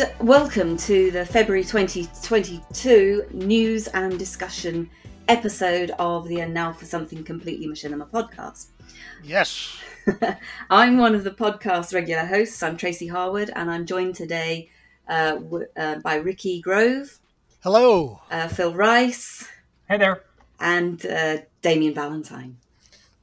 and 0.00 0.28
welcome 0.28 0.76
to 0.76 1.10
the 1.10 1.24
February 1.24 1.64
2022 1.64 3.26
news 3.32 3.86
and 3.88 4.18
discussion 4.18 4.88
episode 5.28 5.90
of 5.98 6.28
the 6.28 6.40
And 6.40 6.54
Now 6.54 6.72
for 6.72 6.84
Something 6.84 7.22
Completely 7.24 7.66
Machinima 7.66 8.08
podcast. 8.10 8.68
Yes. 9.22 9.76
I'm 10.70 10.98
one 10.98 11.14
of 11.14 11.24
the 11.24 11.30
podcast 11.30 11.92
regular 11.94 12.24
hosts. 12.24 12.62
I'm 12.62 12.76
Tracy 12.76 13.06
Harwood, 13.08 13.50
and 13.54 13.70
I'm 13.70 13.86
joined 13.86 14.14
today 14.14 14.70
uh, 15.08 15.32
w- 15.36 15.66
uh, 15.76 15.96
by 16.00 16.16
Ricky 16.16 16.60
Grove, 16.60 17.18
Hello. 17.62 18.20
uh, 18.30 18.48
Phil 18.48 18.72
Rice, 18.74 19.48
Hey 19.88 19.98
there. 19.98 20.22
and 20.60 21.04
uh, 21.06 21.38
Damien 21.62 21.94
Valentine. 21.94 22.56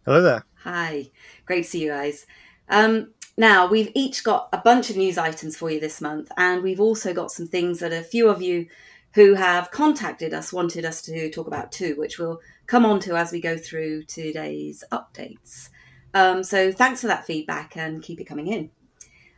Hello 0.05 0.21
there. 0.21 0.45
Hi, 0.63 1.09
great 1.45 1.63
to 1.63 1.69
see 1.69 1.83
you 1.83 1.89
guys. 1.89 2.25
Um, 2.69 3.11
now, 3.37 3.67
we've 3.67 3.91
each 3.93 4.23
got 4.23 4.49
a 4.51 4.57
bunch 4.57 4.89
of 4.89 4.97
news 4.97 5.17
items 5.17 5.55
for 5.55 5.69
you 5.69 5.79
this 5.79 6.01
month, 6.01 6.31
and 6.37 6.63
we've 6.63 6.79
also 6.79 7.13
got 7.13 7.31
some 7.31 7.47
things 7.47 7.79
that 7.79 7.93
a 7.93 8.01
few 8.01 8.29
of 8.29 8.41
you 8.41 8.67
who 9.13 9.35
have 9.35 9.69
contacted 9.69 10.33
us 10.33 10.51
wanted 10.51 10.85
us 10.85 11.01
to 11.03 11.29
talk 11.29 11.47
about 11.47 11.71
too, 11.71 11.95
which 11.97 12.17
we'll 12.17 12.39
come 12.65 12.85
on 12.85 12.99
to 13.01 13.15
as 13.15 13.31
we 13.31 13.39
go 13.39 13.55
through 13.55 14.03
today's 14.03 14.83
updates. 14.91 15.69
Um, 16.15 16.43
so, 16.43 16.71
thanks 16.71 17.01
for 17.01 17.07
that 17.07 17.27
feedback 17.27 17.77
and 17.77 18.01
keep 18.01 18.19
it 18.19 18.25
coming 18.25 18.47
in. 18.47 18.71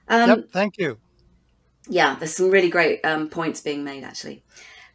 Um, 0.07 0.29
yep. 0.29 0.49
Thank 0.51 0.77
you. 0.77 0.97
yeah, 1.89 2.15
there's 2.15 2.35
some 2.35 2.49
really 2.49 2.69
great 2.69 3.03
um, 3.05 3.29
points 3.29 3.61
being 3.61 3.83
made 3.83 4.03
actually. 4.03 4.43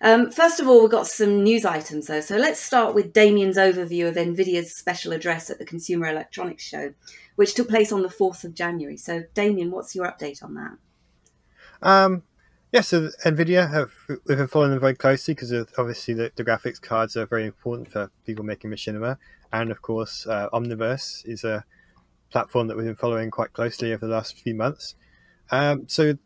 Um, 0.00 0.30
first 0.30 0.60
of 0.60 0.68
all, 0.68 0.82
we've 0.82 0.90
got 0.90 1.06
some 1.06 1.42
news 1.42 1.64
items 1.64 2.08
though. 2.08 2.20
So 2.20 2.36
let's 2.36 2.60
start 2.60 2.94
with 2.94 3.12
Damien's 3.12 3.56
overview 3.56 4.08
of 4.08 4.16
NVIDIA's 4.16 4.76
special 4.76 5.12
address 5.12 5.50
at 5.50 5.58
the 5.58 5.64
Consumer 5.64 6.08
Electronics 6.08 6.64
Show, 6.64 6.92
which 7.36 7.54
took 7.54 7.68
place 7.68 7.92
on 7.92 8.02
the 8.02 8.08
4th 8.08 8.44
of 8.44 8.54
January. 8.54 8.96
So, 8.96 9.24
Damien, 9.34 9.70
what's 9.70 9.94
your 9.94 10.06
update 10.06 10.42
on 10.42 10.54
that? 10.54 10.78
Um, 11.82 12.22
yeah, 12.72 12.80
so 12.80 13.08
Nvidia 13.24 13.70
have 13.70 13.92
we've 14.08 14.36
been 14.36 14.48
following 14.48 14.72
them 14.72 14.80
very 14.80 14.96
closely 14.96 15.34
because 15.34 15.52
obviously 15.78 16.12
the, 16.14 16.32
the 16.34 16.44
graphics 16.44 16.80
cards 16.80 17.16
are 17.16 17.24
very 17.24 17.46
important 17.46 17.88
for 17.88 18.10
people 18.26 18.44
making 18.44 18.70
machinima, 18.70 19.16
and 19.52 19.70
of 19.70 19.80
course 19.80 20.26
uh, 20.26 20.48
Omniverse 20.52 21.24
is 21.24 21.44
a 21.44 21.64
platform 22.30 22.66
that 22.66 22.76
we've 22.76 22.86
been 22.86 22.96
following 22.96 23.30
quite 23.30 23.52
closely 23.52 23.92
over 23.92 24.06
the 24.06 24.12
last 24.12 24.36
few 24.36 24.56
months. 24.56 24.96
Um, 25.52 25.84
so 25.86 26.18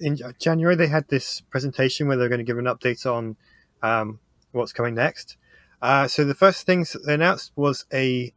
in 0.00 0.16
January 0.38 0.76
they 0.76 0.86
had 0.86 1.08
this 1.08 1.40
presentation 1.40 2.06
where 2.06 2.16
they're 2.16 2.28
going 2.28 2.38
to 2.38 2.44
give 2.44 2.58
an 2.58 2.66
update 2.66 3.04
on 3.04 3.36
um, 3.82 4.20
what's 4.52 4.72
coming 4.72 4.94
next. 4.94 5.36
Uh, 5.82 6.06
so 6.06 6.24
the 6.24 6.34
first 6.34 6.66
things 6.66 6.96
they 7.04 7.14
announced 7.14 7.52
was 7.56 7.84
a 7.92 8.32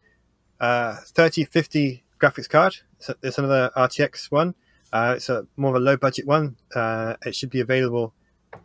uh, 0.59 0.95
3050 1.05 2.02
graphics 2.23 2.49
card. 2.49 2.77
It's 3.21 3.37
another 3.37 3.69
RTX 3.75 4.31
one. 4.31 4.55
Uh, 4.93 5.15
it's 5.17 5.27
a 5.27 5.45
more 5.57 5.71
of 5.71 5.81
a 5.81 5.83
low 5.83 5.97
budget 5.97 6.25
one. 6.25 6.55
Uh, 6.73 7.15
it 7.25 7.35
should 7.35 7.49
be 7.49 7.59
available. 7.59 8.13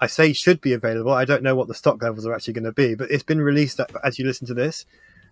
I 0.00 0.06
say 0.06 0.32
should 0.32 0.60
be 0.60 0.74
available. 0.74 1.12
I 1.12 1.24
don't 1.24 1.42
know 1.42 1.56
what 1.56 1.66
the 1.66 1.74
stock 1.74 2.00
levels 2.02 2.26
are 2.26 2.34
actually 2.34 2.54
going 2.54 2.64
to 2.64 2.72
be, 2.72 2.94
but 2.94 3.10
it's 3.10 3.22
been 3.22 3.40
released 3.40 3.80
as 4.04 4.18
you 4.18 4.26
listen 4.26 4.46
to 4.46 4.54
this. 4.54 4.86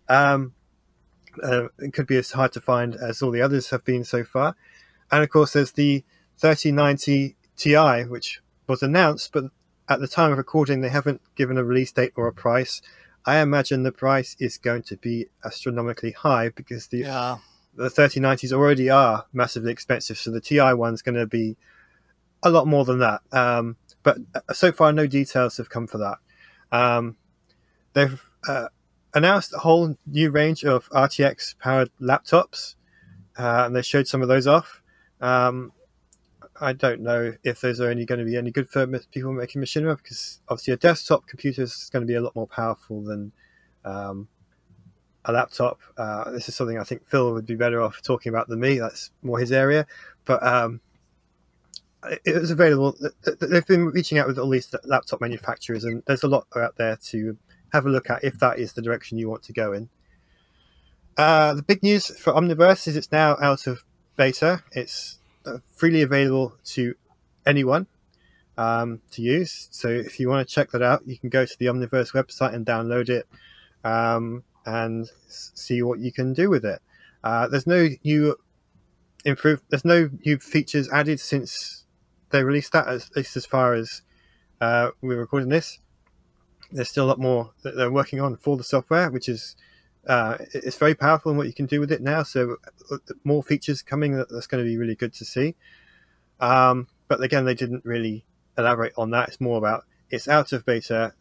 Um, 0.08 0.54
uh, 1.42 1.68
it 1.78 1.92
could 1.92 2.06
be 2.06 2.16
as 2.16 2.32
hard 2.32 2.52
to 2.52 2.60
find 2.60 2.94
as 2.96 3.22
all 3.22 3.30
the 3.30 3.42
others 3.42 3.70
have 3.70 3.84
been 3.84 4.02
so 4.02 4.24
far. 4.24 4.56
And 5.12 5.22
of 5.22 5.28
course, 5.28 5.52
there's 5.52 5.72
the 5.72 6.02
3090 6.38 7.36
Ti, 7.56 8.04
which 8.04 8.40
was 8.66 8.82
announced, 8.82 9.32
but 9.32 9.44
at 9.88 10.00
the 10.00 10.08
time 10.08 10.32
of 10.32 10.38
recording, 10.38 10.80
they 10.80 10.88
haven't 10.88 11.20
given 11.36 11.58
a 11.58 11.64
release 11.64 11.92
date 11.92 12.12
or 12.16 12.26
a 12.26 12.32
price. 12.32 12.80
I 13.24 13.38
imagine 13.38 13.82
the 13.82 13.92
price 13.92 14.34
is 14.40 14.56
going 14.56 14.82
to 14.84 14.96
be 14.96 15.26
astronomically 15.44 16.12
high 16.12 16.48
because 16.48 16.88
the 16.88 16.98
Yeah. 16.98 17.36
The 17.76 17.88
3090s 17.88 18.52
already 18.52 18.90
are 18.90 19.26
massively 19.32 19.72
expensive, 19.72 20.18
so 20.18 20.30
the 20.30 20.40
TI 20.40 20.72
one's 20.72 21.02
going 21.02 21.14
to 21.14 21.26
be 21.26 21.56
a 22.42 22.50
lot 22.50 22.66
more 22.66 22.84
than 22.84 22.98
that. 23.00 23.20
Um, 23.32 23.76
but 24.02 24.18
uh, 24.34 24.52
so 24.52 24.72
far, 24.72 24.92
no 24.92 25.06
details 25.06 25.56
have 25.56 25.68
come 25.68 25.86
for 25.86 25.98
that. 25.98 26.18
Um, 26.72 27.16
they've 27.92 28.22
uh, 28.48 28.68
announced 29.14 29.52
a 29.54 29.58
whole 29.58 29.96
new 30.06 30.30
range 30.30 30.64
of 30.64 30.88
RTX 30.90 31.58
powered 31.58 31.90
laptops, 32.00 32.76
uh, 33.38 33.64
and 33.66 33.76
they 33.76 33.82
showed 33.82 34.06
some 34.06 34.22
of 34.22 34.28
those 34.28 34.46
off. 34.46 34.82
Um, 35.20 35.72
I 36.60 36.72
don't 36.72 37.02
know 37.02 37.34
if 37.44 37.60
those 37.60 37.80
are 37.80 37.90
only 37.90 38.06
going 38.06 38.18
to 38.18 38.24
be 38.24 38.36
any 38.36 38.50
good 38.50 38.68
for 38.68 38.86
people 39.12 39.32
making 39.32 39.60
machinima 39.60 39.96
because 39.96 40.40
obviously 40.48 40.72
a 40.72 40.78
desktop 40.78 41.26
computer 41.26 41.62
is 41.62 41.90
going 41.92 42.02
to 42.02 42.06
be 42.06 42.14
a 42.14 42.20
lot 42.20 42.34
more 42.34 42.46
powerful 42.46 43.02
than 43.02 43.32
um, 43.84 44.28
a 45.26 45.32
laptop. 45.32 45.80
Uh, 45.98 46.30
this 46.30 46.48
is 46.48 46.54
something 46.54 46.78
I 46.78 46.84
think 46.84 47.06
Phil 47.06 47.32
would 47.32 47.46
be 47.46 47.56
better 47.56 47.82
off 47.82 48.00
talking 48.02 48.30
about 48.30 48.48
than 48.48 48.60
me. 48.60 48.78
That's 48.78 49.10
more 49.22 49.38
his 49.38 49.52
area. 49.52 49.86
But 50.24 50.42
um, 50.42 50.80
it, 52.24 52.40
was 52.40 52.50
available. 52.50 52.96
They've 53.40 53.66
been 53.66 53.86
reaching 53.86 54.18
out 54.18 54.26
with 54.26 54.38
all 54.38 54.48
these 54.48 54.74
laptop 54.84 55.20
manufacturers, 55.20 55.84
and 55.84 56.02
there's 56.06 56.22
a 56.22 56.28
lot 56.28 56.46
out 56.56 56.76
there 56.76 56.96
to 57.08 57.36
have 57.72 57.86
a 57.86 57.90
look 57.90 58.08
at 58.08 58.24
if 58.24 58.38
that 58.38 58.58
is 58.58 58.72
the 58.72 58.82
direction 58.82 59.18
you 59.18 59.28
want 59.28 59.42
to 59.44 59.52
go 59.52 59.72
in. 59.72 59.88
Uh, 61.16 61.54
the 61.54 61.62
big 61.62 61.82
news 61.82 62.06
for 62.18 62.32
Omniverse 62.32 62.86
is 62.86 62.96
it's 62.96 63.10
now 63.10 63.36
out 63.40 63.66
of 63.66 63.84
beta. 64.16 64.62
It's 64.72 65.18
uh, 65.44 65.58
freely 65.74 66.02
available 66.02 66.54
to 66.66 66.94
anyone 67.46 67.86
um, 68.58 69.00
to 69.12 69.22
use. 69.22 69.68
So 69.70 69.88
if 69.88 70.20
you 70.20 70.28
want 70.28 70.46
to 70.46 70.54
check 70.54 70.70
that 70.70 70.82
out, 70.82 71.02
you 71.06 71.18
can 71.18 71.30
go 71.30 71.44
to 71.44 71.58
the 71.58 71.66
Omniverse 71.66 72.12
website 72.12 72.54
and 72.54 72.66
download 72.66 73.08
it. 73.08 73.26
Um, 73.82 74.44
and 74.66 75.08
see 75.28 75.80
what 75.82 76.00
you 76.00 76.12
can 76.12 76.34
do 76.34 76.50
with 76.50 76.64
it. 76.64 76.80
Uh, 77.24 77.48
there's 77.48 77.66
no 77.66 77.88
new 78.04 78.36
improve. 79.24 79.62
There's 79.70 79.84
no 79.84 80.10
new 80.24 80.38
features 80.38 80.88
added 80.90 81.20
since 81.20 81.84
they 82.30 82.42
released 82.42 82.72
that. 82.72 82.88
At 82.88 83.16
least 83.16 83.36
as 83.36 83.46
far 83.46 83.74
as 83.74 84.02
uh, 84.60 84.90
we're 85.00 85.18
recording 85.18 85.48
this, 85.48 85.78
there's 86.70 86.88
still 86.88 87.06
a 87.06 87.08
lot 87.08 87.18
more 87.18 87.52
that 87.62 87.76
they're 87.76 87.90
working 87.90 88.20
on 88.20 88.36
for 88.36 88.56
the 88.56 88.64
software, 88.64 89.10
which 89.10 89.28
is 89.28 89.56
uh, 90.06 90.36
it's 90.52 90.76
very 90.76 90.94
powerful 90.94 91.32
in 91.32 91.38
what 91.38 91.46
you 91.46 91.52
can 91.52 91.66
do 91.66 91.80
with 91.80 91.90
it 91.90 92.02
now. 92.02 92.22
So 92.22 92.56
uh, 92.90 92.98
more 93.24 93.42
features 93.42 93.82
coming. 93.82 94.16
That's 94.16 94.46
going 94.46 94.62
to 94.62 94.68
be 94.68 94.76
really 94.76 94.94
good 94.94 95.12
to 95.14 95.24
see. 95.24 95.54
Um, 96.40 96.88
but 97.08 97.22
again, 97.22 97.44
they 97.44 97.54
didn't 97.54 97.84
really 97.84 98.24
elaborate 98.58 98.92
on 98.96 99.10
that. 99.10 99.28
It's 99.28 99.40
more 99.40 99.58
about 99.58 99.84
it's 100.10 100.28
out 100.28 100.52
of 100.52 100.64
beta. 100.64 101.14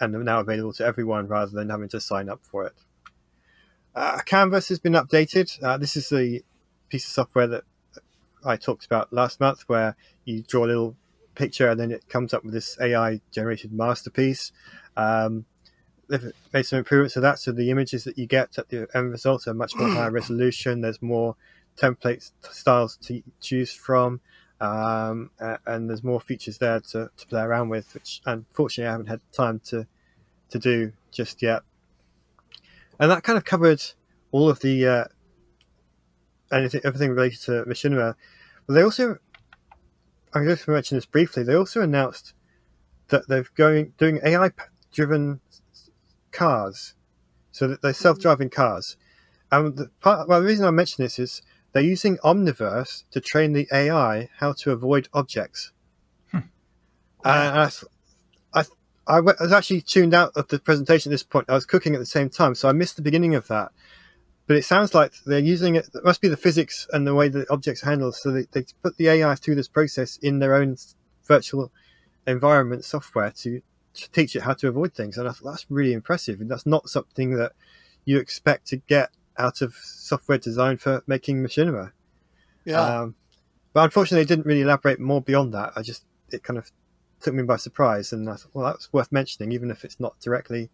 And 0.00 0.12
now 0.24 0.40
available 0.40 0.72
to 0.74 0.84
everyone 0.84 1.26
rather 1.26 1.50
than 1.50 1.70
having 1.70 1.88
to 1.88 2.00
sign 2.00 2.28
up 2.28 2.40
for 2.42 2.66
it. 2.66 2.74
Uh, 3.94 4.18
Canvas 4.24 4.68
has 4.68 4.78
been 4.78 4.92
updated. 4.92 5.60
Uh, 5.62 5.76
this 5.76 5.96
is 5.96 6.08
the 6.08 6.42
piece 6.88 7.04
of 7.06 7.10
software 7.10 7.48
that 7.48 7.64
I 8.44 8.56
talked 8.56 8.86
about 8.86 9.12
last 9.12 9.40
month, 9.40 9.64
where 9.66 9.96
you 10.24 10.42
draw 10.42 10.64
a 10.64 10.66
little 10.66 10.96
picture 11.34 11.68
and 11.68 11.80
then 11.80 11.90
it 11.90 12.08
comes 12.08 12.34
up 12.34 12.44
with 12.44 12.54
this 12.54 12.78
AI 12.80 13.20
generated 13.32 13.72
masterpiece. 13.72 14.52
Um, 14.96 15.46
they've 16.08 16.32
made 16.52 16.64
some 16.64 16.80
improvements 16.80 17.14
to 17.14 17.20
that, 17.20 17.38
so 17.38 17.52
the 17.52 17.70
images 17.70 18.04
that 18.04 18.18
you 18.18 18.26
get 18.26 18.58
at 18.58 18.68
the 18.68 18.88
end 18.94 19.10
result 19.10 19.46
are 19.46 19.54
much 19.54 19.74
more 19.74 19.88
higher 19.88 20.10
resolution. 20.12 20.80
There's 20.80 21.02
more 21.02 21.36
template 21.76 22.30
styles 22.50 22.96
to 22.98 23.22
choose 23.40 23.72
from. 23.72 24.20
Um, 24.60 25.30
and 25.66 25.88
there's 25.88 26.02
more 26.02 26.20
features 26.20 26.58
there 26.58 26.80
to, 26.80 27.10
to 27.16 27.26
play 27.26 27.42
around 27.42 27.68
with, 27.68 27.94
which 27.94 28.20
unfortunately 28.26 28.88
I 28.88 28.92
haven't 28.92 29.06
had 29.06 29.20
time 29.32 29.60
to 29.66 29.86
to 30.50 30.58
do 30.58 30.92
just 31.10 31.42
yet. 31.42 31.62
And 32.98 33.10
that 33.10 33.22
kind 33.22 33.36
of 33.36 33.44
covered 33.44 33.82
all 34.32 34.48
of 34.48 34.60
the 34.60 34.86
uh, 34.86 35.04
anything, 36.52 36.80
everything 36.84 37.10
related 37.10 37.40
to 37.42 37.64
Machinima. 37.64 38.14
But 38.66 38.74
they 38.74 38.82
also, 38.82 39.18
I 40.34 40.44
just 40.44 40.66
mention 40.68 40.96
this 40.96 41.06
briefly. 41.06 41.42
They 41.42 41.54
also 41.54 41.80
announced 41.80 42.34
that 43.08 43.28
they're 43.28 43.46
going 43.54 43.92
doing 43.98 44.20
AI 44.24 44.50
driven 44.92 45.40
cars, 46.32 46.94
so 47.52 47.68
that 47.68 47.82
they're 47.82 47.94
self 47.94 48.18
driving 48.18 48.50
cars. 48.50 48.96
And 49.50 49.76
the 49.76 49.90
part, 50.00 50.28
well, 50.28 50.40
the 50.40 50.46
reason 50.46 50.66
I 50.66 50.70
mention 50.70 51.04
this 51.04 51.18
is 51.18 51.42
they're 51.78 51.86
using 51.86 52.18
Omniverse 52.18 53.04
to 53.12 53.20
train 53.20 53.52
the 53.52 53.68
AI 53.72 54.28
how 54.38 54.52
to 54.52 54.72
avoid 54.72 55.08
objects. 55.14 55.70
Hmm. 56.32 56.38
And 57.24 57.60
I, 57.60 57.70
I, 58.52 58.64
I 59.06 59.20
was 59.20 59.52
actually 59.52 59.82
tuned 59.82 60.12
out 60.12 60.32
of 60.34 60.48
the 60.48 60.58
presentation 60.58 61.10
at 61.10 61.14
this 61.14 61.22
point. 61.22 61.48
I 61.48 61.54
was 61.54 61.66
cooking 61.66 61.94
at 61.94 62.00
the 62.00 62.06
same 62.06 62.30
time, 62.30 62.56
so 62.56 62.68
I 62.68 62.72
missed 62.72 62.96
the 62.96 63.02
beginning 63.02 63.36
of 63.36 63.46
that. 63.46 63.70
But 64.48 64.56
it 64.56 64.64
sounds 64.64 64.92
like 64.92 65.12
they're 65.24 65.38
using 65.38 65.76
it. 65.76 65.88
It 65.94 66.02
must 66.02 66.20
be 66.20 66.26
the 66.26 66.36
physics 66.36 66.88
and 66.92 67.06
the 67.06 67.14
way 67.14 67.28
the 67.28 67.46
objects 67.48 67.82
handle. 67.82 68.10
So 68.10 68.32
they, 68.32 68.46
they 68.50 68.64
put 68.82 68.96
the 68.96 69.06
AI 69.10 69.36
through 69.36 69.54
this 69.54 69.68
process 69.68 70.16
in 70.16 70.40
their 70.40 70.56
own 70.56 70.76
virtual 71.26 71.70
environment 72.26 72.84
software 72.84 73.30
to, 73.42 73.62
to 73.94 74.10
teach 74.10 74.34
it 74.34 74.42
how 74.42 74.54
to 74.54 74.66
avoid 74.66 74.94
things. 74.94 75.16
And 75.16 75.28
I 75.28 75.30
thought 75.30 75.52
that's 75.52 75.66
really 75.70 75.92
impressive. 75.92 76.40
And 76.40 76.50
that's 76.50 76.66
not 76.66 76.88
something 76.88 77.36
that 77.36 77.52
you 78.04 78.18
expect 78.18 78.66
to 78.68 78.78
get 78.78 79.10
out 79.38 79.62
of 79.62 79.74
software 79.74 80.38
design 80.38 80.76
for 80.76 81.02
making 81.06 81.42
machinima. 81.42 81.92
Yeah. 82.64 82.80
Um, 82.80 83.14
but 83.72 83.84
unfortunately, 83.84 84.24
they 84.24 84.28
didn't 84.28 84.46
really 84.46 84.62
elaborate 84.62 85.00
more 85.00 85.22
beyond 85.22 85.54
that. 85.54 85.72
I 85.76 85.82
just 85.82 86.04
it 86.30 86.42
kind 86.42 86.58
of 86.58 86.70
took 87.20 87.34
me 87.34 87.42
by 87.42 87.56
surprise, 87.56 88.12
and 88.12 88.28
I 88.28 88.34
thought, 88.34 88.50
well, 88.54 88.66
that's 88.66 88.92
worth 88.92 89.12
mentioning, 89.12 89.52
even 89.52 89.70
if 89.70 89.84
it's 89.84 90.00
not 90.00 90.18
directly 90.20 90.70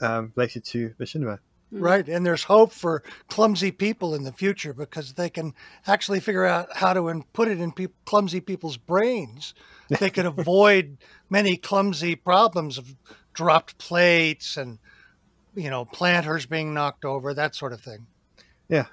um, 0.00 0.32
related 0.36 0.64
to 0.66 0.94
machinima. 1.00 1.38
right? 1.70 2.08
And 2.08 2.24
there's 2.24 2.44
hope 2.44 2.72
for 2.72 3.02
clumsy 3.28 3.70
people 3.70 4.14
in 4.14 4.24
the 4.24 4.32
future 4.32 4.72
because 4.72 5.14
they 5.14 5.30
can 5.30 5.54
actually 5.86 6.20
figure 6.20 6.44
out 6.44 6.76
how 6.76 6.92
to 6.92 7.08
in, 7.08 7.24
put 7.32 7.48
it 7.48 7.60
in 7.60 7.72
peop 7.72 7.94
clumsy 8.04 8.40
people's 8.40 8.76
brains. 8.76 9.54
They 9.88 10.10
could 10.10 10.26
avoid 10.38 10.98
many 11.30 11.56
clumsy 11.56 12.14
problems 12.14 12.78
of 12.78 12.94
dropped 13.32 13.78
plates 13.78 14.56
and 14.56 14.78
you 15.56 15.70
know 15.70 15.84
planters 15.84 16.46
being 16.46 16.72
knocked 16.72 17.04
over, 17.04 17.34
that 17.34 17.54
sort 17.54 17.72
of 17.72 17.80
thing. 17.80 18.06
Yeah. 18.68 18.86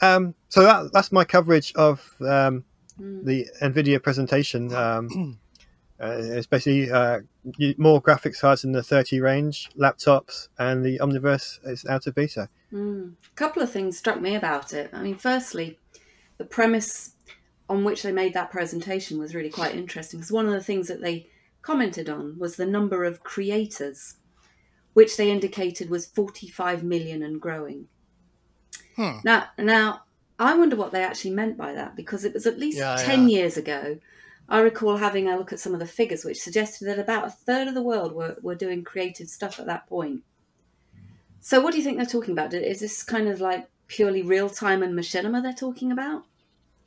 Um, 0.00 0.34
so 0.48 0.62
that, 0.62 0.92
that's 0.92 1.12
my 1.12 1.24
coverage 1.24 1.72
of 1.74 2.16
um, 2.20 2.64
the 2.98 3.46
NVIDIA 3.62 4.02
presentation. 4.02 4.72
Um, 4.74 5.38
uh, 6.02 6.16
it's 6.18 6.48
basically 6.48 6.90
uh, 6.90 7.20
more 7.76 8.02
graphics 8.02 8.40
cards 8.40 8.64
in 8.64 8.72
the 8.72 8.82
30 8.82 9.20
range, 9.20 9.70
laptops, 9.78 10.48
and 10.58 10.84
the 10.84 10.98
Omniverse 10.98 11.60
is 11.64 11.86
out 11.86 12.08
of 12.08 12.16
beta. 12.16 12.48
A 12.72 13.34
couple 13.36 13.62
of 13.62 13.70
things 13.70 13.98
struck 13.98 14.20
me 14.20 14.34
about 14.34 14.72
it. 14.72 14.90
I 14.92 15.00
mean, 15.00 15.14
firstly, 15.14 15.78
the 16.38 16.44
premise 16.44 17.14
on 17.68 17.84
which 17.84 18.02
they 18.02 18.10
made 18.10 18.34
that 18.34 18.50
presentation 18.50 19.18
was 19.18 19.32
really 19.32 19.48
quite 19.48 19.76
interesting 19.76 20.18
because 20.18 20.32
one 20.32 20.46
of 20.46 20.52
the 20.52 20.62
things 20.62 20.88
that 20.88 21.00
they 21.00 21.28
commented 21.62 22.08
on 22.08 22.36
was 22.36 22.56
the 22.56 22.66
number 22.66 23.04
of 23.04 23.22
creators, 23.22 24.16
which 24.94 25.16
they 25.16 25.30
indicated 25.30 25.90
was 25.90 26.06
45 26.06 26.82
million 26.84 27.22
and 27.22 27.40
growing. 27.40 27.88
Hmm. 28.96 29.18
Now, 29.24 29.46
now 29.58 30.02
I 30.38 30.56
wonder 30.56 30.76
what 30.76 30.92
they 30.92 31.02
actually 31.02 31.30
meant 31.32 31.56
by 31.56 31.72
that 31.74 31.96
because 31.96 32.24
it 32.24 32.34
was 32.34 32.46
at 32.46 32.58
least 32.58 32.78
Yeah, 32.78 32.96
10 32.96 33.28
yeah. 33.28 33.38
years 33.38 33.56
ago. 33.56 33.98
I 34.48 34.60
recall 34.60 34.96
having 34.96 35.28
a 35.28 35.36
look 35.38 35.52
at 35.52 35.60
some 35.60 35.72
of 35.72 35.80
the 35.80 35.86
figures, 35.86 36.24
which 36.24 36.40
suggested 36.40 36.86
that 36.86 36.98
about 36.98 37.26
a 37.26 37.30
third 37.30 37.68
of 37.68 37.74
the 37.74 37.82
world 37.82 38.12
were, 38.12 38.36
were 38.42 38.54
doing 38.54 38.84
creative 38.84 39.28
stuff 39.28 39.58
at 39.60 39.66
that 39.66 39.86
point. 39.86 40.22
So, 41.40 41.60
what 41.60 41.72
do 41.72 41.78
you 41.78 41.84
think 41.84 41.96
they're 41.96 42.06
talking 42.06 42.32
about? 42.32 42.52
Is 42.52 42.80
this 42.80 43.02
kind 43.02 43.28
of 43.28 43.40
like 43.40 43.68
purely 43.86 44.22
real 44.22 44.50
time 44.50 44.82
and 44.82 44.94
machinima 44.94 45.42
they're 45.42 45.52
talking 45.52 45.90
about? 45.92 46.24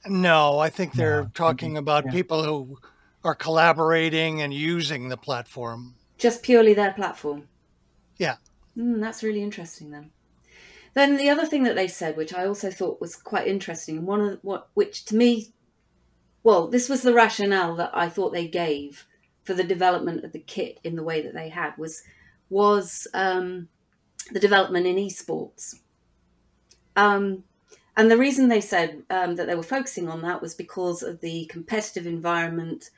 No, 0.05 0.59
I 0.59 0.69
think 0.69 0.93
they're 0.93 1.23
No, 1.23 1.31
talking 1.33 1.77
about 1.77 2.05
yeah. 2.05 2.11
people 2.11 2.43
who 2.43 2.77
are 3.23 3.35
collaborating 3.35 4.41
and 4.41 4.53
using 4.53 5.09
the 5.09 5.17
platform. 5.17 5.95
Just 6.17 6.43
purely 6.43 6.73
their 6.73 6.93
platform? 6.93 7.47
Yeah. 8.17 8.37
Mm, 8.77 9.01
that's 9.01 9.23
really 9.23 9.41
interesting 9.41 9.91
then. 9.91 10.11
Then 10.93 11.17
the 11.17 11.29
other 11.29 11.45
thing 11.45 11.63
that 11.63 11.75
they 11.75 11.87
said, 11.87 12.15
which 12.15 12.33
I 12.33 12.45
also 12.45 12.71
thought 12.71 13.01
was 13.01 13.15
quite 13.15 13.47
interesting, 13.47 14.05
one 14.05 14.21
of 14.21 14.31
the, 14.31 14.39
what 14.41 14.69
which 14.73 15.05
to 15.05 15.15
me, 15.15 15.53
well, 16.43 16.67
this 16.67 16.87
was 16.87 17.01
the 17.01 17.13
rationale 17.13 17.75
that 17.75 17.91
I 17.93 18.07
thought 18.07 18.31
they 18.31 18.47
gave 18.47 19.05
for 19.43 19.53
the 19.53 19.63
development 19.63 20.23
of 20.23 20.31
the 20.31 20.39
kit 20.39 20.79
in 20.83 20.95
the 20.95 21.03
way 21.03 21.21
that 21.21 21.33
they 21.33 21.49
had 21.49 21.77
was 21.77 22.01
was 22.49 23.07
um, 23.13 23.67
the 24.31 24.39
development 24.39 24.87
in 24.87 24.95
esports. 24.95 25.75
Um, 26.95 27.43
and 27.97 28.09
the 28.09 28.17
reason 28.17 28.47
they 28.47 28.61
said 28.61 29.03
um, 29.09 29.35
that 29.35 29.47
they 29.47 29.55
were 29.55 29.63
focusing 29.63 30.09
on 30.09 30.21
that 30.21 30.41
was 30.41 30.53
because 30.53 31.03
of 31.03 31.21
the 31.21 31.45
competitive 31.45 32.05
environment 32.05 32.89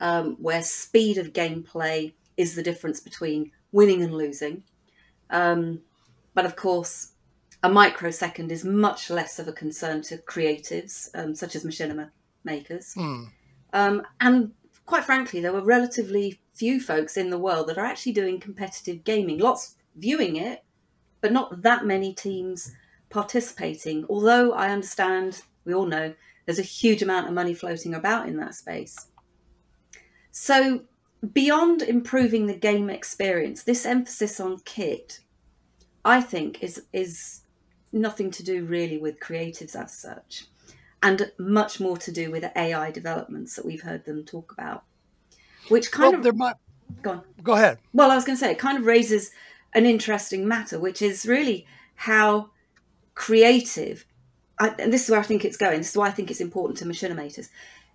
um, 0.00 0.36
where 0.40 0.62
speed 0.62 1.18
of 1.18 1.32
gameplay 1.32 2.12
is 2.36 2.54
the 2.54 2.62
difference 2.62 3.00
between 3.00 3.50
winning 3.76 4.02
and 4.02 4.14
losing. 4.14 4.62
Um, 5.28 5.82
but 6.32 6.46
of 6.46 6.56
course, 6.56 7.12
a 7.62 7.68
microsecond 7.68 8.50
is 8.50 8.64
much 8.64 9.10
less 9.10 9.38
of 9.38 9.48
a 9.48 9.52
concern 9.52 10.00
to 10.02 10.16
creatives, 10.16 11.10
um, 11.14 11.34
such 11.34 11.54
as 11.54 11.62
machinima 11.64 12.10
makers. 12.42 12.94
Hmm. 12.94 13.24
Um, 13.74 14.02
and 14.20 14.52
quite 14.86 15.04
frankly, 15.04 15.40
there 15.40 15.52
were 15.52 15.60
relatively 15.60 16.40
few 16.54 16.80
folks 16.80 17.18
in 17.18 17.28
the 17.28 17.38
world 17.38 17.68
that 17.68 17.76
are 17.76 17.84
actually 17.84 18.12
doing 18.12 18.40
competitive 18.40 19.04
gaming. 19.04 19.38
Lots 19.38 19.76
viewing 19.96 20.36
it, 20.36 20.64
but 21.20 21.32
not 21.32 21.60
that 21.62 21.84
many 21.84 22.14
teams 22.14 22.72
participating. 23.10 24.06
Although 24.08 24.52
I 24.52 24.70
understand, 24.70 25.42
we 25.66 25.74
all 25.74 25.86
know, 25.86 26.14
there's 26.46 26.58
a 26.58 26.62
huge 26.62 27.02
amount 27.02 27.26
of 27.26 27.34
money 27.34 27.52
floating 27.52 27.92
about 27.92 28.26
in 28.26 28.38
that 28.38 28.54
space. 28.54 29.08
So, 30.30 30.80
beyond 31.32 31.82
improving 31.82 32.46
the 32.46 32.54
game 32.54 32.90
experience, 32.90 33.62
this 33.62 33.86
emphasis 33.86 34.38
on 34.40 34.58
kit, 34.64 35.20
I 36.04 36.20
think, 36.20 36.62
is 36.62 36.82
is 36.92 37.40
nothing 37.92 38.30
to 38.32 38.42
do 38.42 38.64
really 38.64 38.98
with 38.98 39.20
creatives 39.20 39.74
as 39.74 39.96
such, 39.96 40.46
and 41.02 41.32
much 41.38 41.80
more 41.80 41.96
to 41.98 42.12
do 42.12 42.30
with 42.30 42.44
AI 42.56 42.90
developments 42.90 43.56
that 43.56 43.64
we've 43.64 43.82
heard 43.82 44.04
them 44.04 44.24
talk 44.24 44.52
about. 44.52 44.84
Which 45.68 45.90
kind 45.90 46.10
Well, 46.10 46.18
of 46.18 46.22
there 46.22 46.32
might, 46.32 46.56
go 47.02 47.10
on. 47.12 47.22
go 47.42 47.54
ahead. 47.54 47.78
Well, 47.92 48.10
I 48.10 48.14
was 48.14 48.24
going 48.24 48.36
to 48.36 48.44
say 48.44 48.52
it 48.52 48.58
kind 48.58 48.78
of 48.78 48.84
raises 48.86 49.30
an 49.74 49.86
interesting 49.86 50.46
matter, 50.46 50.78
which 50.78 51.02
is 51.02 51.26
really 51.26 51.66
how 51.96 52.50
creative, 53.14 54.04
I, 54.60 54.68
and 54.78 54.92
this 54.92 55.04
is 55.04 55.10
where 55.10 55.20
I 55.20 55.24
think 55.24 55.44
it's 55.44 55.56
going. 55.56 55.78
This 55.78 55.90
is 55.90 55.96
why 55.96 56.06
I 56.06 56.12
think 56.12 56.30
it's 56.30 56.40
important 56.40 56.78
to 56.78 56.84
machinimators. 56.84 57.48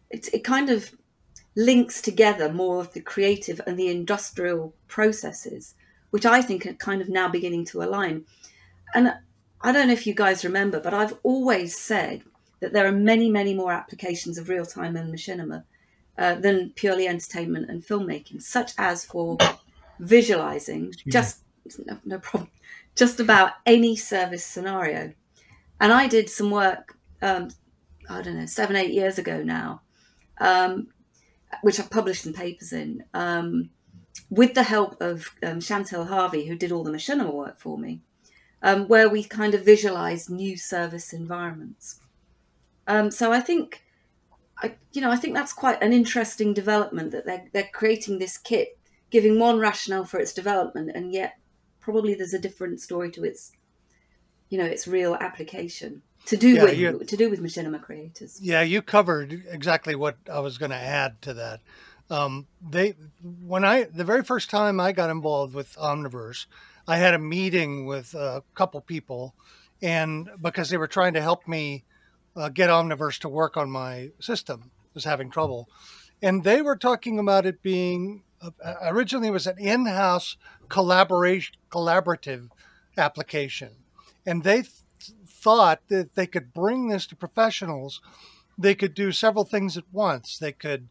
It, 0.10 0.28
it 0.34 0.44
kind 0.44 0.70
of 0.70 0.92
links 1.56 2.02
together 2.02 2.52
more 2.52 2.80
of 2.80 2.94
the 2.94 3.02
creative 3.02 3.60
and 3.68 3.78
the 3.78 3.90
industrial 3.90 4.74
processes, 4.88 5.76
which 6.12 6.26
I 6.26 6.42
think 6.42 6.66
are 6.66 6.74
kind 6.74 7.02
of 7.02 7.10
now 7.10 7.28
beginning 7.28 7.66
to 7.66 7.84
align. 7.84 8.26
And 8.94 9.14
I 9.62 9.72
don't 9.72 9.88
know 9.88 9.94
if 9.94 10.08
you 10.08 10.14
guys 10.14 10.46
remember, 10.46 10.80
but 10.80 10.94
I've 10.94 11.18
always 11.24 11.78
said 11.78 12.24
that 12.62 12.74
there 12.74 12.88
are 12.88 12.92
many, 12.92 13.30
many 13.30 13.54
more 13.54 13.72
applications 13.72 14.38
of 14.38 14.50
real 14.50 14.66
time 14.66 14.96
and 14.96 15.14
machinima 15.14 15.64
uh, 16.18 16.36
than 16.36 16.72
purely 16.76 17.08
entertainment 17.08 17.70
and 17.70 17.84
filmmaking, 17.84 18.42
such 18.42 18.72
as 18.78 19.06
for 19.06 19.38
visualizing 20.00 20.94
just 21.08 21.42
no, 21.86 21.98
no 22.06 22.20
problem, 22.20 22.50
just 22.96 23.20
about 23.20 23.54
any 23.66 23.96
service 23.96 24.46
scenario. 24.46 25.14
And 25.80 25.92
I 25.92 26.08
did 26.08 26.30
some 26.30 26.52
work, 26.52 26.98
um, 27.22 27.50
I 28.10 28.22
don't 28.22 28.38
know, 28.38 28.46
seven, 28.46 28.76
eight 28.76 28.92
years 28.92 29.18
ago 29.18 29.42
now, 29.44 29.82
um, 30.40 30.88
which 31.62 31.80
I've 31.80 31.90
published 31.90 32.24
some 32.24 32.34
papers 32.34 32.74
in, 32.74 33.04
um, 33.14 33.70
with 34.30 34.54
the 34.54 34.64
help 34.64 35.02
of 35.02 35.30
um, 35.44 35.60
Chantal 35.60 36.06
Harvey, 36.06 36.46
who 36.46 36.56
did 36.56 36.72
all 36.72 36.84
the 36.84 36.92
machinima 36.92 37.34
work 37.34 37.60
for 37.60 37.78
me, 37.78 38.02
um, 38.62 38.88
where 38.88 39.10
we 39.10 39.24
kind 39.24 39.54
of 39.54 39.66
visualized 39.66 40.30
new 40.30 40.58
service 40.58 41.14
environments. 41.14 42.00
Um, 42.88 43.12
so 43.12 43.32
I 43.32 43.42
think, 43.42 43.84
I, 44.58 44.76
you 44.94 45.02
know, 45.02 45.12
I 45.12 45.18
think 45.18 45.34
that's 45.34 45.54
quite 45.54 45.82
an 45.82 45.94
interesting 45.94 46.54
development 46.54 47.12
that 47.12 47.26
they're, 47.26 47.48
they're 47.54 47.70
creating 47.74 48.20
this 48.20 48.38
kit, 48.38 48.78
giving 49.10 49.40
one 49.40 49.60
rationale 49.60 50.06
for 50.06 50.20
its 50.20 50.34
development, 50.34 50.92
and 50.96 51.14
yet 51.14 51.38
probably 51.80 52.14
there's 52.14 52.34
a 52.34 52.40
different 52.40 52.80
story 52.80 53.12
to 53.12 53.24
its, 53.24 53.52
you 54.50 54.58
know, 54.58 54.66
its 54.66 54.88
real 54.88 55.16
application 55.16 56.02
to 56.26 56.38
do 56.38 56.50
Yeah, 56.50 56.64
with 56.64 56.78
you- 56.78 57.04
to 57.04 57.18
do 57.18 57.30
with 57.30 57.42
machinima 57.42 57.82
creators. 57.82 58.40
Yeah, 58.42 58.62
you 58.62 58.82
covered 58.82 59.44
exactly 59.50 59.96
what 59.96 60.18
I 60.32 60.40
was 60.40 60.58
going 60.58 60.72
to 60.72 60.78
add 60.78 61.22
to 61.24 61.34
that. 61.36 61.62
Um, 62.10 62.48
they, 62.62 62.96
when 63.22 63.64
I, 63.64 63.84
the 63.84 64.04
very 64.04 64.24
first 64.24 64.50
time 64.50 64.80
I 64.80 64.92
got 64.92 65.10
involved 65.10 65.54
with 65.54 65.76
Omniverse, 65.78 66.46
I 66.88 66.98
had 66.98 67.14
a 67.14 67.20
meeting 67.20 67.86
with 67.86 68.14
a 68.14 68.44
couple 68.54 68.82
people, 68.82 69.34
and 69.82 70.30
because 70.42 70.70
they 70.70 70.78
were 70.78 70.88
trying 70.88 71.14
to 71.14 71.22
help 71.22 71.48
me 71.48 71.86
uh, 72.36 72.50
get 72.50 72.70
Omniverse 72.70 73.20
to 73.20 73.30
work 73.30 73.56
on 73.56 73.72
my 73.72 74.10
system, 74.20 74.72
I 74.84 74.90
was 74.94 75.06
having 75.06 75.30
trouble, 75.32 75.70
and 76.22 76.44
they 76.44 76.62
were 76.62 76.76
talking 76.76 77.18
about 77.18 77.46
it 77.46 77.62
being 77.62 78.24
uh, 78.42 78.50
originally 78.84 79.30
it 79.30 79.32
was 79.32 79.48
an 79.48 79.58
in-house 79.60 80.36
collaboration 80.68 81.56
collaborative 81.70 82.50
application, 82.98 83.70
and 84.26 84.44
they 84.44 84.64
th- 84.64 84.74
thought 85.42 85.82
that 85.90 86.16
they 86.16 86.28
could 86.28 86.54
bring 86.54 86.88
this 86.90 87.08
to 87.08 87.16
professionals. 87.16 88.02
They 88.58 88.76
could 88.76 88.94
do 88.94 89.12
several 89.12 89.46
things 89.46 89.78
at 89.78 89.84
once. 89.92 90.38
They 90.38 90.52
could 90.52 90.88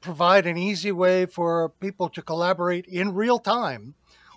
provide 0.00 0.46
an 0.46 0.56
easy 0.56 0.92
way 0.92 1.26
for 1.26 1.68
people 1.68 2.08
to 2.10 2.22
collaborate 2.22 2.86
in 2.86 3.14
real 3.14 3.38
time 3.38 3.94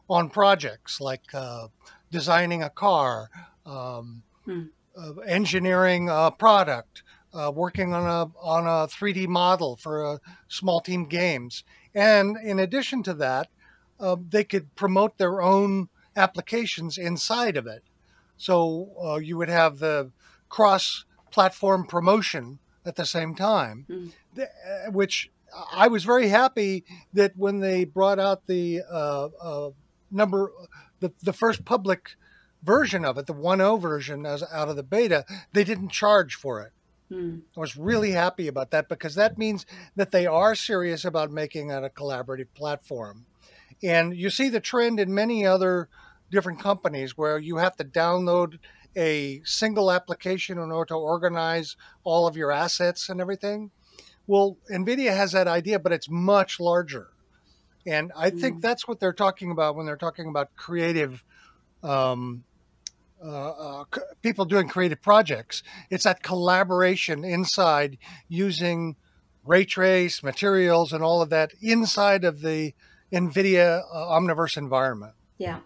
on 0.09 0.29
projects 0.29 0.99
like 0.99 1.33
uh, 1.33 1.67
designing 2.11 2.63
a 2.63 2.69
car, 2.69 3.29
um, 3.65 4.23
Hmm. 4.45 4.63
uh, 4.97 5.13
engineering 5.27 6.09
a 6.09 6.31
product, 6.31 7.03
uh, 7.33 7.51
working 7.53 7.93
on 7.93 8.05
a 8.07 8.31
on 8.41 8.65
a 8.65 8.87
3D 8.87 9.27
model 9.27 9.75
for 9.77 10.03
uh, 10.05 10.17
small 10.47 10.81
team 10.81 11.05
games, 11.05 11.63
and 11.93 12.35
in 12.43 12.57
addition 12.57 13.03
to 13.03 13.13
that, 13.13 13.47
uh, 13.99 14.15
they 14.29 14.43
could 14.43 14.75
promote 14.75 15.17
their 15.17 15.41
own 15.41 15.89
applications 16.15 16.97
inside 16.97 17.55
of 17.57 17.67
it. 17.67 17.83
So 18.39 18.89
uh, 18.99 19.15
you 19.17 19.37
would 19.37 19.49
have 19.49 19.77
the 19.77 20.11
cross-platform 20.47 21.85
promotion 21.85 22.59
at 22.85 22.95
the 22.95 23.05
same 23.05 23.35
time, 23.35 23.85
Mm. 23.87 24.11
uh, 24.37 24.91
which 24.91 25.29
I 25.71 25.87
was 25.87 26.03
very 26.03 26.29
happy 26.29 26.85
that 27.13 27.33
when 27.35 27.59
they 27.59 27.83
brought 27.83 28.19
out 28.19 28.47
the 28.47 28.81
uh, 28.89 29.27
uh, 29.41 29.69
number, 30.09 30.51
the, 30.99 31.11
the 31.21 31.33
first 31.33 31.65
public 31.65 32.15
version 32.63 33.03
of 33.05 33.17
it, 33.17 33.25
the 33.27 33.33
1.0 33.33 33.79
version 33.81 34.25
as 34.25 34.43
out 34.51 34.69
of 34.69 34.75
the 34.75 34.83
beta, 34.83 35.25
they 35.53 35.63
didn't 35.63 35.89
charge 35.89 36.35
for 36.35 36.61
it. 36.61 36.71
Hmm. 37.09 37.39
I 37.57 37.59
was 37.59 37.75
really 37.75 38.11
happy 38.11 38.47
about 38.47 38.71
that 38.71 38.87
because 38.87 39.15
that 39.15 39.37
means 39.37 39.65
that 39.95 40.11
they 40.11 40.25
are 40.27 40.55
serious 40.55 41.03
about 41.03 41.31
making 41.31 41.71
it 41.71 41.83
a 41.83 41.89
collaborative 41.89 42.53
platform. 42.53 43.25
And 43.83 44.15
you 44.15 44.29
see 44.29 44.49
the 44.49 44.59
trend 44.59 44.99
in 44.99 45.13
many 45.13 45.45
other 45.45 45.89
different 46.31 46.59
companies 46.59 47.17
where 47.17 47.37
you 47.37 47.57
have 47.57 47.75
to 47.77 47.83
download 47.83 48.59
a 48.95 49.41
single 49.43 49.91
application 49.91 50.57
in 50.57 50.71
order 50.71 50.89
to 50.89 50.95
organize 50.95 51.75
all 52.03 52.27
of 52.27 52.35
your 52.35 52.51
assets 52.51 53.09
and 53.09 53.21
everything. 53.21 53.71
Well, 54.27 54.57
NVIDIA 54.71 55.15
has 55.15 55.31
that 55.31 55.47
idea, 55.47 55.79
but 55.79 55.91
it's 55.91 56.09
much 56.09 56.59
larger. 56.59 57.07
And 57.85 58.11
I 58.15 58.29
think 58.29 58.57
Mm. 58.57 58.61
that's 58.61 58.87
what 58.87 58.99
they're 58.99 59.13
talking 59.13 59.51
about 59.51 59.75
when 59.75 59.85
they're 59.85 59.95
talking 59.97 60.27
about 60.27 60.55
creative 60.55 61.23
um, 61.81 62.43
uh, 63.23 63.49
uh, 63.81 63.83
c- 63.93 64.01
people 64.21 64.45
doing 64.45 64.67
creative 64.67 65.01
projects. 65.01 65.63
It's 65.89 66.03
that 66.03 66.21
collaboration 66.23 67.23
inside 67.23 67.97
using 68.27 68.95
ray 69.45 69.65
trace 69.65 70.21
materials 70.23 70.93
and 70.93 71.03
all 71.03 71.21
of 71.21 71.29
that 71.29 71.51
inside 71.61 72.23
of 72.23 72.41
the 72.41 72.73
NVIDIA 73.11 73.81
uh, 73.91 74.19
Omniverse 74.19 74.57
environment. 74.57 75.13
Yeah. 75.37 75.59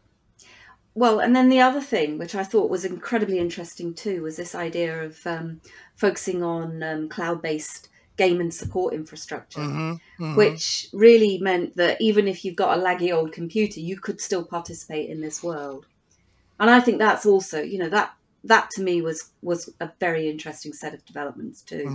Well, 0.96 1.20
and 1.20 1.36
then 1.36 1.50
the 1.50 1.60
other 1.60 1.82
thing, 1.82 2.18
which 2.20 2.36
I 2.36 2.44
thought 2.44 2.70
was 2.70 2.86
incredibly 2.86 3.40
interesting 3.40 3.94
too, 3.96 4.22
was 4.22 4.38
this 4.38 4.54
idea 4.54 5.04
of 5.04 5.26
um, 5.26 5.62
focusing 5.96 6.44
on 6.44 6.84
um, 6.84 7.10
cloud 7.10 7.42
based 7.42 7.90
game 8.16 8.40
and 8.40 8.54
support 8.54 8.94
infrastructure, 8.94 9.62
Mhm, 9.62 10.00
mhm. 10.20 10.36
which 10.36 10.88
really 10.94 11.40
meant 11.40 11.76
that 11.78 12.00
even 12.00 12.28
if 12.28 12.46
you've 12.46 12.56
got 12.56 12.78
a 12.78 12.82
laggy 12.82 13.12
old 13.12 13.32
computer, 13.34 13.80
you 13.80 14.00
could 14.00 14.22
still 14.22 14.46
participate 14.46 15.10
in 15.10 15.20
this 15.20 15.42
world. 15.42 15.88
And 16.60 16.70
I 16.70 16.80
think 16.80 17.00
that's 17.00 17.26
also, 17.26 17.62
you 17.62 17.80
know, 17.80 17.90
that 17.90 18.14
that 18.46 18.70
to 18.72 18.84
me 18.84 19.02
was 19.02 19.32
was 19.42 19.70
a 19.80 19.90
very 20.00 20.30
interesting 20.30 20.74
set 20.74 20.94
of 20.94 21.04
developments 21.06 21.62
too, 21.64 21.86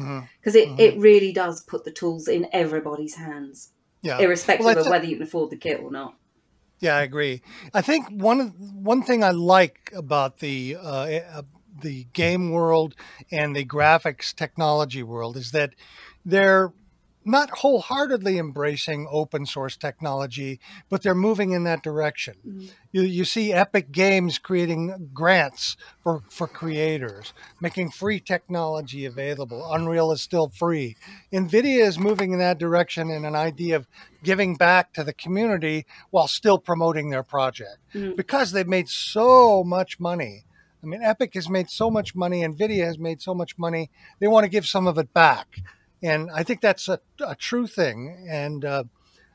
because 0.41 0.57
it, 0.57 0.69
Mhm. 0.71 0.81
it 0.81 0.99
really 0.99 1.33
does 1.33 1.63
put 1.63 1.85
the 1.85 1.93
tools 1.93 2.27
in 2.27 2.49
everybody's 2.53 3.15
hands, 3.15 3.71
Yeah. 4.03 4.19
irrespective 4.19 4.65
Well, 4.67 4.79
of 4.79 4.89
whether 4.89 5.07
you 5.07 5.17
can 5.17 5.23
afford 5.23 5.51
the 5.51 5.57
kit 5.57 5.81
or 5.81 5.93
not. 5.93 6.17
Yeah, 6.81 6.97
I 6.97 7.03
agree. 7.03 7.43
I 7.75 7.83
think 7.83 8.09
one 8.11 8.49
one 8.83 9.03
thing 9.03 9.25
I 9.25 9.31
like 9.31 9.93
about 9.95 10.39
the 10.39 10.77
uh, 10.81 11.21
uh, 11.35 11.43
the 11.81 12.05
game 12.13 12.51
world 12.51 12.95
and 13.33 13.55
the 13.55 13.65
graphics 13.65 14.35
technology 14.35 15.03
world 15.03 15.37
is 15.37 15.51
that 15.53 15.75
they're 16.25 16.73
not 17.25 17.51
wholeheartedly 17.51 18.39
embracing 18.39 19.07
open 19.11 19.45
source 19.45 19.77
technology, 19.77 20.59
but 20.89 21.03
they're 21.03 21.15
moving 21.15 21.53
in 21.53 21.65
that 21.65 21.83
direction. 21.83 22.35
Mhm. 22.47 22.71
You, 22.93 23.03
you 23.03 23.25
see 23.25 23.53
Epic 23.53 23.93
Games 23.93 24.39
creating 24.39 25.11
grants 25.13 25.77
for, 26.03 26.23
for 26.31 26.47
creators, 26.47 27.35
making 27.61 27.91
free 27.91 28.19
technology 28.21 29.05
available. 29.05 29.71
Unreal 29.73 30.11
is 30.13 30.23
still 30.23 30.49
free. 30.49 30.97
NVIDIA 31.33 31.81
is 31.87 31.99
moving 31.99 32.33
in 32.33 32.39
that 32.39 32.59
direction 32.59 33.11
in 33.11 33.25
an 33.25 33.37
idea 33.37 33.77
of 33.77 33.87
giving 34.23 34.55
back 34.57 34.93
to 34.95 35.05
the 35.05 35.13
community 35.13 35.85
while 36.11 36.29
still 36.29 36.59
promoting 36.59 37.11
their 37.11 37.23
project 37.23 37.79
Mm. 37.95 38.17
because 38.17 38.53
they've 38.53 38.67
made 38.69 38.89
so 38.89 39.63
much 39.65 39.99
money. 40.01 40.45
I 40.83 40.87
mean, 40.87 41.03
Epic 41.03 41.35
has 41.35 41.49
made 41.49 41.71
so 41.71 41.91
much 41.91 42.15
money, 42.15 42.43
NVIDIA 42.43 42.85
has 42.85 42.99
made 42.99 43.21
so 43.21 43.35
much 43.35 43.59
money, 43.59 43.91
they 44.21 44.29
want 44.29 44.45
to 44.45 44.49
give 44.51 44.67
some 44.67 44.87
of 44.87 44.97
it 44.99 45.13
back. 45.13 45.61
And 46.03 46.31
I 46.31 46.43
think 46.43 46.61
that's 46.61 46.89
a, 46.89 47.01
a 47.27 47.35
true 47.35 47.67
thing. 47.67 48.27
And 48.29 48.65
uh, 48.65 48.85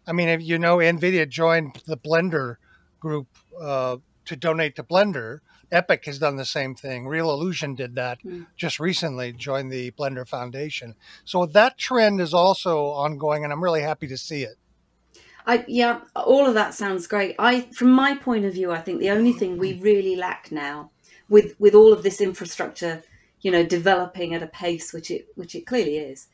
I 0.08 0.14
mean, 0.14 0.30
if 0.30 0.42
you 0.42 0.58
know, 0.58 0.78
NVIDIA 0.78 1.28
joined 1.28 1.82
the 1.86 1.98
Blender 1.98 2.58
group 3.00 3.28
uh, 3.62 3.98
to 4.26 4.36
donate 4.36 4.76
to 4.78 4.84
Blender. 4.84 5.40
Epic 5.72 6.06
has 6.06 6.20
done 6.20 6.36
the 6.36 6.46
same 6.46 6.76
thing. 6.76 7.06
Reallusion 7.06 7.76
did 7.76 7.96
that 7.96 8.20
Mm. 8.24 8.46
just 8.56 8.80
recently, 8.80 9.34
joined 9.34 9.72
the 9.72 9.92
Blender 9.92 10.28
Foundation. 10.28 10.96
So 11.26 11.46
that 11.48 11.78
trend 11.78 12.22
is 12.22 12.34
also 12.34 12.86
ongoing, 12.86 13.44
and 13.44 13.52
I'm 13.52 13.64
really 13.64 13.82
happy 13.82 14.08
to 14.08 14.18
see 14.18 14.44
it. 14.44 14.56
I 15.46 15.66
yeah, 15.68 16.02
all 16.16 16.46
of 16.46 16.54
that 16.54 16.74
sounds 16.74 17.08
great. 17.08 17.36
I 17.38 17.62
from 17.74 17.92
my 17.92 18.16
point 18.16 18.46
of 18.46 18.54
view, 18.54 18.72
I 18.72 18.80
think 18.80 19.00
the 19.00 19.10
only 19.10 19.34
thing 19.34 19.58
we 19.58 19.74
really 19.74 20.16
lack 20.16 20.52
now 20.52 20.92
with 21.28 21.60
with 21.60 21.74
all 21.76 21.92
of 21.92 22.04
this 22.04 22.22
infrastructure, 22.22 23.04
you 23.42 23.52
know, 23.52 23.66
developing 23.66 24.34
at 24.34 24.44
a 24.44 24.48
pace 24.48 24.94
which 24.94 25.12
it 25.12 25.28
which 25.36 25.56
it 25.56 25.66
clearly 25.66 25.98
is, 25.98 26.28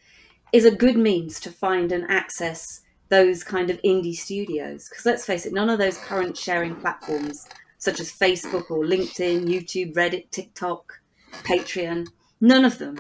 is 0.52 0.66
a 0.66 0.72
good 0.76 0.98
means 0.98 1.40
to 1.42 1.52
find 1.52 1.92
and 1.92 2.10
access 2.10 2.82
those 3.10 3.44
kind 3.44 3.70
of 3.70 3.82
indie 3.82 4.16
studios. 4.16 4.88
Because 4.90 5.06
let's 5.06 5.26
face 5.26 5.46
it, 5.46 5.54
none 5.54 5.70
of 5.70 5.80
those 5.80 5.98
current 5.98 6.38
sharing 6.38 6.76
platforms 6.76 7.48
such 7.78 8.00
as 8.00 8.12
Facebook 8.12 8.70
or 8.70 8.84
LinkedIn, 8.84 9.46
YouTube, 9.46 9.94
Reddit, 9.94 10.30
TikTok, 10.32 11.02
Patreon, 11.44 12.08
none 12.42 12.66
of 12.66 12.78
them 12.78 12.98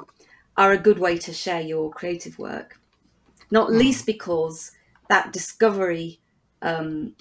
are 0.57 0.71
a 0.71 0.77
good 0.77 0.99
way 0.99 1.17
to 1.17 1.33
share 1.33 1.61
your 1.61 1.91
creative 1.91 2.37
work. 2.39 2.79
Not 3.51 3.71
least 3.71 4.05
because 4.05 4.71
that 5.09 5.33
discovery 5.33 6.19
um, 6.61 7.15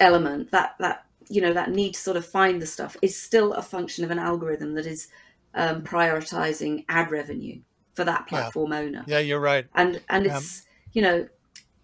element, 0.00 0.50
that 0.50 0.74
that 0.78 1.04
you 1.28 1.42
know 1.42 1.52
that 1.52 1.70
need 1.70 1.92
to 1.94 2.00
sort 2.00 2.16
of 2.16 2.24
find 2.24 2.60
the 2.60 2.66
stuff, 2.66 2.96
is 3.02 3.20
still 3.20 3.52
a 3.52 3.62
function 3.62 4.04
of 4.04 4.10
an 4.10 4.18
algorithm 4.18 4.74
that 4.74 4.86
is 4.86 5.08
um, 5.54 5.82
prioritizing 5.82 6.84
ad 6.88 7.10
revenue 7.10 7.60
for 7.98 8.04
that 8.04 8.20
Yeah. 8.30 8.42
platform 8.42 8.72
owner, 8.72 9.02
Yeah, 9.08 9.18
you're 9.18 9.40
right. 9.40 9.66
and 9.74 10.00
and 10.08 10.24
Yeah. 10.26 10.36
it's 10.38 10.62
you 10.92 11.02
know 11.02 11.28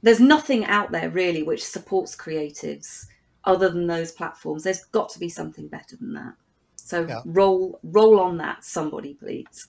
there's 0.02 0.20
nothing 0.20 0.64
out 0.64 0.92
there 0.92 1.10
really 1.10 1.42
which 1.42 1.64
supports 1.64 2.14
creatives 2.14 3.06
other 3.44 3.68
than 3.68 3.86
those 3.88 4.12
platforms. 4.12 4.62
There's 4.62 4.84
got 4.84 5.08
to 5.10 5.18
be 5.18 5.28
something 5.28 5.66
better 5.68 5.96
than 5.96 6.12
that. 6.14 6.34
So 6.76 7.06
Yeah. 7.06 7.20
roll 7.24 7.80
roll 7.82 8.20
on 8.20 8.36
that, 8.38 8.64
somebody, 8.64 9.14
please. 9.14 9.66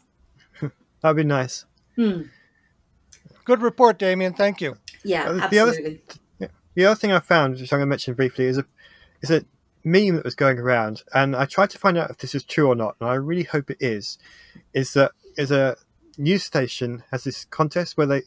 That'd 1.02 1.18
be 1.18 1.24
nice. 1.24 1.66
Hmm. 1.96 2.22
Good 3.46 3.62
report, 3.62 3.98
Damien. 3.98 4.34
Thank 4.34 4.62
you. 4.62 4.78
Yeah, 5.04 5.24
Uh, 5.30 5.48
the 5.48 5.60
other- 5.60 5.72
absolutely. 5.72 6.02
The 6.75 6.86
other 6.86 6.96
thing 7.00 7.12
I 7.14 7.20
found, 7.22 7.54
which 7.60 7.72
I'm 7.72 7.80
going 7.80 7.88
to 7.88 7.96
mention 7.96 8.14
briefly, 8.16 8.46
is 8.46 8.58
a 8.58 8.66
is 9.22 9.32
a 9.32 9.46
meme 9.84 10.16
that 10.16 10.25
was 10.25 10.36
going 10.36 10.60
around, 10.60 11.04
and 11.14 11.36
I 11.36 11.46
tried 11.46 11.70
to 11.72 11.78
find 11.80 11.98
out 11.98 12.10
if 12.10 12.18
this 12.18 12.36
is 12.36 12.44
true 12.44 12.68
or 12.68 12.75
not, 12.75 12.98
and 13.00 13.10
I 13.10 13.14
really 13.16 13.44
hope 13.44 13.70
it 13.72 13.78
is. 13.80 14.18
Is 14.74 14.94
that 14.94 15.12
is 15.38 15.52
a 15.52 15.78
news 16.17 16.43
station 16.43 17.03
has 17.12 17.24
this 17.24 17.45
contest 17.45 17.98
where 17.98 18.07
they 18.07 18.24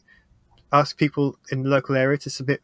ask 0.71 0.97
people 0.97 1.37
in 1.51 1.63
the 1.63 1.69
local 1.69 1.95
area 1.95 2.17
to 2.19 2.29
submit 2.29 2.61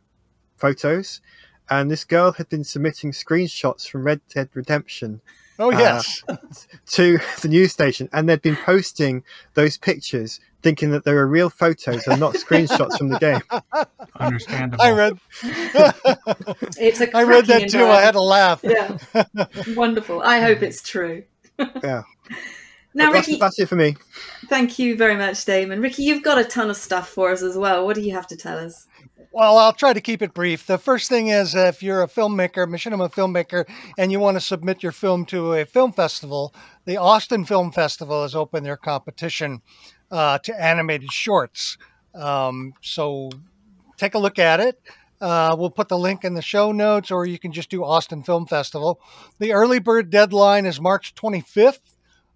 photos, 0.58 1.22
and 1.70 1.90
this 1.90 2.04
girl 2.04 2.34
had 2.34 2.50
been 2.50 2.64
submitting 2.64 3.12
screenshots 3.12 3.88
from 3.90 4.04
Red 4.04 4.22
Dead 4.34 4.50
Redemption 4.54 5.22
Oh, 5.58 5.72
Uh, 5.72 5.80
yes. 5.80 6.24
to 6.88 7.18
the 7.42 7.48
news 7.48 7.72
station, 7.72 8.10
and 8.12 8.28
they'd 8.28 8.42
been 8.42 8.58
posting 8.58 9.24
those 9.54 9.78
pictures, 9.78 10.40
thinking 10.62 10.92
that 10.92 11.06
they 11.06 11.14
were 11.14 11.26
real 11.26 11.50
photos 11.50 12.06
and 12.08 12.20
not 12.20 12.34
screenshots 12.34 12.98
from 12.98 13.08
the 13.10 13.20
game. 13.20 13.42
Understandable. 14.20 14.82
I 14.84 14.92
read. 14.92 15.18
It's 16.78 17.00
a 17.00 17.16
I 17.16 17.24
read 17.24 17.46
that 17.46 17.70
too. 17.70 17.86
I 17.86 18.02
had 18.02 18.12
to 18.12 18.22
laugh. 18.22 18.62
Yeah, 18.64 18.98
wonderful. 19.76 20.22
I 20.22 20.42
hope 20.42 20.62
it's 20.62 20.82
true. 20.82 21.24
Yeah. 21.82 22.04
Now, 22.96 23.12
that's, 23.12 23.28
Ricky, 23.28 23.40
that's 23.40 23.60
it 23.60 23.68
for 23.68 23.76
me. 23.76 23.98
thank 24.48 24.80
you 24.80 24.96
very 24.96 25.18
much, 25.18 25.44
Damon. 25.44 25.82
Ricky, 25.82 26.04
you've 26.04 26.24
got 26.24 26.38
a 26.38 26.46
ton 26.46 26.70
of 26.70 26.78
stuff 26.78 27.10
for 27.10 27.30
us 27.30 27.44
as 27.44 27.58
well. 27.58 27.86
What 27.86 27.96
do 27.96 28.02
you 28.02 28.14
have 28.14 28.26
to 28.28 28.38
tell 28.38 28.58
us? 28.58 28.88
Well, 29.34 29.58
I'll 29.58 29.74
try 29.74 29.92
to 29.92 30.00
keep 30.00 30.22
it 30.22 30.34
brief. 30.34 30.66
The 30.66 30.78
first 30.78 31.10
thing 31.10 31.28
is 31.28 31.56
if 31.56 31.84
you're 31.84 32.04
a 32.04 32.08
filmmaker, 32.08 32.66
machinima 32.66 33.12
filmmaker, 33.12 33.66
and 33.98 34.14
you 34.14 34.22
want 34.22 34.38
to 34.38 34.42
submit 34.42 34.82
your 34.82 34.94
film 34.94 35.26
to 35.26 35.56
a 35.56 35.66
film 35.66 35.92
festival, 35.92 36.56
the 36.86 36.96
Austin 36.96 37.44
Film 37.44 37.74
Festival 37.74 38.22
has 38.22 38.34
opened 38.34 38.66
their 38.66 38.78
competition 38.78 39.62
uh, 40.10 40.38
to 40.38 40.64
animated 40.64 41.12
shorts. 41.12 41.78
Um, 42.14 42.76
so 42.80 43.30
take 43.98 44.14
a 44.14 44.20
look 44.20 44.40
at 44.40 44.62
it. 44.62 44.80
Uh, 45.20 45.54
we'll 45.60 45.70
put 45.70 45.90
the 45.90 45.98
link 45.98 46.24
in 46.24 46.34
the 46.34 46.42
show 46.42 46.72
notes, 46.72 47.12
or 47.12 47.26
you 47.26 47.38
can 47.38 47.52
just 47.52 47.70
do 47.70 47.84
Austin 47.84 48.24
Film 48.24 48.48
Festival. 48.48 49.02
The 49.40 49.52
early 49.52 49.80
bird 49.80 50.10
deadline 50.10 50.66
is 50.66 50.80
March 50.80 51.14
25th. 51.14 51.95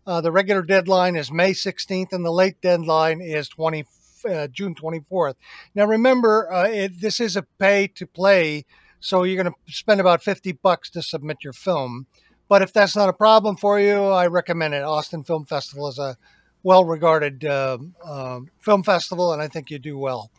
Uh, 0.10 0.20
the 0.22 0.32
regular 0.32 0.64
deadline 0.64 1.16
is 1.16 1.32
May 1.32 1.52
16th, 1.52 2.14
and 2.14 2.26
the 2.26 2.32
late 2.32 2.60
deadline 2.62 3.22
is 3.22 3.48
20, 3.48 3.86
uh, 4.28 4.48
June 4.48 4.74
24th. 4.74 5.36
Now, 5.76 5.86
remember, 5.86 6.52
uh, 6.52 6.64
it, 6.64 7.00
this 7.00 7.20
is 7.20 7.36
a 7.36 7.44
pay 7.60 7.86
to 7.90 8.08
play, 8.08 8.66
so 9.00 9.22
you're 9.22 9.42
going 9.42 9.54
to 9.54 9.72
spend 9.72 10.02
about 10.02 10.24
50 10.24 10.54
bucks 10.54 10.90
to 10.90 11.04
submit 11.04 11.44
your 11.44 11.54
film. 11.54 12.08
But 12.48 12.64
if 12.64 12.74
that's 12.74 12.96
not 12.96 13.08
a 13.08 13.14
problem 13.14 13.56
for 13.56 13.80
you, 13.80 14.06
I 14.06 14.26
recommend 14.26 14.74
it. 14.74 14.82
Austin 14.82 15.24
Film 15.24 15.46
Festival 15.46 15.88
is 15.90 16.00
a 16.00 16.18
well 16.64 16.86
regarded 16.86 17.46
uh, 17.46 17.78
um, 18.04 18.50
film 18.58 18.82
festival, 18.82 19.32
and 19.32 19.44
I 19.44 19.48
think 19.48 19.70
you 19.70 19.78
do 19.78 19.96
well. 19.96 20.32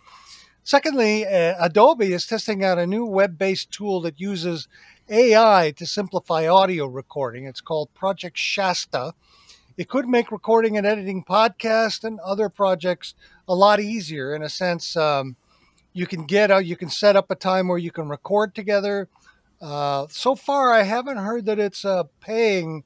Secondly, 0.65 1.25
uh, 1.25 1.55
Adobe 1.65 2.13
is 2.13 2.27
testing 2.27 2.65
out 2.65 2.81
a 2.81 2.89
new 2.89 3.05
web 3.05 3.39
based 3.39 3.71
tool 3.71 4.01
that 4.01 4.19
uses 4.19 4.67
AI 5.09 5.73
to 5.77 5.87
simplify 5.87 6.49
audio 6.49 6.87
recording. 6.87 7.45
It's 7.45 7.61
called 7.61 7.95
Project 7.95 8.37
Shasta. 8.37 9.15
It 9.81 9.89
could 9.89 10.07
make 10.07 10.31
recording 10.31 10.77
and 10.77 10.87
editing 10.87 11.25
podcasts 11.25 12.05
and 12.05 12.21
other 12.21 12.51
projects 12.51 13.15
a 13.49 13.55
lot 13.55 13.81
easier 13.81 14.35
in 14.35 14.43
a 14.43 14.51
sense. 14.51 14.95
Um, 14.95 15.37
you 15.95 16.07
can 16.07 16.27
get 16.27 16.51
out, 16.51 16.67
you 16.67 16.77
can 16.77 16.91
set 16.91 17.17
up 17.17 17.31
a 17.31 17.35
time 17.35 17.67
where 17.67 17.79
you 17.79 17.91
can 17.91 18.07
record 18.07 18.55
together. 18.55 19.09
Uh, 19.59 20.07
so 20.11 20.35
far, 20.35 20.75
I 20.75 20.83
haven't 20.83 21.17
heard 21.17 21.47
that 21.47 21.59
it's 21.59 21.83
a 21.87 22.11
paying 22.21 22.85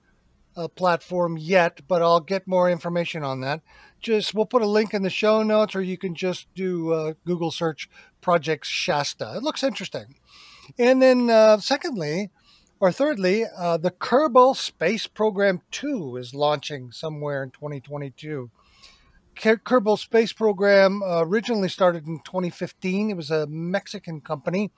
uh, 0.57 0.69
platform 0.69 1.37
yet, 1.37 1.81
but 1.89 2.01
I'll 2.01 2.21
get 2.21 2.47
more 2.47 2.71
information 2.71 3.25
on 3.25 3.41
that. 3.41 3.63
Just 4.01 4.33
we'll 4.33 4.47
put 4.47 4.63
a 4.63 4.69
link 4.69 4.95
in 4.95 5.03
the 5.03 5.11
show 5.11 5.43
notes, 5.43 5.75
or 5.75 5.83
you 5.83 5.99
can 5.99 6.15
just 6.15 6.47
do 6.55 6.93
uh, 6.93 7.15
Google 7.27 7.51
search 7.51 7.91
Project 8.21 8.67
Shasta. 8.67 9.35
It 9.35 9.43
looks 9.43 9.65
interesting. 9.65 10.15
And 10.79 11.03
then, 11.03 11.29
uh, 11.29 11.59
secondly, 11.59 12.31
or 12.85 12.93
thirdly, 12.93 13.47
uh, 13.57 13.79
the 13.79 13.91
Kerbal 13.91 14.55
Space 14.55 15.07
Program 15.07 15.63
2 15.71 16.19
is 16.19 16.35
launching 16.35 16.93
somewhere 16.93 17.43
in 17.43 17.51
2022. 17.51 18.51
Kerbal 19.35 19.99
Space 19.99 20.35
Program 20.35 21.03
uh, 21.03 21.25
originally 21.25 21.71
started 21.71 22.07
in 22.07 22.19
2015. 22.19 23.09
It 23.09 23.17
was 23.17 23.31
a 23.31 23.47
Mexican 23.47 24.21
company 24.21 24.71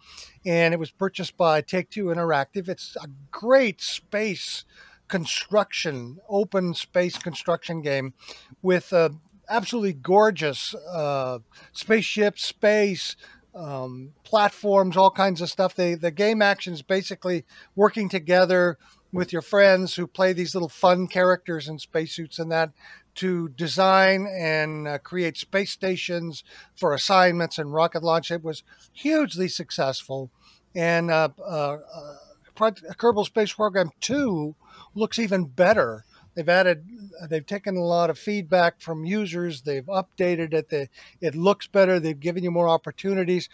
and 0.44 0.72
it 0.72 0.78
was 0.78 0.92
purchased 0.92 1.36
by 1.36 1.60
Take 1.62 1.90
Two 1.90 2.04
Interactive. 2.04 2.68
It's 2.68 2.96
a 3.02 3.08
great 3.32 3.80
space 3.80 4.64
construction, 5.08 6.18
open 6.28 6.74
space 6.74 7.18
construction 7.18 7.82
game 7.82 8.14
with 8.62 8.92
uh, 8.92 9.08
absolutely 9.48 9.94
gorgeous 9.94 10.76
uh, 10.76 11.40
spaceships, 11.72 12.44
space, 12.44 13.16
um, 13.56 14.12
platforms, 14.22 14.96
all 14.96 15.10
kinds 15.10 15.40
of 15.40 15.50
stuff. 15.50 15.74
They, 15.74 15.94
the 15.94 16.10
game 16.10 16.42
action 16.42 16.74
is 16.74 16.82
basically 16.82 17.44
working 17.74 18.08
together 18.08 18.78
with 19.12 19.32
your 19.32 19.42
friends 19.42 19.94
who 19.94 20.06
play 20.06 20.32
these 20.32 20.54
little 20.54 20.68
fun 20.68 21.06
characters 21.06 21.68
in 21.68 21.78
spacesuits 21.78 22.38
and 22.38 22.52
that 22.52 22.70
to 23.14 23.48
design 23.48 24.26
and 24.30 24.86
uh, 24.86 24.98
create 24.98 25.38
space 25.38 25.70
stations 25.70 26.44
for 26.74 26.92
assignments 26.92 27.58
and 27.58 27.72
rocket 27.72 28.02
launch. 28.02 28.30
It 28.30 28.44
was 28.44 28.62
hugely 28.92 29.48
successful. 29.48 30.30
And 30.74 31.10
uh, 31.10 31.30
uh, 31.40 31.78
uh 31.94 32.14
Kerbal 32.56 33.26
Space 33.26 33.52
Program 33.52 33.90
2 34.00 34.54
looks 34.94 35.18
even 35.18 35.44
better. 35.44 36.05
They've 36.36 36.48
added, 36.48 36.86
they've 37.28 37.44
taken 37.44 37.76
a 37.76 37.82
lot 37.82 38.08
of 38.10 38.18
feedback 38.18 38.80
from 38.80 39.04
users. 39.04 39.62
They've 39.62 39.86
updated 39.86 40.54
it. 40.54 40.68
They, 40.68 40.88
it 41.20 41.34
looks 41.34 41.66
better. 41.66 41.98
They've 41.98 42.18
given 42.18 42.44
you 42.44 42.52
more 42.52 42.68
opportunities. 42.68 43.48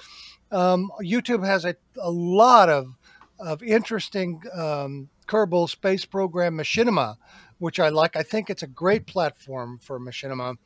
Um, 0.50 0.90
YouTube 1.00 1.46
has 1.46 1.64
a, 1.64 1.76
a 1.98 2.10
lot 2.10 2.68
of, 2.68 2.96
of 3.38 3.62
interesting 3.62 4.42
um, 4.52 5.08
Kerbal 5.26 5.70
Space 5.70 6.04
Program 6.04 6.58
machinima 6.58 7.16
which 7.62 7.78
I 7.78 7.90
like. 7.90 8.16
I 8.16 8.24
think 8.24 8.50
it's 8.50 8.64
a 8.64 8.66
great 8.66 9.06
platform 9.06 9.78
for 9.80 10.00
machinima. 10.00 10.56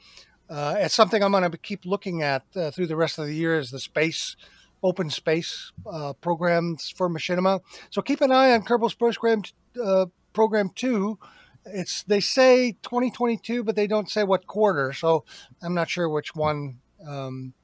Uh, 0.48 0.76
it's 0.78 0.94
something 0.94 1.22
I'm 1.22 1.30
going 1.30 1.48
to 1.50 1.58
keep 1.58 1.84
looking 1.84 2.22
at 2.22 2.44
uh, 2.56 2.70
through 2.70 2.86
the 2.86 2.96
rest 2.96 3.18
of 3.18 3.26
the 3.26 3.34
year 3.34 3.58
as 3.58 3.70
the 3.70 3.78
space 3.78 4.34
open 4.82 5.10
space 5.10 5.72
uh, 5.86 6.14
programs 6.14 6.88
for 6.88 7.10
machinima. 7.10 7.60
So 7.90 8.00
keep 8.00 8.22
an 8.22 8.32
eye 8.32 8.52
on 8.52 8.62
Kerbal's 8.62 8.94
program 8.94 9.42
uh, 9.82 10.06
program 10.32 10.70
two. 10.74 11.18
It's 11.66 12.02
they 12.04 12.20
say 12.20 12.72
2022, 12.82 13.64
but 13.64 13.76
they 13.76 13.86
don't 13.86 14.10
say 14.10 14.24
what 14.24 14.46
quarter. 14.46 14.92
So 14.92 15.24
I'm 15.62 15.74
not 15.74 15.90
sure 15.90 16.08
which 16.08 16.34
one 16.34 16.78
um, 17.06 17.54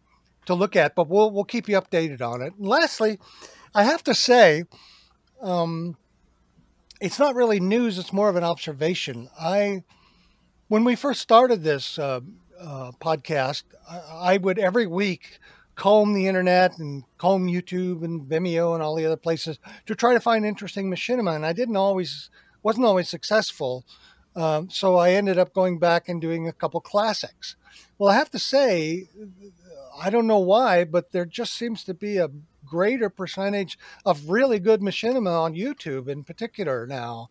to 0.47 0.55
look 0.55 0.77
at. 0.77 0.95
But 0.95 1.09
we'll 1.09 1.31
we'll 1.31 1.45
keep 1.45 1.69
you 1.69 1.81
updated 1.81 2.21
on 2.21 2.43
it. 2.43 2.55
And 2.57 2.67
lastly, 2.67 3.19
I 3.75 3.85
have 3.85 4.03
to 4.05 4.15
say. 4.15 4.65
Um, 5.41 5.97
it's 7.03 7.19
not 7.19 7.35
really 7.35 7.59
news; 7.59 7.99
it's 7.99 8.13
more 8.13 8.29
of 8.29 8.37
an 8.37 8.45
observation. 8.45 9.29
I, 9.39 9.83
when 10.69 10.85
we 10.85 10.95
first 10.95 11.21
started 11.21 11.65
this 11.65 11.99
uh, 11.99 12.21
uh, 12.61 12.93
podcast, 13.01 13.65
I, 13.91 14.35
I, 14.35 14.37
would 14.37 14.57
every 14.61 14.87
week 14.87 15.41
comb 15.75 16.15
the 16.15 16.29
internet 16.29 16.79
and 16.79 17.03
comb 17.19 17.49
YouTube 17.49 18.05
and 18.05 18.23
Vimeo 18.23 18.75
and 18.75 18.83
all 18.83 18.95
the 18.95 19.05
other 19.05 19.17
places 19.17 19.59
to 19.87 19.97
try 19.97 20.15
to 20.15 20.21
find 20.21 20.47
interesting 20.47 20.89
machinima, 20.89 21.35
and 21.35 21.45
I 21.45 21.53
didn't 21.53 21.77
always, 21.77 22.31
wasn't 22.63 22.87
always 22.87 23.09
successful. 23.09 23.85
Um, 24.35 24.71
so 24.71 24.97
I 24.97 25.11
ended 25.11 25.39
up 25.39 25.53
going 25.53 25.79
back 25.79 26.09
and 26.09 26.21
doing 26.21 26.49
a 26.49 26.53
couple 26.53 26.81
classics. 26.81 27.57
Well, 27.99 28.11
I 28.11 28.15
have 28.15 28.31
to 28.31 28.39
say, 28.39 29.09
I 30.01 30.11
don't 30.11 30.27
know 30.27 30.39
why, 30.39 30.85
but 30.85 31.13
there 31.13 31.27
just 31.27 31.55
seems 31.55 31.85
to 31.85 31.95
be 31.95 32.17
a 32.17 32.31
greater 32.65 33.11
percentage 33.11 33.79
of 34.07 34.31
really 34.31 34.59
good 34.59 34.81
machinima 34.81 35.43
on 35.43 35.55
YouTube 35.55 36.09
in 36.09 36.25
particular 36.25 36.87
now. 36.87 37.29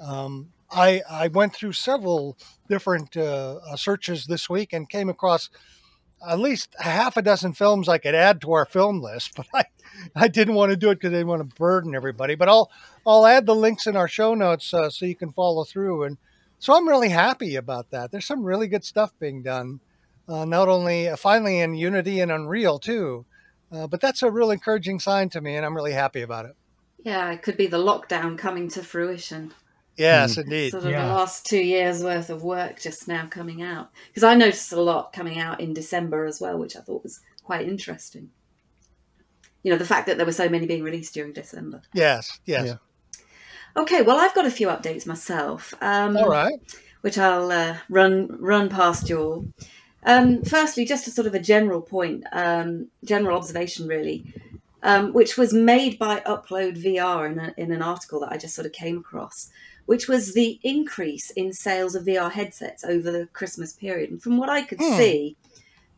Um, 0.00 0.48
I, 0.70 1.02
I 1.10 1.28
went 1.28 1.54
through 1.54 1.72
several 1.72 2.36
different 2.68 3.16
uh, 3.16 3.56
uh, 3.56 3.76
searches 3.76 4.26
this 4.26 4.48
week 4.48 4.72
and 4.72 4.88
came 4.88 5.08
across 5.08 5.50
at 6.26 6.38
least 6.38 6.74
half 6.78 7.16
a 7.16 7.22
dozen 7.22 7.52
films 7.52 7.88
I 7.88 7.98
could 7.98 8.14
add 8.14 8.40
to 8.42 8.52
our 8.52 8.64
film 8.64 9.00
list, 9.00 9.32
but 9.36 9.46
I, 9.54 9.64
I 10.14 10.28
didn't 10.28 10.54
want 10.54 10.70
to 10.70 10.76
do 10.76 10.90
it 10.90 10.96
because 10.96 11.10
I 11.10 11.16
didn't 11.16 11.28
want 11.28 11.48
to 11.48 11.56
burden 11.56 11.94
everybody. 11.94 12.34
But 12.34 12.48
I'll 12.48 12.70
I'll 13.06 13.26
add 13.26 13.46
the 13.46 13.54
links 13.54 13.86
in 13.86 13.96
our 13.96 14.08
show 14.08 14.34
notes 14.34 14.72
uh, 14.72 14.90
so 14.90 15.06
you 15.06 15.16
can 15.16 15.32
follow 15.32 15.64
through. 15.64 16.04
And 16.04 16.18
so 16.58 16.76
I'm 16.76 16.88
really 16.88 17.08
happy 17.08 17.56
about 17.56 17.90
that. 17.90 18.10
There's 18.10 18.26
some 18.26 18.44
really 18.44 18.68
good 18.68 18.84
stuff 18.84 19.12
being 19.18 19.42
done, 19.42 19.80
uh, 20.28 20.44
not 20.44 20.68
only 20.68 21.08
uh, 21.08 21.16
finally 21.16 21.60
in 21.60 21.74
Unity 21.74 22.20
and 22.20 22.32
Unreal 22.32 22.78
too. 22.78 23.24
Uh, 23.70 23.86
but 23.86 24.00
that's 24.00 24.22
a 24.22 24.30
real 24.30 24.50
encouraging 24.50 24.98
sign 24.98 25.28
to 25.28 25.40
me, 25.40 25.54
and 25.54 25.64
I'm 25.66 25.76
really 25.76 25.92
happy 25.92 26.22
about 26.22 26.46
it. 26.46 26.56
Yeah, 27.04 27.30
it 27.30 27.42
could 27.42 27.56
be 27.56 27.66
the 27.66 27.78
lockdown 27.78 28.38
coming 28.38 28.68
to 28.70 28.82
fruition. 28.82 29.52
Yes, 29.98 30.36
mm. 30.36 30.44
indeed. 30.44 30.70
Sort 30.70 30.84
of 30.84 30.90
yeah. 30.90 31.06
the 31.06 31.14
last 31.14 31.44
two 31.44 31.60
years 31.60 32.02
worth 32.02 32.30
of 32.30 32.42
work 32.42 32.80
just 32.80 33.08
now 33.08 33.26
coming 33.26 33.62
out. 33.62 33.90
Because 34.08 34.22
I 34.22 34.34
noticed 34.34 34.72
a 34.72 34.80
lot 34.80 35.12
coming 35.12 35.38
out 35.38 35.60
in 35.60 35.74
December 35.74 36.24
as 36.24 36.40
well, 36.40 36.58
which 36.58 36.76
I 36.76 36.80
thought 36.80 37.02
was 37.02 37.20
quite 37.42 37.68
interesting. 37.68 38.30
You 39.62 39.72
know, 39.72 39.78
the 39.78 39.84
fact 39.84 40.06
that 40.06 40.16
there 40.16 40.26
were 40.26 40.32
so 40.32 40.48
many 40.48 40.66
being 40.66 40.84
released 40.84 41.14
during 41.14 41.32
December. 41.32 41.82
Yes, 41.92 42.38
yes. 42.46 42.66
Yeah. 42.66 42.74
Okay, 43.76 44.02
well, 44.02 44.18
I've 44.18 44.34
got 44.34 44.46
a 44.46 44.50
few 44.50 44.68
updates 44.68 45.06
myself. 45.06 45.74
Um, 45.80 46.16
all 46.16 46.28
right. 46.28 46.58
Which 47.02 47.18
I'll 47.18 47.50
uh, 47.52 47.76
run 47.88 48.28
run 48.40 48.68
past 48.68 49.08
you 49.08 49.20
all. 49.20 49.46
Um, 50.04 50.42
firstly, 50.42 50.84
just 50.84 51.06
a 51.06 51.10
sort 51.10 51.26
of 51.26 51.34
a 51.34 51.40
general 51.40 51.80
point, 51.80 52.24
um, 52.32 52.88
general 53.04 53.36
observation, 53.36 53.86
really, 53.86 54.32
um, 54.82 55.12
which 55.12 55.36
was 55.36 55.52
made 55.52 55.98
by 55.98 56.20
Upload 56.20 56.82
VR 56.82 57.30
in, 57.30 57.38
a, 57.38 57.54
in 57.56 57.72
an 57.72 57.82
article 57.82 58.20
that 58.20 58.32
I 58.32 58.36
just 58.36 58.54
sort 58.54 58.66
of 58.66 58.72
came 58.72 58.98
across, 58.98 59.50
which 59.88 60.06
was 60.06 60.34
the 60.34 60.60
increase 60.62 61.30
in 61.30 61.50
sales 61.50 61.94
of 61.94 62.04
VR 62.04 62.30
headsets 62.30 62.84
over 62.84 63.10
the 63.10 63.26
Christmas 63.32 63.72
period. 63.72 64.10
And 64.10 64.22
from 64.22 64.36
what 64.36 64.50
I 64.50 64.60
could 64.60 64.80
hmm. 64.82 64.96
see, 64.98 65.36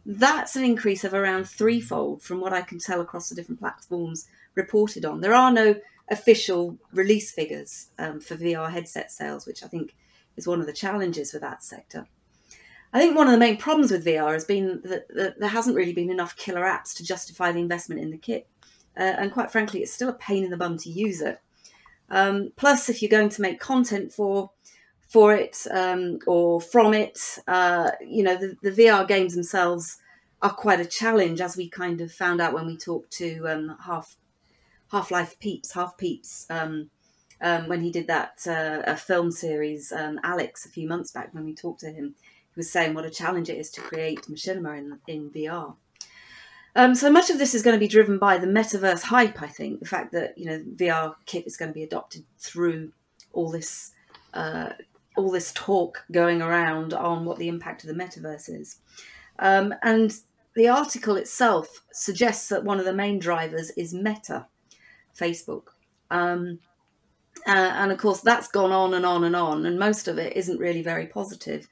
that's 0.07 0.55
an 0.55 0.63
increase 0.63 1.03
of 1.03 1.13
around 1.13 1.49
threefold 1.49 2.23
from 2.23 2.41
what 2.41 2.53
I 2.53 2.63
can 2.63 2.79
tell 2.79 3.01
across 3.01 3.29
the 3.29 3.35
different 3.35 3.59
platforms 3.59 4.29
reported 4.55 5.05
on. 5.05 5.21
There 5.21 5.35
are 5.35 5.51
no 5.51 5.75
official 6.09 6.79
release 6.93 7.33
figures 7.33 7.89
um, 7.99 8.21
for 8.21 8.37
VR 8.37 8.71
headset 8.71 9.11
sales, 9.11 9.45
which 9.45 9.65
I 9.65 9.67
think 9.67 9.97
is 10.37 10.47
one 10.47 10.61
of 10.61 10.67
the 10.67 10.73
challenges 10.73 11.33
for 11.33 11.41
that 11.41 11.65
sector. 11.65 12.07
I 12.93 13.01
think 13.01 13.17
one 13.17 13.27
of 13.27 13.33
the 13.33 13.39
main 13.39 13.57
problems 13.57 13.91
with 13.91 14.07
VR 14.07 14.35
has 14.35 14.45
been 14.45 14.83
that, 14.85 15.09
that 15.17 15.41
there 15.41 15.49
hasn't 15.49 15.75
really 15.75 15.95
been 15.95 16.11
enough 16.11 16.37
killer 16.37 16.63
apps 16.63 16.95
to 16.99 17.05
justify 17.05 17.51
the 17.51 17.59
investment 17.59 18.01
in 18.01 18.13
the 18.13 18.19
kit. 18.19 18.47
Uh, 18.97 19.03
and 19.19 19.33
quite 19.33 19.51
frankly, 19.51 19.81
it's 19.81 19.93
still 19.93 20.11
a 20.11 20.13
pain 20.13 20.45
in 20.45 20.51
the 20.51 20.57
bum 20.57 20.79
to 20.79 20.91
use 20.91 21.21
it. 21.21 21.41
Um, 22.11 22.53
plus, 22.57 22.89
if 22.89 23.03
you're 23.03 23.11
going 23.11 23.29
to 23.31 23.43
make 23.43 23.61
content 23.61 24.13
for 24.13 24.51
for 25.09 25.35
it 25.35 25.67
um, 25.73 26.19
or 26.27 26.61
from 26.61 26.95
it, 26.95 27.19
uh, 27.49 27.91
you 28.01 28.23
know, 28.23 28.37
the, 28.37 28.55
the, 28.63 28.71
VR 28.71 29.07
games 29.09 29.35
themselves 29.35 29.99
are 30.41 30.53
quite 30.53 30.79
a 30.79 30.85
challenge, 30.85 31.41
as 31.41 31.57
we 31.57 31.69
kind 31.69 32.01
of 32.01 32.13
found 32.13 32.41
out 32.41 32.53
when 32.53 32.67
we 32.67 32.77
talked 32.77 33.11
to 33.15 33.49
um, 33.49 33.77
Half 33.85 34.17
Half 34.93 35.11
Life 35.11 35.39
Peeps, 35.41 35.73
Half 35.73 35.99
Peeps, 35.99 36.47
um, 36.51 36.91
um, 37.41 37.69
when 37.69 37.81
he 37.81 37.91
did 37.91 38.07
that 38.07 38.39
uh, 38.47 38.83
a 38.87 38.97
film 38.97 39.31
series, 39.31 39.93
um, 39.93 40.21
Alex, 40.23 40.65
a 40.65 40.69
few 40.69 40.87
months 40.87 41.11
back 41.11 41.35
when 41.35 41.45
we 41.45 41.55
talked 41.55 41.81
to 41.81 41.91
him 41.91 42.15
he 42.55 42.59
was 42.59 42.71
saying 42.71 42.95
what 42.95 43.05
a 43.05 43.11
challenge 43.11 43.49
it 43.49 43.59
is 43.59 43.71
to 43.71 43.81
create 43.81 44.23
machinima 44.23 44.77
in, 44.77 44.99
in 45.07 45.31
VR. 45.31 45.77
Um, 46.77 46.95
so 46.95 47.11
much 47.11 47.31
of 47.31 47.39
this 47.39 47.55
is 47.55 47.63
going 47.63 47.75
to 47.75 47.81
be 47.81 47.89
driven 47.89 48.19
by 48.19 48.39
the 48.39 48.47
metaverse 48.47 49.03
hype. 49.03 49.43
I 49.43 49.49
think 49.49 49.81
the 49.81 49.87
fact 49.87 50.13
that 50.13 50.37
you 50.39 50.47
know 50.47 50.63
VR 50.77 51.15
kit 51.27 51.47
is 51.47 51.57
going 51.57 51.71
to 51.71 51.75
be 51.75 51.83
adopted 51.83 52.25
through 52.39 52.93
all 53.33 53.51
this 53.51 53.93
uh, 54.35 54.71
all 55.17 55.31
this 55.31 55.53
talk 55.53 56.05
going 56.13 56.41
around 56.41 56.95
on 56.95 57.25
what 57.25 57.39
the 57.39 57.49
impact 57.49 57.83
of 57.83 57.89
the 57.89 58.03
metaverse 58.03 58.49
is, 58.49 58.77
um, 59.41 59.75
and 59.83 60.15
the 60.55 60.69
article 60.69 61.17
itself 61.17 61.83
suggests 61.93 62.49
that 62.49 62.65
one 62.65 62.79
of 62.79 62.85
the 62.85 62.93
main 62.93 63.19
drivers 63.19 63.71
is 63.71 63.95
Meta, 63.95 64.47
Facebook. 65.19 65.69
Um, 66.11 66.59
uh, 67.47 67.73
and 67.75 67.93
of 67.93 67.99
course, 67.99 68.21
that's 68.21 68.49
gone 68.49 68.73
on 68.73 68.95
and 68.95 69.07
on 69.07 69.25
and 69.25 69.37
on, 69.37 69.67
and 69.67 69.79
most 69.79 70.09
of 70.09 70.19
it 70.19 70.37
isn't 70.37 70.59
really 70.59 70.83
very 70.83 71.07
positive. 71.07 71.69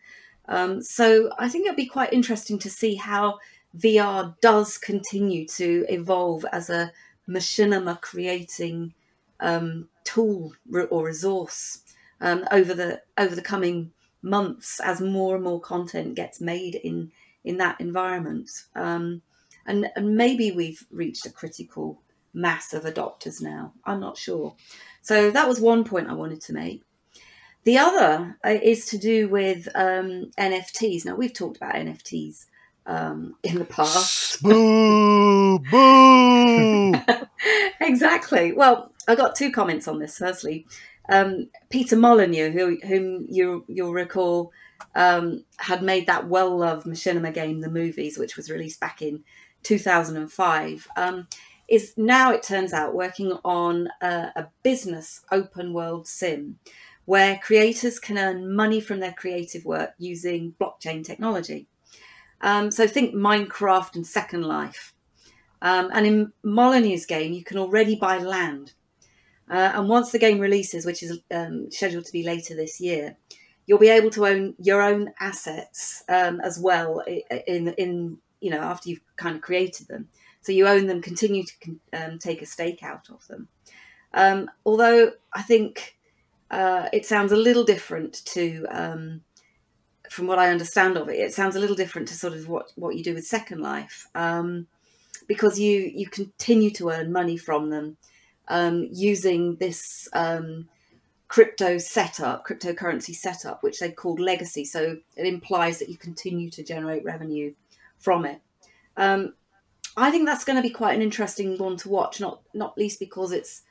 Um, 0.49 0.81
so 0.83 1.31
I 1.39 1.49
think 1.49 1.67
it'll 1.67 1.77
be 1.77 1.87
quite 1.87 2.13
interesting 2.13 2.59
to 2.61 2.71
see 2.71 2.95
how 2.95 3.39
VR 3.77 4.35
does 4.41 4.79
continue 4.79 5.47
to 5.49 5.85
evolve 5.89 6.45
as 6.53 6.71
a 6.71 6.93
machinima 7.29 8.01
creating 8.01 8.95
um, 9.41 9.89
tool 10.05 10.53
or 10.91 11.05
resource 11.05 11.83
um, 12.21 12.45
over 12.51 12.75
the 12.75 13.03
over 13.19 13.35
the 13.35 13.43
coming 13.43 13.93
months 14.23 14.81
as 14.81 15.01
more 15.01 15.37
and 15.37 15.45
more 15.45 15.61
content 15.61 16.15
gets 16.15 16.41
made 16.41 16.75
in 16.77 17.13
in 17.45 17.59
that 17.59 17.81
environment. 17.81 18.51
Um, 18.75 19.23
and, 19.67 19.91
and 19.97 20.17
maybe 20.17 20.51
we've 20.51 20.85
reached 20.91 21.27
a 21.27 21.31
critical 21.31 22.01
mass 22.33 22.73
of 22.73 22.85
adopters 22.85 23.43
now. 23.43 23.73
I'm 23.85 24.01
not 24.01 24.17
sure. 24.17 24.55
So 25.03 25.31
that 25.31 25.49
was 25.49 25.61
one 25.61 25.85
point 25.85 26.09
I 26.09 26.15
wanted 26.15 26.41
to 26.43 26.53
make. 26.53 26.83
The 27.65 27.79
other 27.79 28.39
uh, 28.45 28.59
is 28.63 28.87
to 28.87 28.99
do 28.99 29.29
with 29.29 29.69
um, 29.75 30.31
NFTs. 30.39 31.05
Now, 31.05 31.17
we've 31.17 31.35
talked 31.35 31.59
about 31.59 31.75
NFTs 31.75 32.47
um, 32.89 33.37
in 33.45 33.59
the 33.59 33.65
past. 33.65 34.43
Boo! 34.43 35.59
Boo! 35.71 36.95
exactly. 37.81 38.53
Well, 38.53 38.93
I 39.07 39.15
got 39.15 39.37
two 39.37 39.53
comments 39.53 39.87
on 39.87 40.01
this. 40.01 40.19
Firstly, 40.19 40.67
um, 41.09 41.49
Peter 41.71 41.97
Molyneux, 41.97 42.51
who, 42.51 42.79
whom 42.87 43.27
you 43.29 43.65
you'll 43.69 43.93
recall 43.93 44.51
um, 44.95 45.45
had 45.59 45.83
made 45.83 46.07
that 46.07 46.29
well-loved 46.29 46.87
Machinima 46.87 47.33
game, 47.33 47.61
the 47.61 47.71
movies, 47.71 48.19
which 48.19 48.37
was 48.37 48.51
released 48.51 48.81
back 48.81 49.03
in 49.03 49.23
2005, 49.63 50.89
um, 50.97 51.29
is 51.69 51.95
now 51.97 52.33
it 52.33 52.43
turns 52.43 52.73
out 52.73 52.95
working 52.95 53.33
on 53.45 53.89
a, 54.01 54.33
a 54.37 54.49
business 54.63 55.21
open-world 55.31 56.07
sim 56.07 56.59
where 57.05 57.39
creators 57.43 57.99
can 57.99 58.19
earn 58.19 58.55
money 58.55 58.81
from 58.81 59.01
their 59.01 59.13
creative 59.13 59.65
work 59.65 59.91
using 59.99 60.55
blockchain 60.61 61.05
technology. 61.05 61.67
Um, 62.41 62.71
so 62.71 62.87
think 62.87 63.15
Minecraft 63.15 63.97
and 63.97 64.07
Second 64.07 64.43
Life. 64.43 64.95
Um, 65.61 65.91
and 65.93 66.07
in 66.07 66.33
Molyneux's 66.45 67.07
game, 67.07 67.33
you 67.33 67.43
can 67.43 67.59
already 67.59 67.97
buy 67.97 68.19
land. 68.19 68.75
Uh, 69.51 69.73
and 69.75 69.89
once 69.89 70.13
the 70.13 70.19
game 70.19 70.39
releases, 70.39 70.85
which 70.85 71.03
is 71.03 71.19
um, 71.31 71.71
scheduled 71.71 72.05
to 72.05 72.13
be 72.13 72.23
later 72.23 72.55
this 72.55 72.81
year, 72.81 73.17
you'll 73.67 73.79
be 73.79 73.89
able 73.89 74.11
to 74.11 74.27
own 74.27 74.55
your 74.59 74.83
own 74.83 75.13
assets 75.21 76.03
um, 76.09 76.41
as 76.41 76.59
well 76.59 77.03
in 77.47 77.69
in 77.75 78.19
you 78.41 78.51
know 78.51 78.61
after 78.61 78.89
you've 78.89 79.01
kind 79.17 79.37
of 79.37 79.43
created 79.43 79.89
them. 79.89 80.09
So 80.41 80.53
you 80.53 80.67
own 80.67 80.87
them, 80.87 81.03
continue 81.03 81.45
to 81.45 81.79
um, 81.93 82.19
take 82.19 82.43
a 82.43 82.47
stake 82.47 82.83
out 82.83 83.09
of 83.11 83.27
them. 83.27 83.49
Um, 84.15 84.51
although 84.65 85.13
I 85.33 85.43
think 85.43 85.97
uh, 86.51 86.89
it 86.93 87.05
sounds 87.05 87.33
a 87.33 87.37
little 87.37 87.65
different 87.65 88.25
to 88.27 88.67
from 90.11 90.27
what 90.27 90.39
I 90.39 90.51
understand 90.51 90.97
of 90.97 91.09
it. 91.09 91.19
It 91.19 91.35
sounds 91.35 91.57
a 91.57 91.61
little 91.61 91.77
different 91.77 92.09
to 92.09 92.15
sort 92.15 92.35
of 92.35 92.49
what 92.49 92.73
what 92.77 92.97
you 92.97 93.05
do 93.05 93.15
with 93.15 93.27
Second 93.27 93.61
Life 93.61 94.07
um, 94.15 94.67
because 95.27 95.59
you 95.59 95.91
you 95.95 96.09
continue 96.09 96.71
to 96.73 96.91
earn 96.91 97.13
money 97.13 97.37
from 97.37 97.71
them 97.71 97.97
um, 98.49 98.89
using 98.91 99.57
this 99.57 100.09
um, 100.13 100.69
crypto 101.29 101.79
setup, 101.79 102.47
cryptocurrency 102.47 103.15
setup, 103.15 103.63
which 103.63 103.79
they've 103.79 103.95
called 103.95 104.19
legacy. 104.19 104.65
So 104.65 104.97
it 105.17 105.27
implies 105.27 105.79
that 105.79 105.89
you 105.89 105.97
continue 105.97 106.51
to 106.51 106.65
generate 106.65 107.05
revenue 107.05 107.55
from 107.99 108.25
it. 108.25 108.41
Um, 108.97 109.35
I 109.97 110.11
think 110.11 110.27
that's 110.27 110.45
going 110.45 110.57
to 110.57 110.63
be 110.63 110.71
quite 110.71 110.95
an 110.95 111.03
interesting 111.03 111.59
one 111.59 111.77
to 111.79 111.89
watch, 111.89 112.21
not 112.21 112.41
not 112.55 112.79
least 112.79 112.99
because 112.99 113.33
it's 113.33 113.63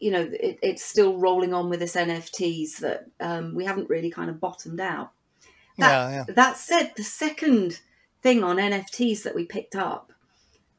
you 0.00 0.10
know 0.10 0.28
it, 0.32 0.58
it's 0.62 0.84
still 0.84 1.18
rolling 1.18 1.52
on 1.52 1.68
with 1.68 1.80
this 1.80 1.96
NFTs 1.96 2.78
that 2.78 3.06
um, 3.20 3.54
we 3.54 3.64
haven't 3.64 3.90
really 3.90 4.10
kind 4.10 4.30
of 4.30 4.40
bottomed 4.40 4.80
out. 4.80 5.10
That, 5.78 6.10
yeah, 6.10 6.24
yeah. 6.28 6.34
that 6.34 6.56
said, 6.56 6.92
the 6.96 7.02
second 7.02 7.80
thing 8.22 8.44
on 8.44 8.56
NFTs 8.56 9.22
that 9.22 9.34
we 9.34 9.44
picked 9.44 9.76
up 9.76 10.12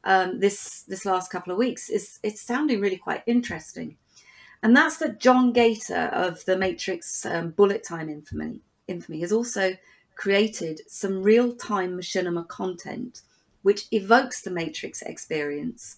um, 0.04 0.40
this 0.40 0.82
this 0.82 1.04
last 1.04 1.30
couple 1.30 1.52
of 1.52 1.58
weeks 1.58 1.90
is 1.90 2.18
it's 2.22 2.40
sounding 2.40 2.80
really 2.80 2.96
quite 2.96 3.22
interesting, 3.26 3.96
and 4.62 4.74
that's 4.74 4.98
that 4.98 5.20
John 5.20 5.52
Gaeta 5.52 6.16
of 6.16 6.44
the 6.44 6.56
Matrix 6.56 7.26
um, 7.26 7.50
Bullet 7.50 7.84
Time 7.84 8.08
infamy 8.08 8.60
infamy 8.88 9.20
has 9.20 9.32
also 9.32 9.76
created 10.14 10.80
some 10.86 11.22
real 11.22 11.54
time 11.54 11.98
machinima 11.98 12.46
content 12.48 13.22
which 13.66 13.88
evokes 13.90 14.42
the 14.42 14.50
Matrix 14.50 15.02
experience 15.02 15.96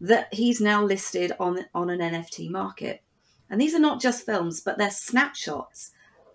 that 0.00 0.34
he's 0.34 0.60
now 0.60 0.82
listed 0.84 1.30
on 1.38 1.64
on 1.72 1.88
an 1.88 2.00
NFT 2.00 2.50
market. 2.50 3.02
And 3.48 3.60
these 3.60 3.72
are 3.72 3.78
not 3.78 4.02
just 4.02 4.26
films, 4.26 4.60
but 4.60 4.78
they're 4.78 4.90
snapshots 4.90 5.92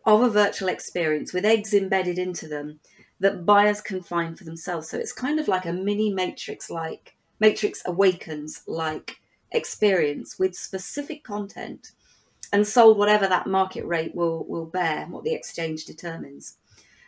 of 0.09 0.21
a 0.23 0.29
virtual 0.29 0.69
experience 0.69 1.33
with 1.33 1.45
eggs 1.45 1.73
embedded 1.73 2.17
into 2.17 2.47
them 2.47 2.79
that 3.19 3.45
buyers 3.45 3.81
can 3.81 4.01
find 4.01 4.37
for 4.37 4.43
themselves. 4.43 4.89
So 4.89 4.97
it's 4.97 5.13
kind 5.13 5.39
of 5.39 5.47
like 5.47 5.65
a 5.65 5.73
mini 5.73 6.11
Matrix 6.11 6.69
like, 6.69 7.15
Matrix 7.39 7.81
Awakens 7.85 8.63
like 8.67 9.19
experience 9.51 10.39
with 10.39 10.55
specific 10.55 11.23
content 11.23 11.91
and 12.51 12.65
sold 12.65 12.97
whatever 12.97 13.27
that 13.27 13.47
market 13.47 13.85
rate 13.85 14.15
will, 14.15 14.45
will 14.45 14.65
bear, 14.65 15.05
what 15.07 15.23
the 15.23 15.33
exchange 15.33 15.85
determines. 15.85 16.57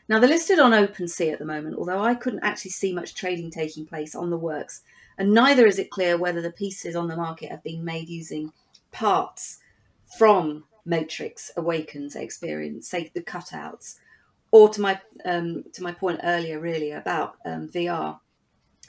Now, 0.08 0.20
they're 0.20 0.30
listed 0.30 0.60
on 0.60 0.72
OpenSea 0.72 1.32
at 1.32 1.40
the 1.40 1.46
moment, 1.46 1.78
although 1.78 2.02
I 2.02 2.16
couldn't 2.16 2.44
actually 2.44 2.72
see 2.72 2.94
much 2.94 3.16
trading 3.16 3.50
taking 3.50 3.86
place 3.86 4.14
on 4.14 4.30
the 4.30 4.38
works, 4.38 4.82
and 5.18 5.34
neither 5.34 5.66
is 5.66 5.80
it 5.80 5.90
clear 5.90 6.18
whether 6.18 6.42
the 6.42 6.52
pieces 6.52 6.96
on 6.96 7.08
the 7.08 7.16
market 7.16 7.50
have 7.50 7.64
been 7.64 7.84
made 7.84 8.10
using 8.10 8.52
parts 8.92 9.60
from 10.18 10.66
Matrix 10.86 11.52
Awakens 11.56 12.16
experience, 12.16 12.88
say 12.88 13.12
the 13.14 13.22
cutouts, 13.22 13.98
or 14.52 14.70
to 14.70 14.82
my 14.82 15.00
um, 15.26 15.64
to 15.74 15.84
my 15.84 15.92
point 15.92 16.20
earlier, 16.24 16.60
really 16.60 16.92
about 16.92 17.36
um, 17.46 17.70
VR. 17.70 18.20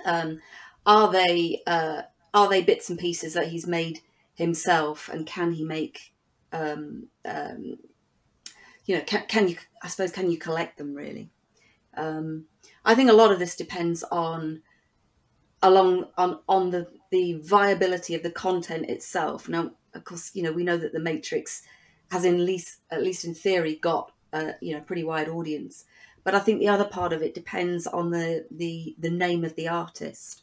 Um, 0.04 0.40
are 0.84 1.10
they 1.10 1.62
uh, 1.66 2.02
are 2.34 2.48
they 2.48 2.62
bits 2.62 2.90
and 2.90 2.98
pieces 2.98 3.34
that 3.34 3.48
he's 3.48 3.66
made 3.66 4.00
himself, 4.34 5.08
and 5.08 5.26
can 5.26 5.52
he 5.52 5.64
make? 5.64 6.12
Um, 6.52 7.08
um, 7.24 7.78
you 8.84 8.96
know, 8.96 9.02
can, 9.02 9.24
can 9.28 9.48
you? 9.48 9.56
I 9.82 9.88
suppose 9.88 10.12
can 10.12 10.30
you 10.30 10.38
collect 10.38 10.78
them 10.78 10.94
really? 10.94 11.30
Um, 11.96 12.46
I 12.84 12.94
think 12.94 13.10
a 13.10 13.14
lot 13.14 13.32
of 13.32 13.38
this 13.38 13.54
depends 13.54 14.02
on 14.04 14.62
along 15.62 16.06
on 16.18 16.40
on 16.48 16.70
the 16.70 16.88
the 17.10 17.34
viability 17.34 18.14
of 18.14 18.22
the 18.22 18.30
content 18.30 18.88
itself. 18.88 19.48
Now, 19.48 19.72
of 19.94 20.04
course, 20.04 20.30
you 20.34 20.42
know 20.42 20.52
we 20.52 20.64
know 20.64 20.76
that 20.76 20.92
the 20.92 21.00
Matrix 21.00 21.62
has 22.12 22.26
in 22.26 22.44
least 22.44 22.80
at 22.90 23.02
least 23.02 23.24
in 23.24 23.32
theory 23.34 23.76
got 23.76 24.12
a 24.34 24.52
you 24.60 24.74
know 24.74 24.82
pretty 24.82 25.02
wide 25.02 25.30
audience. 25.30 25.84
But 26.24 26.34
I 26.34 26.40
think 26.40 26.60
the 26.60 26.68
other 26.68 26.84
part 26.84 27.14
of 27.14 27.22
it 27.22 27.34
depends 27.34 27.86
on 27.86 28.10
the 28.10 28.44
the 28.50 28.94
the 28.98 29.10
name 29.10 29.44
of 29.44 29.56
the 29.56 29.68
artist, 29.68 30.42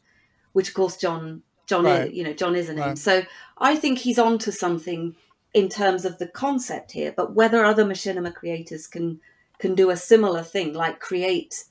which 0.53 0.69
of 0.69 0.73
course 0.73 0.97
John 0.97 1.43
John 1.67 1.85
right. 1.85 2.07
is, 2.07 2.13
you 2.17 2.23
know 2.23 2.33
John 2.33 2.55
is 2.55 2.69
a 2.69 2.73
name. 2.73 2.87
Right. 2.87 2.97
So 2.97 3.21
I 3.59 3.75
think 3.75 3.99
he's 3.99 4.17
onto 4.17 4.51
something 4.51 5.15
in 5.53 5.69
terms 5.69 6.05
of 6.05 6.17
the 6.17 6.27
concept 6.27 6.91
here. 6.91 7.13
But 7.15 7.35
whether 7.35 7.63
other 7.63 7.85
machinima 7.85 8.33
creators 8.33 8.87
can 8.87 9.19
can 9.59 9.75
do 9.75 9.91
a 9.91 9.95
similar 9.95 10.41
thing, 10.41 10.73
like 10.73 10.99
create 10.99 11.65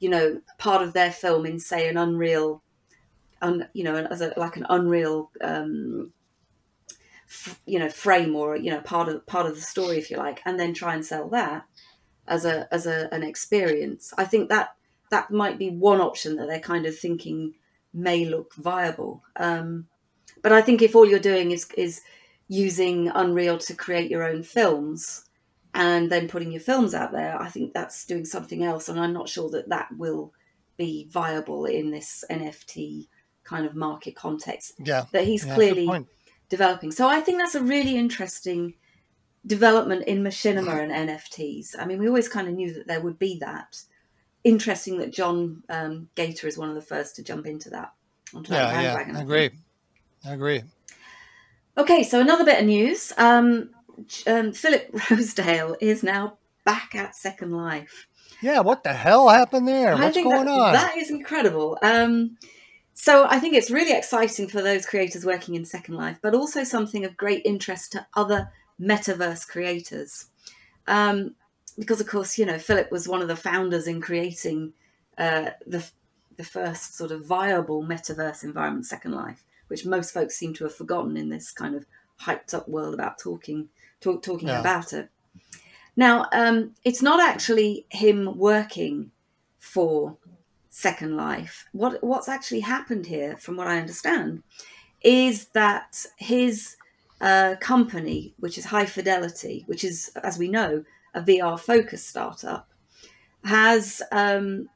you 0.00 0.08
know 0.08 0.40
part 0.56 0.80
of 0.80 0.94
their 0.94 1.12
film 1.12 1.44
in 1.44 1.58
say 1.58 1.90
an 1.90 1.98
Unreal, 1.98 2.62
un, 3.42 3.68
you 3.74 3.84
know 3.84 3.96
as 3.96 4.22
a 4.22 4.32
like 4.38 4.56
an 4.56 4.64
Unreal 4.70 5.30
um, 5.42 6.10
you 7.66 7.78
know 7.78 7.88
frame 7.88 8.36
or 8.36 8.56
you 8.56 8.70
know 8.70 8.80
part 8.80 9.08
of 9.08 9.26
part 9.26 9.46
of 9.46 9.54
the 9.54 9.60
story 9.60 9.98
if 9.98 10.10
you 10.10 10.16
like 10.16 10.40
and 10.44 10.58
then 10.58 10.74
try 10.74 10.94
and 10.94 11.04
sell 11.04 11.28
that 11.28 11.64
as 12.26 12.44
a 12.44 12.72
as 12.72 12.86
a, 12.86 13.12
an 13.12 13.22
experience. 13.22 14.12
I 14.16 14.24
think 14.24 14.48
that 14.48 14.74
that 15.10 15.30
might 15.30 15.58
be 15.58 15.70
one 15.70 16.00
option 16.00 16.36
that 16.36 16.46
they're 16.46 16.60
kind 16.60 16.86
of 16.86 16.98
thinking 16.98 17.54
may 17.92 18.24
look 18.24 18.54
viable. 18.54 19.22
Um, 19.36 19.86
but 20.42 20.52
i 20.52 20.60
think 20.60 20.82
if 20.82 20.96
all 20.96 21.06
you're 21.06 21.18
doing 21.18 21.50
is 21.50 21.70
is 21.76 22.00
using 22.48 23.08
unreal 23.08 23.58
to 23.58 23.74
create 23.74 24.10
your 24.10 24.24
own 24.24 24.42
films 24.42 25.24
and 25.74 26.10
then 26.10 26.28
putting 26.28 26.50
your 26.50 26.60
films 26.60 26.94
out 26.94 27.12
there 27.12 27.40
i 27.40 27.48
think 27.48 27.72
that's 27.72 28.04
doing 28.04 28.24
something 28.24 28.64
else. 28.64 28.88
And 28.88 28.98
i'm 28.98 29.12
not 29.12 29.28
sure 29.28 29.50
that 29.50 29.68
that 29.68 29.88
will 29.96 30.32
be 30.76 31.06
viable 31.10 31.66
in 31.66 31.90
this 31.90 32.24
nft 32.30 33.06
kind 33.44 33.66
of 33.66 33.74
market 33.74 34.14
context. 34.14 34.74
Yeah. 34.78 35.04
That 35.12 35.24
he's 35.24 35.44
yeah, 35.44 35.54
clearly 35.54 36.06
developing. 36.52 36.92
So 36.92 37.08
I 37.08 37.20
think 37.20 37.38
that's 37.38 37.54
a 37.54 37.62
really 37.62 37.96
interesting 37.96 38.74
development 39.46 40.04
in 40.04 40.22
machinima 40.22 40.82
and 40.82 41.08
NFTs. 41.08 41.74
I 41.78 41.86
mean, 41.86 41.98
we 41.98 42.08
always 42.08 42.28
kind 42.28 42.46
of 42.46 42.52
knew 42.52 42.74
that 42.74 42.86
there 42.86 43.00
would 43.00 43.18
be 43.18 43.38
that. 43.38 43.82
Interesting 44.44 44.98
that 44.98 45.14
John 45.14 45.62
um, 45.70 46.10
Gaeta 46.14 46.46
is 46.46 46.58
one 46.58 46.68
of 46.68 46.74
the 46.74 46.82
first 46.82 47.16
to 47.16 47.22
jump 47.22 47.46
into 47.46 47.70
that. 47.70 47.94
Onto 48.34 48.52
yeah, 48.52 48.70
that 48.70 49.06
yeah, 49.08 49.18
I 49.18 49.22
agree. 49.22 49.50
I 50.26 50.32
agree. 50.34 50.62
Okay, 51.78 52.02
so 52.02 52.20
another 52.20 52.44
bit 52.44 52.60
of 52.60 52.66
news. 52.66 53.14
Um, 53.16 53.70
um, 54.26 54.52
Philip 54.52 54.90
Rosedale 55.10 55.74
is 55.80 56.02
now 56.02 56.36
back 56.66 56.94
at 56.94 57.16
Second 57.16 57.52
Life. 57.52 58.08
Yeah, 58.42 58.60
what 58.60 58.84
the 58.84 58.92
hell 58.92 59.30
happened 59.30 59.66
there? 59.66 59.96
What's 59.96 60.16
going 60.16 60.44
that, 60.44 60.48
on? 60.48 60.72
That 60.74 60.98
is 60.98 61.10
incredible. 61.10 61.78
Um, 61.82 62.36
so 62.94 63.26
I 63.28 63.38
think 63.38 63.54
it's 63.54 63.70
really 63.70 63.96
exciting 63.96 64.48
for 64.48 64.62
those 64.62 64.86
creators 64.86 65.24
working 65.24 65.54
in 65.54 65.64
Second 65.64 65.96
Life, 65.96 66.18
but 66.22 66.34
also 66.34 66.64
something 66.64 67.04
of 67.04 67.16
great 67.16 67.42
interest 67.44 67.92
to 67.92 68.06
other 68.14 68.50
metaverse 68.80 69.46
creators. 69.46 70.26
Um, 70.86 71.34
because 71.78 72.00
of 72.00 72.06
course, 72.06 72.36
you 72.36 72.44
know, 72.44 72.58
Philip 72.58 72.90
was 72.90 73.08
one 73.08 73.22
of 73.22 73.28
the 73.28 73.36
founders 73.36 73.86
in 73.86 74.00
creating 74.00 74.74
uh, 75.18 75.50
the 75.66 75.84
the 76.36 76.44
first 76.44 76.96
sort 76.96 77.10
of 77.10 77.26
viable 77.26 77.82
metaverse 77.82 78.42
environment, 78.42 78.86
Second 78.86 79.12
Life, 79.12 79.44
which 79.68 79.84
most 79.84 80.12
folks 80.12 80.36
seem 80.36 80.54
to 80.54 80.64
have 80.64 80.74
forgotten 80.74 81.16
in 81.16 81.28
this 81.28 81.50
kind 81.50 81.74
of 81.74 81.86
hyped 82.20 82.54
up 82.54 82.68
world 82.68 82.94
about 82.94 83.18
talking 83.18 83.68
talk, 84.00 84.22
talking 84.22 84.48
yeah. 84.48 84.60
about 84.60 84.92
it. 84.92 85.08
Now, 85.96 86.26
um, 86.32 86.74
it's 86.84 87.02
not 87.02 87.20
actually 87.20 87.86
him 87.90 88.38
working 88.38 89.10
for 89.58 90.16
Second 90.74 91.18
Life. 91.18 91.66
What 91.72 92.02
what's 92.02 92.30
actually 92.30 92.60
happened 92.60 93.04
here, 93.04 93.36
from 93.36 93.56
what 93.56 93.66
I 93.66 93.78
understand, 93.78 94.42
is 95.02 95.48
that 95.48 96.06
his 96.16 96.76
uh, 97.20 97.56
company, 97.60 98.32
which 98.38 98.56
is 98.56 98.64
High 98.64 98.86
Fidelity, 98.86 99.64
which 99.66 99.84
is, 99.84 100.10
as 100.24 100.38
we 100.38 100.48
know, 100.48 100.82
a 101.12 101.20
VR 101.20 101.60
focused 101.60 102.08
startup, 102.08 102.70
has 103.44 104.00
um, 104.12 104.70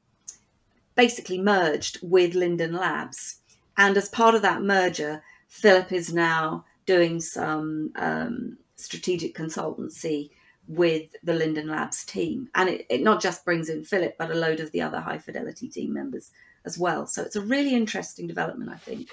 basically 0.96 1.40
merged 1.40 1.98
with 2.02 2.34
Linden 2.34 2.74
Labs, 2.74 3.40
and 3.78 3.96
as 3.96 4.10
part 4.10 4.34
of 4.34 4.42
that 4.42 4.60
merger, 4.60 5.22
Philip 5.48 5.92
is 5.92 6.12
now 6.12 6.66
doing 6.84 7.20
some 7.20 7.92
um, 7.96 8.58
strategic 8.76 9.34
consultancy 9.34 10.28
with 10.68 11.14
the 11.22 11.34
Linden 11.34 11.68
Labs 11.68 12.04
team. 12.04 12.48
And 12.54 12.68
it, 12.68 12.86
it 12.88 13.02
not 13.02 13.20
just 13.20 13.44
brings 13.44 13.68
in 13.68 13.84
Philip, 13.84 14.16
but 14.18 14.30
a 14.30 14.34
load 14.34 14.60
of 14.60 14.72
the 14.72 14.82
other 14.82 15.00
high 15.00 15.18
fidelity 15.18 15.68
team 15.68 15.92
members 15.92 16.30
as 16.64 16.78
well. 16.78 17.06
So 17.06 17.22
it's 17.22 17.36
a 17.36 17.40
really 17.40 17.74
interesting 17.74 18.26
development, 18.26 18.70
I 18.70 18.76
think. 18.76 19.08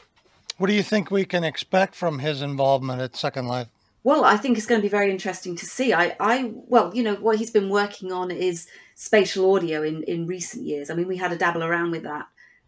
What 0.58 0.68
do 0.68 0.74
you 0.74 0.84
think 0.84 1.12
we 1.12 1.26
can 1.26 1.44
expect 1.44 1.96
from 1.96 2.20
his 2.20 2.42
involvement 2.42 3.02
at 3.02 3.16
Second 3.16 3.48
Life? 3.48 3.68
Well, 4.04 4.26
I 4.26 4.36
think 4.36 4.58
it's 4.58 4.68
going 4.68 4.82
to 4.82 4.86
be 4.86 4.90
very 4.90 5.10
interesting 5.10 5.56
to 5.56 5.66
see. 5.66 5.94
I, 5.94 6.16
I, 6.20 6.52
well, 6.54 6.94
you 6.94 7.04
know, 7.04 7.16
what 7.16 7.38
he's 7.38 7.52
been 7.52 7.70
working 7.70 8.12
on 8.12 8.32
is 8.32 8.68
spatial 8.96 9.56
audio 9.56 9.82
in 9.82 10.04
in 10.04 10.28
recent 10.28 10.66
years. 10.66 10.90
I 10.90 10.94
mean, 10.94 11.08
we 11.08 11.18
had 11.18 11.32
a 11.32 11.38
dabble 11.38 11.64
around 11.64 11.92
with 11.92 12.04
that 12.04 12.28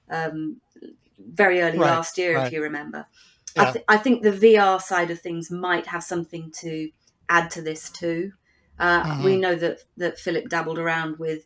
um, 0.10 0.62
very 1.19 1.62
early 1.62 1.78
right, 1.78 1.89
last 1.89 2.17
year, 2.17 2.36
right. 2.36 2.48
if 2.48 2.54
you 2.54 2.62
remember. 2.62 3.06
Yeah. 3.56 3.62
I, 3.62 3.71
th- 3.71 3.86
I, 3.88 3.98
think 3.98 4.21
the 4.21 4.32
VR 4.32 4.82
side 4.82 5.12
of 5.12 5.19
things 5.19 5.50
might 5.50 5.88
have 5.88 6.04
something 6.04 6.52
to 6.60 6.89
add 7.30 7.52
to 7.52 7.62
this 7.62 7.89
too. 7.89 8.34
Uh, 8.79 9.03
mm-hmm. 9.03 9.23
We 9.23 9.38
know 9.38 9.55
that 9.55 9.79
that 9.97 10.19
Philip 10.19 10.49
dabbled 10.49 10.79
around 10.79 11.17
with, 11.17 11.45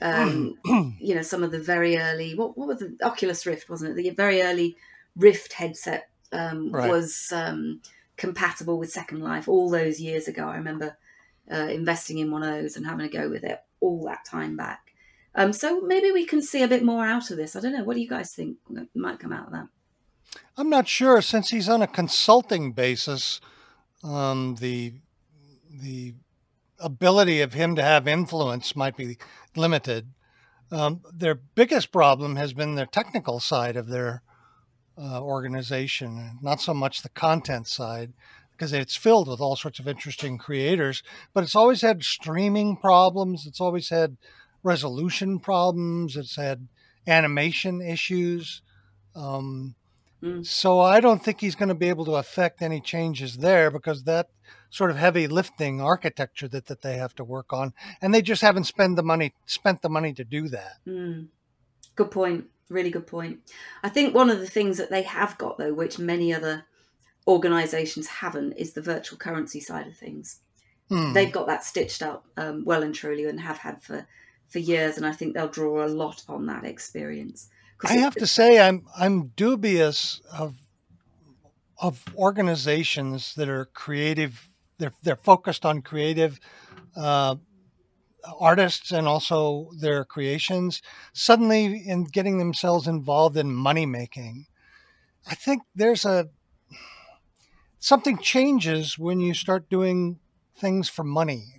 um, 0.00 0.54
you 1.00 1.14
know, 1.14 1.22
some 1.22 1.42
of 1.42 1.50
the 1.50 1.60
very 1.60 1.98
early 1.98 2.34
what 2.34 2.56
what 2.56 2.68
was 2.68 2.78
the 2.78 2.96
Oculus 3.02 3.46
Rift, 3.46 3.70
wasn't 3.70 3.92
it? 3.92 4.02
The 4.02 4.10
very 4.10 4.42
early 4.42 4.76
Rift 5.16 5.54
headset 5.54 6.10
um, 6.32 6.70
right. 6.70 6.90
was 6.90 7.32
um, 7.32 7.80
compatible 8.16 8.78
with 8.78 8.90
Second 8.90 9.20
Life 9.20 9.48
all 9.48 9.70
those 9.70 10.00
years 10.00 10.28
ago. 10.28 10.46
I 10.46 10.56
remember 10.56 10.96
uh, 11.50 11.68
investing 11.70 12.18
in 12.18 12.30
one 12.30 12.42
of 12.42 12.54
those 12.54 12.76
and 12.76 12.86
having 12.86 13.06
a 13.06 13.08
go 13.08 13.28
with 13.28 13.44
it 13.44 13.58
all 13.80 14.04
that 14.04 14.24
time 14.24 14.56
back. 14.56 14.92
Um, 15.34 15.52
so 15.52 15.80
maybe 15.80 16.10
we 16.10 16.26
can 16.26 16.42
see 16.42 16.62
a 16.62 16.68
bit 16.68 16.82
more 16.82 17.04
out 17.04 17.30
of 17.30 17.36
this. 17.36 17.54
I 17.54 17.60
don't 17.60 17.72
know. 17.72 17.84
What 17.84 17.94
do 17.94 18.00
you 18.00 18.08
guys 18.08 18.32
think 18.32 18.56
might 18.94 19.20
come 19.20 19.32
out 19.32 19.46
of 19.46 19.52
that? 19.52 19.68
I'm 20.56 20.68
not 20.68 20.88
sure. 20.88 21.22
Since 21.22 21.50
he's 21.50 21.68
on 21.68 21.82
a 21.82 21.86
consulting 21.86 22.72
basis, 22.72 23.40
um, 24.02 24.56
the 24.60 24.94
the 25.70 26.14
ability 26.80 27.40
of 27.40 27.54
him 27.54 27.76
to 27.76 27.82
have 27.82 28.06
influence 28.08 28.76
might 28.76 28.96
be 28.96 29.18
limited. 29.56 30.12
Um, 30.70 31.02
their 31.12 31.34
biggest 31.34 31.92
problem 31.92 32.36
has 32.36 32.52
been 32.52 32.74
their 32.74 32.86
technical 32.86 33.40
side 33.40 33.76
of 33.76 33.88
their 33.88 34.22
uh, 34.96 35.20
organization, 35.22 36.38
not 36.42 36.60
so 36.60 36.74
much 36.74 37.02
the 37.02 37.08
content 37.08 37.66
side, 37.66 38.12
because 38.52 38.72
it's 38.72 38.96
filled 38.96 39.28
with 39.28 39.40
all 39.40 39.56
sorts 39.56 39.78
of 39.78 39.88
interesting 39.88 40.36
creators. 40.36 41.02
But 41.32 41.44
it's 41.44 41.54
always 41.54 41.82
had 41.82 42.02
streaming 42.02 42.76
problems. 42.76 43.46
It's 43.46 43.60
always 43.60 43.88
had 43.88 44.16
resolution 44.62 45.38
problems. 45.38 46.16
It's 46.16 46.36
had 46.36 46.68
animation 47.06 47.80
issues. 47.80 48.60
Um, 49.14 49.74
mm. 50.22 50.46
So 50.46 50.80
I 50.80 51.00
don't 51.00 51.22
think 51.22 51.40
he's 51.40 51.54
going 51.54 51.68
to 51.68 51.74
be 51.74 51.88
able 51.88 52.04
to 52.06 52.16
affect 52.16 52.62
any 52.62 52.80
changes 52.80 53.38
there 53.38 53.70
because 53.70 54.04
that 54.04 54.28
sort 54.70 54.90
of 54.90 54.96
heavy 54.96 55.26
lifting 55.26 55.80
architecture 55.80 56.48
that, 56.48 56.66
that 56.66 56.82
they 56.82 56.96
have 56.96 57.14
to 57.16 57.24
work 57.24 57.52
on, 57.52 57.72
and 58.00 58.14
they 58.14 58.22
just 58.22 58.42
haven't 58.42 58.64
spent 58.64 58.96
the 58.96 59.02
money 59.02 59.34
spent 59.46 59.82
the 59.82 59.88
money 59.88 60.12
to 60.12 60.24
do 60.24 60.48
that. 60.48 60.78
Mm. 60.86 61.28
Good 61.96 62.10
point. 62.10 62.46
Really 62.68 62.90
good 62.90 63.06
point. 63.06 63.40
I 63.82 63.88
think 63.88 64.14
one 64.14 64.30
of 64.30 64.40
the 64.40 64.46
things 64.46 64.76
that 64.76 64.90
they 64.90 65.02
have 65.02 65.38
got 65.38 65.58
though, 65.58 65.72
which 65.72 65.98
many 65.98 66.34
other 66.34 66.64
organisations 67.26 68.06
haven't, 68.06 68.52
is 68.52 68.72
the 68.72 68.82
virtual 68.82 69.18
currency 69.18 69.60
side 69.60 69.86
of 69.86 69.96
things. 69.96 70.40
Mm. 70.90 71.14
They've 71.14 71.32
got 71.32 71.46
that 71.46 71.64
stitched 71.64 72.02
up 72.02 72.26
um, 72.36 72.64
well 72.64 72.82
and 72.82 72.94
truly, 72.94 73.24
and 73.24 73.40
have 73.40 73.58
had 73.58 73.82
for 73.82 74.06
for 74.48 74.58
years, 74.58 74.96
and 74.96 75.06
I 75.06 75.12
think 75.12 75.34
they'll 75.34 75.48
draw 75.48 75.84
a 75.84 75.88
lot 75.88 76.24
on 76.28 76.46
that 76.46 76.64
experience. 76.64 77.48
I 77.84 77.94
have 77.94 78.14
to 78.16 78.26
say, 78.26 78.60
I'm 78.60 78.86
I'm 78.96 79.28
dubious 79.36 80.20
of 80.32 80.56
of 81.80 82.04
organizations 82.16 83.34
that 83.36 83.48
are 83.48 83.66
creative. 83.66 84.48
They're 84.78 84.94
they're 85.02 85.16
focused 85.16 85.64
on 85.64 85.82
creative 85.82 86.40
uh, 86.96 87.36
artists 88.40 88.90
and 88.90 89.06
also 89.06 89.70
their 89.80 90.04
creations. 90.04 90.82
Suddenly, 91.12 91.84
in 91.86 92.04
getting 92.04 92.38
themselves 92.38 92.86
involved 92.86 93.36
in 93.36 93.52
money 93.52 93.86
making, 93.86 94.46
I 95.26 95.34
think 95.34 95.62
there's 95.74 96.04
a 96.04 96.28
something 97.78 98.18
changes 98.18 98.98
when 98.98 99.20
you 99.20 99.34
start 99.34 99.70
doing 99.70 100.18
things 100.56 100.88
for 100.88 101.04
money 101.04 101.57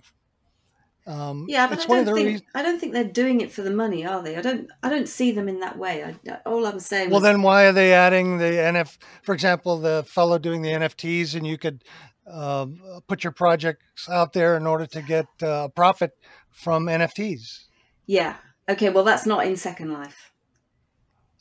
um, 1.06 1.46
yeah, 1.48 1.66
but 1.66 1.80
I 1.80 1.86
don't, 1.86 2.04
think, 2.04 2.16
reasons... 2.16 2.42
I 2.54 2.62
don't 2.62 2.78
think 2.78 2.92
they're 2.92 3.04
doing 3.04 3.40
it 3.40 3.50
for 3.50 3.62
the 3.62 3.70
money, 3.70 4.06
are 4.06 4.22
they? 4.22 4.36
I 4.36 4.42
don't. 4.42 4.70
I 4.82 4.88
don't 4.88 5.08
see 5.08 5.32
them 5.32 5.48
in 5.48 5.60
that 5.60 5.78
way. 5.78 6.04
I, 6.04 6.38
all 6.46 6.66
I'm 6.66 6.80
saying. 6.80 7.10
Well, 7.10 7.20
then 7.20 7.42
why 7.42 7.64
are 7.66 7.72
they 7.72 7.92
adding 7.92 8.38
the 8.38 8.44
NF? 8.44 8.98
For 9.22 9.34
example, 9.34 9.78
the 9.78 10.04
fellow 10.06 10.38
doing 10.38 10.62
the 10.62 10.70
NFTs, 10.70 11.34
and 11.34 11.46
you 11.46 11.58
could 11.58 11.82
uh, 12.30 12.66
put 13.08 13.24
your 13.24 13.32
projects 13.32 14.08
out 14.08 14.32
there 14.34 14.56
in 14.56 14.66
order 14.66 14.86
to 14.86 15.02
get 15.02 15.26
uh, 15.42 15.68
profit 15.68 16.12
from 16.50 16.86
NFTs. 16.86 17.64
Yeah. 18.06 18.36
Okay. 18.68 18.90
Well, 18.90 19.04
that's 19.04 19.26
not 19.26 19.46
in 19.46 19.56
Second 19.56 19.92
Life. 19.92 20.30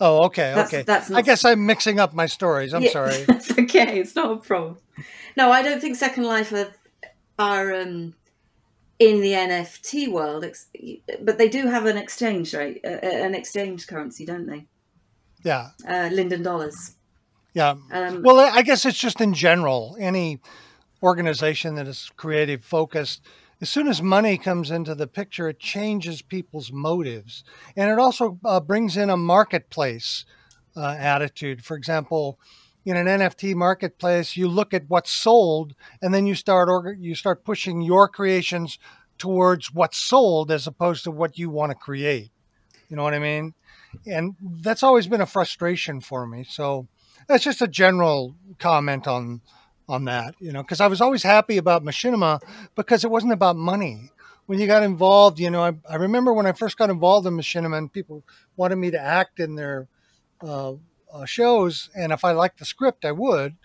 Oh, 0.02 0.26
okay, 0.26 0.54
that's, 0.56 0.74
okay. 0.74 0.84
That's 0.84 1.10
not... 1.10 1.19
I 1.19 1.22
guess 1.22 1.43
I'm 1.43 1.65
mixing 1.65 2.00
up 2.00 2.13
my 2.13 2.26
stories. 2.26 2.74
I'm 2.74 2.84
yeah, 2.84 2.91
sorry. 2.91 3.24
That's 3.28 3.52
okay. 3.52 4.00
It's 4.00 4.15
not 4.15 4.32
a 4.32 4.38
problem. 4.38 4.78
No, 5.36 5.52
I 5.52 5.62
don't 5.62 5.82
think 5.82 5.98
Second 5.98 6.24
Life 6.24 6.54
are, 6.54 6.72
are 7.38 7.74
um, 7.74 8.13
in 9.00 9.22
the 9.22 9.32
NFT 9.32 10.12
world, 10.12 10.46
but 11.22 11.38
they 11.38 11.48
do 11.48 11.68
have 11.68 11.86
an 11.86 11.98
exchange 11.98 12.54
rate, 12.54 12.84
an 12.84 13.34
exchange 13.34 13.88
currency, 13.88 14.26
don't 14.26 14.46
they? 14.46 14.68
Yeah. 15.44 15.70
Uh, 15.88 16.10
Linden 16.12 16.44
dollars. 16.44 16.96
Yeah. 17.54 17.76
Um, 17.92 18.22
well, 18.24 18.40
I 18.40 18.62
guess 18.62 18.86
it's 18.86 19.00
just 19.00 19.22
in 19.22 19.34
general, 19.34 19.96
any 20.00 20.40
organization 21.02 21.76
that 21.76 21.88
is 21.88 22.12
creative 22.18 22.64
focused, 22.64 23.22
as 23.62 23.70
soon 23.70 23.88
as 23.88 24.02
money 24.02 24.38
comes 24.38 24.72
into 24.72 24.96
the 24.96 25.08
picture, 25.08 25.50
it 25.50 25.60
changes 25.60 26.22
people's 26.22 26.72
motives. 26.72 27.44
And 27.76 27.90
it 27.90 28.00
also 28.00 28.40
uh, 28.46 28.60
brings 28.60 28.96
in 28.96 29.10
a 29.10 29.18
marketplace 29.18 30.26
uh, 30.78 30.96
attitude. 30.98 31.64
For 31.64 31.76
example, 31.76 32.40
in 32.89 33.08
an 33.08 33.19
NFT 33.19 33.56
marketplace, 33.56 34.36
you 34.36 34.47
look 34.47 34.73
at 34.73 34.89
what's 34.89 35.12
sold, 35.12 35.75
and 36.02 36.13
then 36.13 36.25
you 36.25 36.36
start 36.36 36.69
you 36.99 37.15
start 37.15 37.43
pushing 37.43 37.82
your 37.82 38.08
creations 38.08 38.80
towards 39.17 39.73
what's 39.73 39.97
sold 39.97 40.52
as 40.52 40.65
opposed 40.65 41.04
to 41.04 41.12
what 41.12 41.38
you 41.38 41.49
want 41.49 41.71
to 41.71 41.75
create. 41.75 42.32
You 42.89 42.95
know 42.95 43.04
what 43.04 43.13
I 43.13 43.19
mean? 43.19 43.54
And 44.08 44.36
that's 44.41 44.84
always 44.84 45.08
been 45.08 45.21
a 45.21 45.25
frustration 45.25 46.02
for 46.02 46.25
me. 46.25 46.43
So 46.43 46.88
that's 47.28 47.43
just 47.43 47.62
a 47.62 47.67
general 47.67 48.36
comment 48.58 49.08
on 49.08 49.41
on 49.88 50.06
that. 50.06 50.36
You 50.39 50.52
know, 50.52 50.63
because 50.63 50.82
I 50.82 50.88
was 50.88 51.02
always 51.02 51.23
happy 51.23 51.58
about 51.58 51.84
Machinima 51.84 52.39
because 52.75 53.04
it 53.04 53.12
wasn't 53.12 53.34
about 53.34 53.56
money. 53.56 54.12
When 54.45 54.60
you 54.60 54.65
got 54.65 54.82
involved, 54.82 55.39
you 55.39 55.52
know, 55.52 55.63
I, 55.63 55.73
I 55.88 55.95
remember 55.97 56.34
when 56.34 56.47
I 56.47 56.54
first 56.54 56.75
got 56.75 56.89
involved 56.89 57.28
in 57.28 57.36
Machinima 57.36 57.78
and 57.78 57.93
people 57.93 58.23
wanted 58.56 58.78
me 58.78 58.89
to 58.89 58.99
act 58.99 59.39
in 59.39 59.54
their 59.54 59.88
uh, 60.41 60.73
uh, 61.13 61.26
shows, 61.26 61.89
and 61.95 62.12
if 62.12 62.24
I 62.24 62.32
liked 62.32 62.60
the 62.60 62.65
script, 62.65 63.06
I 63.06 63.12
would. 63.12 63.56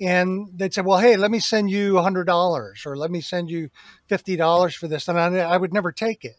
And 0.00 0.48
they'd 0.54 0.74
say, 0.74 0.82
"Well, 0.82 0.98
hey, 0.98 1.16
let 1.16 1.30
me 1.30 1.38
send 1.38 1.70
you 1.70 1.98
a 1.98 2.02
hundred 2.02 2.24
dollars, 2.24 2.82
or 2.86 2.96
let 2.96 3.10
me 3.10 3.20
send 3.20 3.50
you 3.50 3.70
fifty 4.06 4.36
dollars 4.36 4.74
for 4.74 4.88
this," 4.88 5.06
and 5.06 5.18
I, 5.18 5.38
I, 5.38 5.56
would 5.56 5.72
never 5.72 5.92
take 5.92 6.24
it 6.24 6.36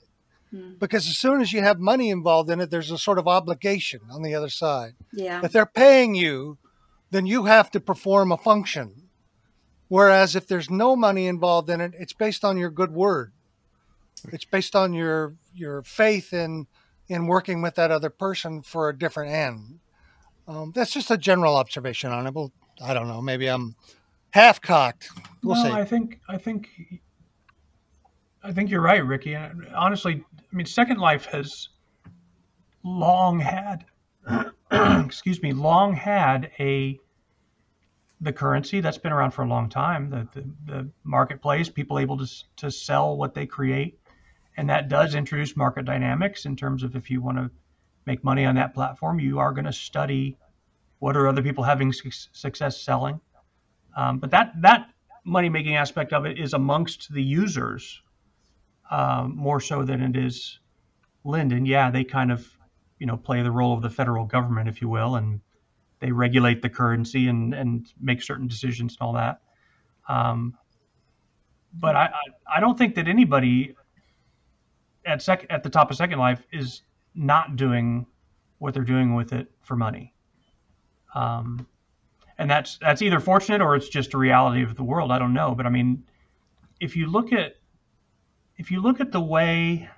hmm. 0.49 0.73
because 0.79 1.07
as 1.07 1.17
soon 1.17 1.39
as 1.39 1.53
you 1.53 1.61
have 1.61 1.79
money 1.79 2.09
involved 2.09 2.49
in 2.49 2.59
it, 2.59 2.71
there's 2.71 2.91
a 2.91 2.97
sort 2.97 3.19
of 3.19 3.27
obligation 3.27 4.01
on 4.11 4.21
the 4.21 4.35
other 4.35 4.49
side. 4.49 4.93
Yeah, 5.13 5.41
if 5.43 5.53
they're 5.53 5.65
paying 5.65 6.13
you, 6.13 6.57
then 7.11 7.25
you 7.25 7.45
have 7.45 7.71
to 7.71 7.79
perform 7.79 8.31
a 8.31 8.37
function. 8.37 9.09
Whereas 9.87 10.35
if 10.35 10.47
there's 10.47 10.69
no 10.69 10.95
money 10.95 11.27
involved 11.27 11.69
in 11.69 11.79
it, 11.79 11.93
it's 11.97 12.13
based 12.13 12.43
on 12.43 12.57
your 12.57 12.71
good 12.71 12.91
word. 12.91 13.31
It's 14.31 14.45
based 14.45 14.75
on 14.75 14.93
your 14.93 15.35
your 15.53 15.83
faith 15.83 16.33
in 16.33 16.67
in 17.07 17.27
working 17.27 17.61
with 17.61 17.75
that 17.75 17.91
other 17.91 18.09
person 18.09 18.61
for 18.61 18.89
a 18.89 18.97
different 18.97 19.31
end. 19.31 19.79
Um, 20.47 20.71
that's 20.75 20.91
just 20.91 21.11
a 21.11 21.17
general 21.17 21.55
observation 21.55 22.11
on 22.11 22.27
it. 22.27 22.33
Well, 22.33 22.51
I 22.83 22.93
don't 22.93 23.07
know. 23.07 23.21
Maybe 23.21 23.47
I'm 23.47 23.75
half 24.31 24.61
cocked. 24.61 25.09
We'll 25.41 25.55
no, 25.55 25.63
see. 25.63 25.69
I 25.69 25.85
think 25.85 26.19
I 26.27 26.37
think 26.37 26.69
I 28.43 28.51
think 28.51 28.69
you're 28.69 28.81
right, 28.81 29.05
Ricky. 29.05 29.35
And 29.35 29.67
Honestly, 29.73 30.23
I 30.37 30.55
mean, 30.55 30.65
Second 30.65 30.97
Life 30.97 31.25
has 31.25 31.69
long 32.83 33.39
had, 33.39 33.85
excuse 34.71 35.41
me, 35.41 35.53
long 35.53 35.93
had 35.93 36.51
a 36.59 36.99
the 38.21 38.33
currency 38.33 38.79
that's 38.79 38.97
been 38.97 39.11
around 39.11 39.31
for 39.31 39.43
a 39.43 39.47
long 39.47 39.69
time. 39.69 40.09
The 40.09 40.27
the, 40.33 40.49
the 40.65 40.89
marketplace, 41.03 41.69
people 41.69 41.99
able 41.99 42.17
to 42.17 42.27
to 42.57 42.69
sell 42.71 43.15
what 43.15 43.33
they 43.33 43.45
create, 43.45 43.99
and 44.57 44.69
that 44.69 44.89
does 44.89 45.15
introduce 45.15 45.55
market 45.55 45.85
dynamics 45.85 46.45
in 46.45 46.55
terms 46.55 46.83
of 46.83 46.95
if 46.95 47.09
you 47.09 47.21
want 47.21 47.37
to 47.37 47.49
make 48.05 48.23
money 48.23 48.45
on 48.45 48.55
that 48.55 48.73
platform, 48.73 49.19
you 49.19 49.39
are 49.39 49.51
going 49.51 49.65
to 49.65 49.73
study 49.73 50.37
what 50.99 51.17
are 51.17 51.27
other 51.27 51.41
people 51.41 51.63
having 51.63 51.91
su- 51.91 52.09
success 52.31 52.81
selling. 52.81 53.19
Um, 53.95 54.19
but 54.19 54.31
that 54.31 54.53
that 54.61 54.89
money 55.25 55.49
making 55.49 55.75
aspect 55.75 56.13
of 56.13 56.25
it 56.25 56.39
is 56.39 56.53
amongst 56.53 57.13
the 57.13 57.23
users 57.23 58.01
um, 58.89 59.35
more 59.35 59.59
so 59.59 59.83
than 59.83 60.01
it 60.01 60.15
is 60.15 60.59
Linden. 61.23 61.65
Yeah, 61.65 61.91
they 61.91 62.03
kind 62.03 62.31
of 62.31 62.47
you 62.99 63.05
know 63.07 63.17
play 63.17 63.41
the 63.41 63.51
role 63.51 63.73
of 63.73 63.81
the 63.81 63.89
federal 63.89 64.25
government, 64.25 64.69
if 64.69 64.81
you 64.81 64.89
will, 64.89 65.15
and 65.15 65.41
they 65.99 66.11
regulate 66.11 66.61
the 66.61 66.69
currency 66.69 67.27
and 67.27 67.53
and 67.53 67.87
make 67.99 68.21
certain 68.21 68.47
decisions 68.47 68.97
and 68.99 69.05
all 69.07 69.13
that. 69.13 69.41
Um, 70.07 70.57
but 71.73 71.95
I, 71.95 72.05
I 72.05 72.57
I 72.57 72.59
don't 72.59 72.77
think 72.77 72.95
that 72.95 73.07
anybody 73.07 73.75
at 75.05 75.21
sec 75.21 75.45
at 75.49 75.63
the 75.63 75.69
top 75.69 75.91
of 75.91 75.97
Second 75.97 76.19
Life 76.19 76.45
is 76.51 76.81
not 77.15 77.55
doing 77.55 78.05
what 78.59 78.73
they're 78.73 78.83
doing 78.83 79.15
with 79.15 79.33
it 79.33 79.51
for 79.61 79.75
money. 79.75 80.13
Um, 81.13 81.67
and 82.37 82.49
that's 82.49 82.77
that's 82.81 83.01
either 83.01 83.19
fortunate 83.19 83.61
or 83.61 83.75
it's 83.75 83.89
just 83.89 84.13
a 84.13 84.17
reality 84.17 84.63
of 84.63 84.75
the 84.75 84.83
world. 84.83 85.11
I 85.11 85.19
don't 85.19 85.33
know, 85.33 85.53
but 85.55 85.65
I 85.65 85.69
mean, 85.69 86.03
if 86.79 86.95
you 86.95 87.07
look 87.07 87.31
at 87.31 87.55
if 88.57 88.71
you 88.71 88.81
look 88.81 88.99
at 88.99 89.11
the 89.11 89.21
way, 89.21 89.89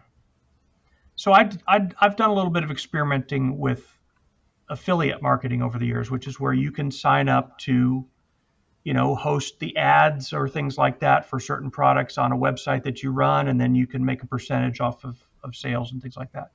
so 1.16 1.32
I 1.32 1.50
I 1.68 1.88
I've 2.00 2.16
done 2.16 2.30
a 2.30 2.34
little 2.34 2.52
bit 2.52 2.64
of 2.64 2.72
experimenting 2.72 3.58
with 3.58 3.88
affiliate 4.70 5.22
marketing 5.22 5.62
over 5.62 5.78
the 5.78 5.86
years, 5.86 6.10
which 6.10 6.28
is 6.28 6.40
where 6.40 6.54
you 6.54 6.72
can 6.72 6.92
sign 6.92 7.30
up 7.30 7.58
to, 7.60 8.06
you 8.84 8.94
know, 8.94 9.16
host 9.16 9.60
the 9.60 9.78
ads 9.78 10.34
or 10.34 10.50
things 10.50 10.78
like 10.78 11.00
that 11.00 11.30
for 11.30 11.40
certain 11.40 11.70
products 11.70 12.18
on 12.18 12.32
a 12.32 12.38
website 12.38 12.84
that 12.84 13.04
you 13.04 13.12
run, 13.12 13.48
and 13.48 13.60
then 13.60 13.76
you 13.76 13.88
can 13.88 14.04
make 14.04 14.24
a 14.24 14.28
percentage 14.28 14.82
off 14.82 15.04
of, 15.06 15.18
of 15.44 15.56
sales 15.56 15.92
and 15.92 16.02
things 16.02 16.18
like 16.18 16.32
that. 16.34 16.52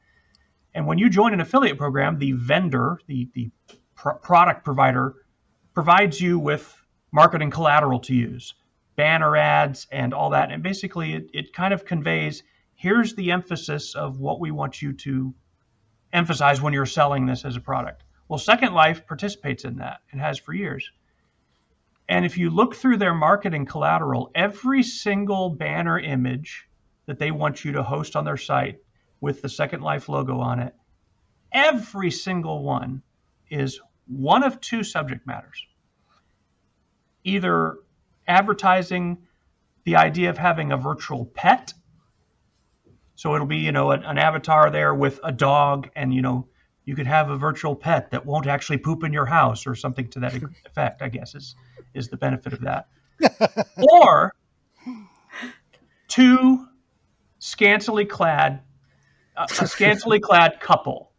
And 0.74 0.86
when 0.86 0.98
you 0.98 1.08
join 1.08 1.32
an 1.32 1.40
affiliate 1.40 1.78
program, 1.78 2.18
the 2.18 2.32
vendor, 2.32 3.00
the 3.06 3.28
the 3.34 3.50
pr- 3.94 4.20
product 4.22 4.64
provider, 4.64 5.14
provides 5.74 6.20
you 6.20 6.38
with 6.38 6.76
marketing 7.12 7.50
collateral 7.50 8.00
to 8.00 8.14
use, 8.14 8.54
banner 8.96 9.36
ads 9.36 9.86
and 9.90 10.14
all 10.14 10.30
that. 10.30 10.52
And 10.52 10.62
basically, 10.62 11.14
it, 11.14 11.30
it 11.32 11.52
kind 11.52 11.74
of 11.74 11.84
conveys 11.84 12.42
here's 12.74 13.14
the 13.14 13.32
emphasis 13.32 13.94
of 13.94 14.18
what 14.20 14.40
we 14.40 14.50
want 14.50 14.80
you 14.80 14.92
to 14.94 15.34
emphasize 16.12 16.62
when 16.62 16.72
you're 16.72 16.86
selling 16.86 17.26
this 17.26 17.44
as 17.44 17.56
a 17.56 17.60
product. 17.60 18.04
Well, 18.28 18.38
Second 18.38 18.72
Life 18.72 19.06
participates 19.06 19.64
in 19.64 19.76
that 19.76 20.00
and 20.12 20.20
has 20.20 20.38
for 20.38 20.54
years. 20.54 20.90
And 22.08 22.24
if 22.24 22.38
you 22.38 22.50
look 22.50 22.74
through 22.74 22.96
their 22.96 23.14
marketing 23.14 23.66
collateral, 23.66 24.30
every 24.34 24.82
single 24.82 25.50
banner 25.50 25.98
image 25.98 26.68
that 27.06 27.18
they 27.18 27.30
want 27.30 27.64
you 27.64 27.72
to 27.72 27.82
host 27.82 28.16
on 28.16 28.24
their 28.24 28.36
site 28.36 28.78
with 29.20 29.42
the 29.42 29.48
Second 29.48 29.82
Life 29.82 30.08
logo 30.08 30.40
on 30.40 30.60
it, 30.60 30.74
every 31.52 32.10
single 32.10 32.62
one 32.62 33.02
is 33.48 33.80
one 34.06 34.42
of 34.42 34.60
two 34.60 34.82
subject 34.82 35.26
matters. 35.26 35.64
Either 37.24 37.76
advertising 38.26 39.18
the 39.84 39.96
idea 39.96 40.30
of 40.30 40.38
having 40.38 40.72
a 40.72 40.76
virtual 40.76 41.26
pet. 41.26 41.72
So 43.14 43.34
it'll 43.34 43.46
be, 43.46 43.58
you 43.58 43.72
know, 43.72 43.90
an, 43.90 44.02
an 44.04 44.18
avatar 44.18 44.70
there 44.70 44.94
with 44.94 45.20
a 45.22 45.32
dog, 45.32 45.90
and, 45.94 46.14
you 46.14 46.22
know, 46.22 46.48
you 46.84 46.96
could 46.96 47.06
have 47.06 47.30
a 47.30 47.36
virtual 47.36 47.76
pet 47.76 48.10
that 48.10 48.24
won't 48.24 48.46
actually 48.46 48.78
poop 48.78 49.04
in 49.04 49.12
your 49.12 49.26
house 49.26 49.66
or 49.66 49.74
something 49.74 50.08
to 50.08 50.20
that 50.20 50.34
effect, 50.66 51.02
I 51.02 51.08
guess 51.08 51.34
is, 51.34 51.54
is 51.94 52.08
the 52.08 52.16
benefit 52.16 52.52
of 52.52 52.60
that. 52.62 52.88
or 53.76 54.32
two 56.08 56.66
scantily 57.38 58.04
clad, 58.04 58.62
uh, 59.40 59.46
a 59.60 59.66
scantily 59.66 60.20
clad 60.20 60.60
couple 60.60 61.12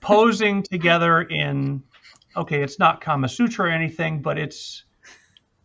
posing 0.00 0.62
together 0.62 1.22
in 1.22 1.82
okay, 2.36 2.62
it's 2.62 2.78
not 2.78 3.00
Kama 3.00 3.28
Sutra 3.28 3.66
or 3.66 3.72
anything, 3.72 4.22
but 4.22 4.38
it's 4.38 4.84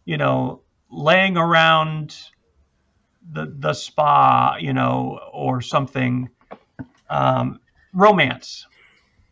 you 0.06 0.18
know 0.18 0.62
laying 0.90 1.38
around 1.38 2.18
the 3.32 3.54
the 3.58 3.74
spa, 3.74 4.58
you 4.60 4.74
know, 4.74 5.20
or 5.32 5.62
something. 5.62 6.30
Um, 7.08 7.60
romance, 7.94 8.66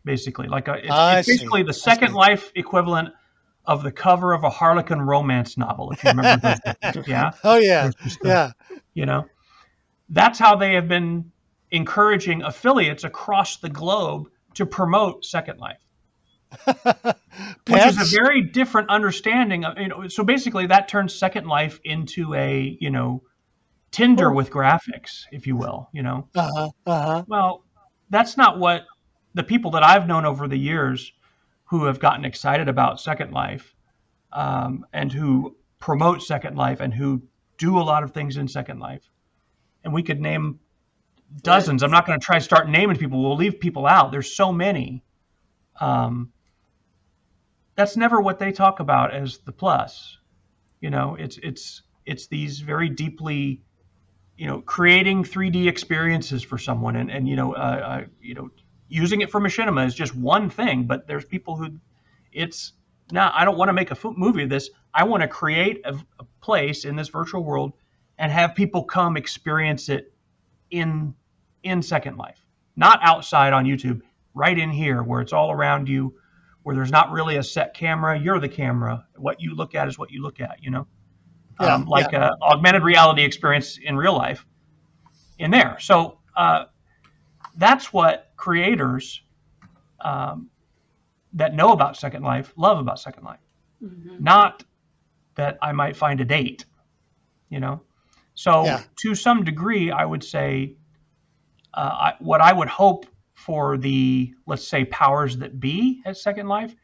basically, 0.04 0.46
like 0.46 0.68
a, 0.68 0.74
it's, 0.74 0.86
it's 0.88 1.26
basically 1.26 1.64
the 1.64 1.72
Second 1.72 2.14
Life 2.14 2.52
equivalent 2.54 3.10
of 3.66 3.82
the 3.82 3.90
cover 3.90 4.32
of 4.32 4.44
a 4.44 4.50
Harlequin 4.50 5.02
romance 5.02 5.58
novel, 5.58 5.90
if 5.90 6.04
you 6.04 6.10
remember. 6.10 6.56
yeah. 7.06 7.32
Oh 7.42 7.56
yeah. 7.56 7.90
yeah. 8.22 8.52
You 8.94 9.06
know, 9.06 9.26
that's 10.08 10.38
how 10.38 10.54
they 10.56 10.74
have 10.74 10.86
been 10.86 11.32
encouraging 11.74 12.42
affiliates 12.42 13.02
across 13.04 13.56
the 13.56 13.68
globe 13.68 14.30
to 14.54 14.64
promote 14.64 15.24
Second 15.24 15.58
Life. 15.58 15.80
which 17.68 17.84
is 17.84 18.14
a 18.14 18.16
very 18.16 18.42
different 18.42 18.88
understanding 18.88 19.64
of 19.64 19.76
you 19.76 19.88
know 19.88 20.06
so 20.06 20.22
basically 20.22 20.68
that 20.68 20.86
turns 20.86 21.12
second 21.12 21.48
life 21.48 21.80
into 21.82 22.32
a 22.34 22.78
you 22.80 22.90
know 22.90 23.24
tinder 23.90 24.30
with 24.30 24.50
graphics 24.50 25.24
if 25.32 25.48
you 25.48 25.56
will 25.56 25.88
you 25.92 26.00
know 26.00 26.28
uh-huh, 26.36 26.70
uh-huh. 26.86 27.24
well 27.26 27.64
that's 28.10 28.36
not 28.36 28.60
what 28.60 28.84
the 29.34 29.42
people 29.42 29.72
that 29.72 29.82
i've 29.82 30.06
known 30.06 30.24
over 30.24 30.46
the 30.46 30.56
years 30.56 31.10
who 31.64 31.86
have 31.86 31.98
gotten 31.98 32.24
excited 32.24 32.68
about 32.68 33.00
second 33.00 33.32
life 33.32 33.74
um, 34.32 34.86
and 34.92 35.12
who 35.12 35.56
promote 35.80 36.22
second 36.22 36.56
life 36.56 36.78
and 36.78 36.94
who 36.94 37.20
do 37.58 37.80
a 37.80 37.82
lot 37.82 38.04
of 38.04 38.12
things 38.12 38.36
in 38.36 38.46
second 38.46 38.78
life 38.78 39.10
and 39.82 39.92
we 39.92 40.04
could 40.04 40.20
name 40.20 40.60
dozens 41.42 41.82
i'm 41.82 41.90
not 41.90 42.06
going 42.06 42.18
to 42.18 42.24
try 42.24 42.38
to 42.38 42.44
start 42.44 42.68
naming 42.68 42.96
people 42.96 43.22
we'll 43.22 43.36
leave 43.36 43.58
people 43.60 43.86
out 43.86 44.12
there's 44.12 44.34
so 44.34 44.52
many 44.52 45.02
um, 45.80 46.32
that's 47.76 47.96
never 47.96 48.20
what 48.20 48.38
they 48.38 48.52
talk 48.52 48.80
about 48.80 49.14
as 49.14 49.38
the 49.38 49.52
plus. 49.52 50.18
You 50.80 50.90
know, 50.90 51.16
it's 51.18 51.38
it's 51.42 51.82
it's 52.06 52.26
these 52.28 52.60
very 52.60 52.88
deeply, 52.88 53.62
you 54.36 54.46
know, 54.46 54.60
creating 54.60 55.24
3D 55.24 55.66
experiences 55.66 56.42
for 56.42 56.58
someone, 56.58 56.96
and 56.96 57.10
and 57.10 57.28
you 57.28 57.36
know, 57.36 57.54
uh, 57.54 57.56
uh, 58.02 58.04
you 58.20 58.34
know, 58.34 58.50
using 58.88 59.22
it 59.22 59.30
for 59.30 59.40
machinima 59.40 59.86
is 59.86 59.94
just 59.94 60.14
one 60.14 60.50
thing. 60.50 60.86
But 60.86 61.06
there's 61.06 61.24
people 61.24 61.56
who, 61.56 61.78
it's 62.32 62.72
now 63.10 63.32
I 63.34 63.44
don't 63.44 63.56
want 63.56 63.70
to 63.70 63.72
make 63.72 63.90
a 63.90 63.96
movie 64.16 64.44
of 64.44 64.50
this. 64.50 64.70
I 64.92 65.04
want 65.04 65.22
to 65.22 65.28
create 65.28 65.80
a, 65.84 65.94
a 66.20 66.24
place 66.40 66.84
in 66.84 66.94
this 66.96 67.08
virtual 67.08 67.42
world 67.42 67.72
and 68.18 68.30
have 68.30 68.54
people 68.54 68.84
come 68.84 69.16
experience 69.16 69.88
it 69.88 70.12
in 70.70 71.14
in 71.64 71.82
Second 71.82 72.16
Life, 72.16 72.44
not 72.76 73.00
outside 73.02 73.52
on 73.52 73.64
YouTube, 73.64 74.02
right 74.34 74.58
in 74.58 74.70
here 74.70 75.02
where 75.02 75.20
it's 75.20 75.32
all 75.32 75.50
around 75.50 75.88
you 75.88 76.14
where 76.64 76.74
there's 76.74 76.90
not 76.90 77.12
really 77.12 77.36
a 77.36 77.42
set 77.42 77.74
camera. 77.74 78.18
You're 78.18 78.40
the 78.40 78.48
camera. 78.48 79.06
What 79.16 79.40
you 79.40 79.54
look 79.54 79.74
at 79.74 79.86
is 79.86 79.98
what 79.98 80.10
you 80.10 80.22
look 80.22 80.40
at, 80.40 80.62
you 80.62 80.70
know? 80.70 80.86
Yeah, 81.60 81.74
um, 81.74 81.84
like 81.84 82.12
yeah. 82.12 82.30
a 82.30 82.44
augmented 82.44 82.82
reality 82.82 83.22
experience 83.22 83.78
in 83.80 83.96
real 83.96 84.14
life 84.16 84.44
in 85.38 85.50
there. 85.50 85.78
So 85.78 86.18
uh, 86.36 86.64
that's 87.54 87.92
what 87.92 88.32
creators 88.36 89.20
um, 90.00 90.50
that 91.34 91.54
know 91.54 91.72
about 91.72 91.96
Second 91.96 92.24
Life 92.24 92.52
love 92.56 92.78
about 92.78 92.98
Second 92.98 93.24
Life. 93.24 93.40
Mm-hmm. 93.82 94.24
Not 94.24 94.64
that 95.34 95.58
I 95.62 95.72
might 95.72 95.96
find 95.96 96.20
a 96.20 96.24
date, 96.24 96.64
you 97.50 97.60
know? 97.60 97.82
So 98.34 98.64
yeah. 98.64 98.82
to 99.02 99.14
some 99.14 99.44
degree, 99.44 99.90
I 99.90 100.04
would 100.04 100.24
say 100.24 100.74
uh, 101.76 101.80
I, 101.80 102.12
what 102.20 102.40
I 102.40 102.52
would 102.52 102.68
hope 102.68 103.06
for 103.34 103.76
the 103.76 104.32
let's 104.46 104.66
say 104.66 104.84
powers 104.84 105.38
that 105.38 105.58
be 105.58 106.02
at 106.04 106.16
Second 106.16 106.48
Life 106.48 106.74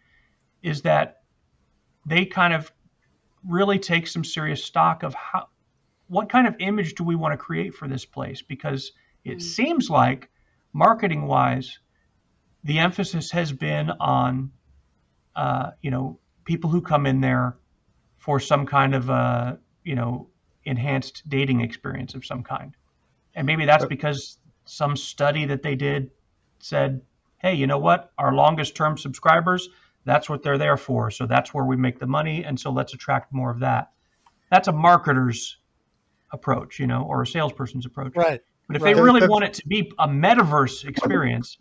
is 0.62 0.82
that 0.82 1.22
they 2.06 2.26
kind 2.26 2.52
of 2.52 2.72
really 3.48 3.78
take 3.78 4.06
some 4.06 4.24
serious 4.24 4.64
stock 4.64 5.02
of 5.02 5.14
how 5.14 5.48
what 6.08 6.28
kind 6.28 6.48
of 6.48 6.56
image 6.58 6.94
do 6.94 7.04
we 7.04 7.14
want 7.14 7.32
to 7.32 7.36
create 7.36 7.72
for 7.72 7.86
this 7.86 8.04
place? 8.04 8.42
Because 8.42 8.92
it 9.24 9.30
mm-hmm. 9.30 9.38
seems 9.40 9.88
like 9.88 10.28
marketing 10.72 11.26
wise 11.26 11.78
the 12.64 12.78
emphasis 12.78 13.30
has 13.30 13.52
been 13.52 13.90
on 14.00 14.50
uh, 15.36 15.70
you 15.80 15.90
know 15.90 16.18
people 16.44 16.68
who 16.68 16.80
come 16.80 17.06
in 17.06 17.20
there 17.20 17.56
for 18.18 18.40
some 18.40 18.66
kind 18.66 18.94
of 18.94 19.08
a 19.08 19.58
you 19.84 19.94
know 19.94 20.28
enhanced 20.64 21.22
dating 21.28 21.60
experience 21.60 22.14
of 22.14 22.24
some 22.24 22.42
kind. 22.42 22.76
And 23.34 23.46
maybe 23.46 23.64
that's 23.64 23.86
because 23.86 24.38
some 24.64 24.96
study 24.96 25.46
that 25.46 25.62
they 25.62 25.74
did 25.74 26.10
said, 26.60 27.02
hey, 27.38 27.54
you 27.54 27.66
know 27.66 27.78
what? 27.78 28.12
Our 28.18 28.32
longest 28.34 28.76
term 28.76 28.98
subscribers, 28.98 29.68
that's 30.04 30.28
what 30.28 30.42
they're 30.42 30.58
there 30.58 30.76
for. 30.76 31.10
So 31.10 31.26
that's 31.26 31.52
where 31.52 31.64
we 31.64 31.76
make 31.76 31.98
the 31.98 32.06
money. 32.06 32.44
And 32.44 32.58
so 32.58 32.70
let's 32.70 32.94
attract 32.94 33.32
more 33.32 33.50
of 33.50 33.60
that. 33.60 33.90
That's 34.50 34.68
a 34.68 34.72
marketer's 34.72 35.56
approach, 36.32 36.78
you 36.78 36.86
know, 36.86 37.02
or 37.02 37.22
a 37.22 37.26
salesperson's 37.26 37.86
approach. 37.86 38.12
Right. 38.14 38.40
But 38.66 38.76
if 38.76 38.82
right. 38.82 38.94
they 38.94 39.00
really 39.00 39.26
want 39.26 39.44
it 39.44 39.54
to 39.54 39.66
be 39.66 39.92
a 39.98 40.06
metaverse 40.06 40.84
experience, 40.84 41.58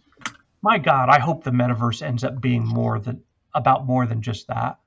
my 0.62 0.78
God, 0.78 1.10
I 1.10 1.20
hope 1.20 1.44
the 1.44 1.52
metaverse 1.52 2.02
ends 2.02 2.24
up 2.24 2.40
being 2.40 2.66
more 2.66 3.00
than 3.00 3.24
about 3.54 3.86
more 3.86 4.06
than 4.06 4.22
just 4.22 4.48
that. 4.48 4.78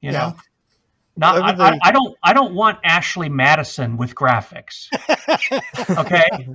You 0.00 0.12
yeah. 0.12 0.18
know? 0.18 0.36
Not, 1.16 1.60
I, 1.60 1.68
I, 1.68 1.78
I, 1.82 1.92
don't 1.92 2.16
I 2.22 2.32
don't 2.32 2.54
want 2.54 2.78
Ashley 2.82 3.28
Madison 3.28 3.96
with 3.96 4.14
graphics. 4.14 4.88
Okay. 5.90 6.48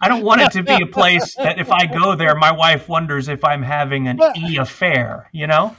I 0.00 0.08
don't 0.08 0.22
want 0.22 0.40
it 0.42 0.52
to 0.52 0.62
be 0.62 0.82
a 0.82 0.86
place 0.92 1.34
that 1.36 1.58
if 1.58 1.70
I 1.70 1.86
go 1.86 2.14
there, 2.14 2.34
my 2.34 2.52
wife 2.52 2.88
wonders 2.88 3.28
if 3.28 3.44
I'm 3.44 3.62
having 3.62 4.08
an 4.08 4.20
e 4.36 4.56
affair. 4.58 5.28
You 5.32 5.46
know, 5.46 5.76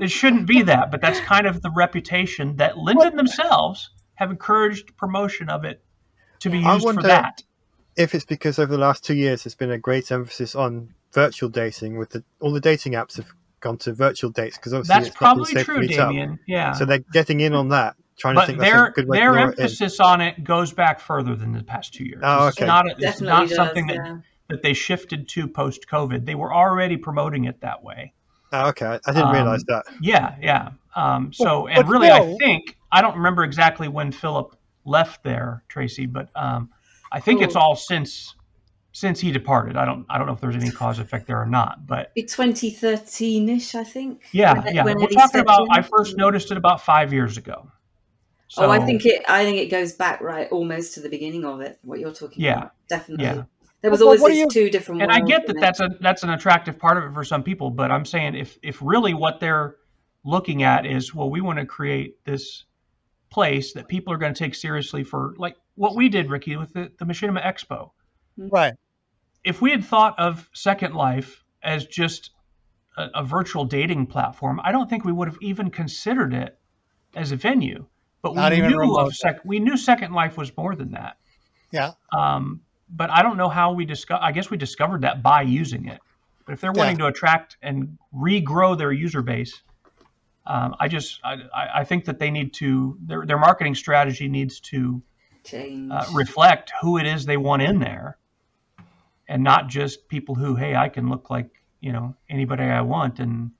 it 0.00 0.10
shouldn't 0.10 0.46
be 0.46 0.62
that, 0.62 0.90
but 0.90 1.00
that's 1.00 1.20
kind 1.20 1.46
of 1.46 1.62
the 1.62 1.70
reputation 1.70 2.56
that 2.56 2.78
Linden 2.78 3.16
themselves 3.16 3.90
have 4.14 4.30
encouraged 4.30 4.96
promotion 4.96 5.48
of 5.48 5.64
it 5.64 5.82
to 6.40 6.50
be 6.50 6.58
used 6.58 6.84
for 6.84 7.02
that. 7.02 7.42
If 7.96 8.14
it's 8.14 8.24
because 8.24 8.58
over 8.58 8.72
the 8.72 8.78
last 8.78 9.04
two 9.04 9.14
years 9.14 9.44
there's 9.44 9.54
been 9.54 9.70
a 9.70 9.78
great 9.78 10.10
emphasis 10.10 10.54
on 10.54 10.94
virtual 11.12 11.48
dating, 11.48 11.98
with 11.98 12.10
the, 12.10 12.24
all 12.40 12.52
the 12.52 12.60
dating 12.60 12.92
apps 12.92 13.16
have 13.16 13.32
gone 13.60 13.78
to 13.78 13.92
virtual 13.92 14.30
dates 14.30 14.56
because 14.56 14.74
obviously 14.74 14.94
That's 14.94 15.08
it's 15.08 15.20
not 15.20 15.36
been 15.36 15.36
probably 15.36 15.52
safe 15.52 15.66
to 15.66 15.72
true, 15.72 15.80
meet 15.80 15.98
up. 15.98 16.08
Damien. 16.10 16.38
Yeah. 16.46 16.72
So 16.72 16.84
they're 16.84 16.98
getting 16.98 17.40
in 17.40 17.54
on 17.54 17.68
that, 17.68 17.96
trying 18.18 18.34
to 18.34 18.40
but 18.40 18.46
think 18.46 18.58
their 18.60 18.90
good 18.90 19.08
way 19.08 19.18
their 19.18 19.30
to 19.32 19.38
lure 19.38 19.48
it 19.50 19.58
in. 19.58 19.64
emphasis 19.64 20.00
on 20.00 20.20
it 20.20 20.44
goes 20.44 20.72
back 20.72 21.00
further 21.00 21.34
than 21.34 21.52
the 21.52 21.62
past 21.62 21.94
two 21.94 22.04
years. 22.04 22.20
Oh, 22.22 22.48
It's 22.48 22.58
okay. 22.58 22.66
not, 22.66 22.86
it's 22.98 23.20
not 23.20 23.48
does, 23.48 23.56
something 23.56 23.86
that, 23.88 23.96
yeah. 23.96 24.18
that 24.48 24.62
they 24.62 24.74
shifted 24.74 25.28
to 25.30 25.48
post 25.48 25.86
COVID. 25.90 26.24
They 26.24 26.34
were 26.34 26.52
already 26.54 26.96
promoting 26.96 27.44
it 27.44 27.60
that 27.62 27.82
way. 27.82 28.12
Oh, 28.52 28.68
okay, 28.68 28.84
I, 28.86 28.94
I 29.06 29.12
didn't 29.12 29.28
Um, 29.28 29.32
realize 29.32 29.64
that. 29.64 29.84
Yeah, 30.00 30.34
yeah. 30.40 30.70
Um, 30.94 31.32
so, 31.32 31.62
But- 31.62 31.72
and 31.72 31.86
but 31.86 31.90
really, 31.90 32.10
I 32.10 32.36
think 32.38 32.76
I 32.92 33.00
don't 33.00 33.16
remember 33.16 33.44
exactly 33.44 33.88
when 33.88 34.12
Philip 34.12 34.54
left 34.84 35.22
there, 35.24 35.62
Tracy, 35.68 36.04
but 36.06 36.28
um, 36.36 36.68
I 37.10 37.18
think 37.20 37.40
it's 37.40 37.56
Oh. 37.56 37.60
all 37.60 37.76
since 37.76 38.34
since 38.94 39.18
he 39.20 39.32
departed. 39.32 39.74
I 39.78 39.86
don't 39.86 40.04
I 40.10 40.18
don't 40.18 40.26
know 40.26 40.34
if 40.34 40.40
there's 40.42 40.54
any 40.54 40.70
cause 40.70 40.98
effect 40.98 41.26
there 41.26 41.40
or 41.40 41.46
not, 41.46 41.86
but 41.86 42.12
Be 42.14 42.24
2013-ish, 42.24 43.74
I 43.74 43.84
think. 43.84 44.20
yeah, 44.32 44.52
when- 44.62 44.74
yeah. 44.74 44.84
when 44.84 44.98
We're 44.98 45.06
talking 45.08 45.40
about. 45.40 45.62
in. 45.62 45.68
I 45.70 45.80
first 45.80 46.16
noticed 46.18 46.50
it 46.50 46.58
about 46.58 46.82
five 46.82 47.10
years 47.12 47.38
ago. 47.38 47.70
Oh, 48.58 48.70
I 48.70 48.80
think 48.84 49.04
it. 49.06 49.22
I 49.28 49.44
think 49.44 49.58
it 49.58 49.70
goes 49.70 49.92
back 49.92 50.20
right 50.20 50.48
almost 50.50 50.94
to 50.94 51.00
the 51.00 51.08
beginning 51.08 51.44
of 51.44 51.60
it. 51.60 51.78
What 51.82 51.98
you're 52.00 52.12
talking 52.12 52.42
Yeah. 52.42 52.52
about, 52.58 52.72
definitely. 52.88 53.24
Yeah. 53.24 53.42
There 53.80 53.90
was 53.90 54.00
Well, 54.00 54.10
always 54.10 54.22
these 54.22 54.38
you- 54.38 54.48
two 54.48 54.70
different. 54.70 55.02
and 55.02 55.10
I 55.10 55.20
get 55.20 55.46
that 55.48 55.56
that's 55.60 55.80
a 55.80 55.88
that's 56.00 56.22
an 56.22 56.30
attractive 56.30 56.78
part 56.78 56.98
of 56.98 57.04
it 57.04 57.14
for 57.14 57.24
some 57.24 57.42
people, 57.42 57.70
but 57.70 57.90
I'm 57.90 58.04
saying 58.04 58.34
if 58.36 58.58
if 58.62 58.78
really 58.80 59.14
what 59.14 59.40
they're 59.40 59.76
looking 60.24 60.62
at 60.62 60.86
is 60.86 61.14
well, 61.14 61.30
we 61.30 61.40
want 61.40 61.58
to 61.58 61.66
create 61.66 62.24
this 62.24 62.64
place 63.30 63.72
that 63.72 63.88
people 63.88 64.12
are 64.12 64.18
going 64.18 64.34
to 64.34 64.38
take 64.38 64.54
seriously 64.54 65.02
for 65.04 65.34
like 65.38 65.56
what 65.74 65.96
we 65.96 66.08
did, 66.08 66.30
Ricky, 66.30 66.56
with 66.56 66.72
the, 66.74 66.92
the 66.98 67.04
Machinima 67.06 67.42
Expo. 67.42 67.90
Mm-hmm. 68.38 68.48
Right. 68.48 68.74
if 69.44 69.60
we 69.60 69.70
had 69.72 69.84
thought 69.84 70.18
of 70.18 70.48
Second 70.54 70.94
Life 70.94 71.42
as 71.62 71.84
just 71.86 72.30
a, 72.96 73.08
a 73.16 73.24
virtual 73.24 73.64
dating 73.64 74.06
platform, 74.06 74.60
I 74.62 74.70
don't 74.70 74.88
think 74.88 75.04
we 75.04 75.12
would 75.12 75.28
have 75.28 75.38
even 75.42 75.70
considered 75.70 76.32
it 76.34 76.56
as 77.16 77.32
a 77.32 77.36
venue. 77.36 77.86
But 78.22 78.34
Not 78.34 78.52
we 78.52 78.58
even 78.58 78.70
knew 78.70 78.78
remote. 78.78 79.14
sec- 79.14 79.44
we 79.44 79.58
knew 79.58 79.76
Second 79.76 80.12
Life 80.12 80.36
was 80.36 80.56
more 80.56 80.74
than 80.76 80.92
that. 80.92 81.16
Yeah. 81.72 81.92
Um, 82.12 82.60
but 82.88 83.10
I 83.10 83.22
don't 83.22 83.36
know 83.36 83.48
how 83.48 83.72
we 83.72 83.84
discover. 83.84 84.22
I 84.22 84.32
guess 84.32 84.50
we 84.50 84.56
discovered 84.56 85.02
that 85.02 85.22
by 85.22 85.42
using 85.42 85.86
it. 85.88 86.00
But 86.46 86.52
if 86.52 86.60
they're 86.60 86.72
wanting 86.72 86.98
to 86.98 87.06
attract 87.06 87.56
and 87.62 87.98
regrow 88.14 88.76
their 88.76 88.92
user 88.92 89.22
base, 89.22 89.62
um, 90.46 90.74
I 90.78 90.88
just 90.88 91.20
I, 91.24 91.34
I 91.54 91.68
I 91.80 91.84
think 91.84 92.04
that 92.06 92.18
they 92.18 92.30
need 92.30 92.52
to 92.54 92.96
their 93.00 93.24
their 93.26 93.38
marketing 93.38 93.74
strategy 93.74 94.28
needs 94.28 94.60
to 94.60 95.02
change. 95.44 95.90
uh, 95.90 96.04
reflect 96.12 96.72
who 96.80 96.98
it 96.98 97.06
is 97.06 97.24
they 97.24 97.36
want 97.36 97.62
in 97.62 97.78
there 97.78 98.18
and 99.28 99.42
not 99.42 99.68
just 99.68 100.08
people 100.08 100.34
who 100.34 100.54
hey 100.54 100.74
i 100.74 100.88
can 100.88 101.08
look 101.08 101.30
like 101.30 101.48
you 101.80 101.92
know 101.92 102.14
anybody 102.28 102.62
i 102.64 102.80
want 102.80 103.18
and 103.20 103.50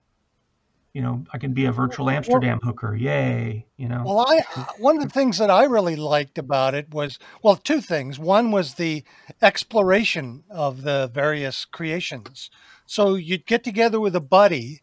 you 0.92 1.00
know 1.00 1.24
i 1.32 1.38
can 1.38 1.52
be 1.52 1.64
a 1.64 1.72
virtual 1.72 2.10
amsterdam 2.10 2.60
hooker 2.62 2.94
yay 2.94 3.66
you 3.76 3.88
know 3.88 4.02
Well, 4.04 4.26
I 4.28 4.40
one 4.78 4.96
of 4.96 5.02
the 5.02 5.08
things 5.08 5.38
that 5.38 5.50
I 5.50 5.64
really 5.64 5.96
liked 5.96 6.38
about 6.38 6.74
it 6.74 6.92
was 6.92 7.18
well, 7.42 7.56
two 7.56 7.80
things. 7.80 8.18
One 8.18 8.50
was 8.50 8.74
the 8.74 9.04
exploration 9.40 10.44
of 10.50 10.82
the 10.82 11.10
various 11.12 11.64
creations. 11.64 12.50
So 12.86 13.14
you'd 13.14 13.46
get 13.46 13.64
together 13.64 13.98
with 14.00 14.14
a 14.16 14.20
buddy, 14.20 14.82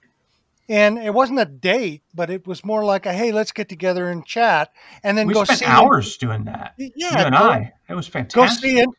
and 0.67 0.97
it 0.97 1.13
wasn't 1.13 1.39
a 1.39 1.45
date, 1.45 2.03
but 2.13 2.29
it 2.29 2.47
was 2.47 2.65
more 2.65 2.83
like 2.83 3.05
a 3.05 3.13
hey, 3.13 3.31
let's 3.31 3.51
get 3.51 3.69
together 3.69 4.09
and 4.09 4.25
chat, 4.25 4.71
and 5.03 5.17
then 5.17 5.27
we 5.27 5.33
go 5.33 5.43
spent 5.43 5.59
see 5.59 5.65
hours 5.65 6.17
doing 6.17 6.45
that 6.45 6.73
Yeah, 6.77 6.89
you 6.95 7.17
and 7.25 7.35
go- 7.35 7.51
i 7.51 7.71
it 7.87 7.95
was 7.95 8.07
fantastic. 8.07 8.61
Go 8.61 8.67
see 8.67 8.79
it. 8.79 8.89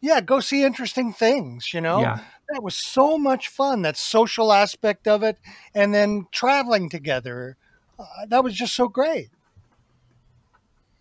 Yeah, 0.00 0.20
go 0.20 0.40
see 0.40 0.62
interesting 0.64 1.12
things. 1.12 1.72
You 1.72 1.80
know, 1.80 2.00
yeah 2.00 2.18
that 2.50 2.62
was 2.62 2.74
so 2.74 3.18
much 3.18 3.48
fun. 3.48 3.82
That 3.82 3.96
social 3.96 4.52
aspect 4.52 5.06
of 5.08 5.22
it, 5.22 5.38
and 5.74 5.94
then 5.94 6.26
traveling 6.32 6.88
together. 6.88 7.56
Uh, 7.98 8.26
that 8.28 8.44
was 8.44 8.54
just 8.54 8.74
so 8.74 8.88
great. 8.88 9.28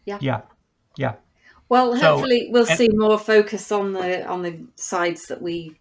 yeah 0.05 0.17
yeah 0.21 0.41
Yeah. 0.97 1.15
Well, 1.69 1.95
So- 1.95 2.11
hopefully 2.13 2.49
we'll 2.51 2.65
and- 2.67 2.77
see 2.77 2.89
more 2.91 3.19
focus 3.19 3.71
on 3.71 3.93
the 3.93 4.25
on 4.25 4.41
the 4.41 4.59
sides 4.75 5.27
that 5.27 5.41
we, 5.41 5.75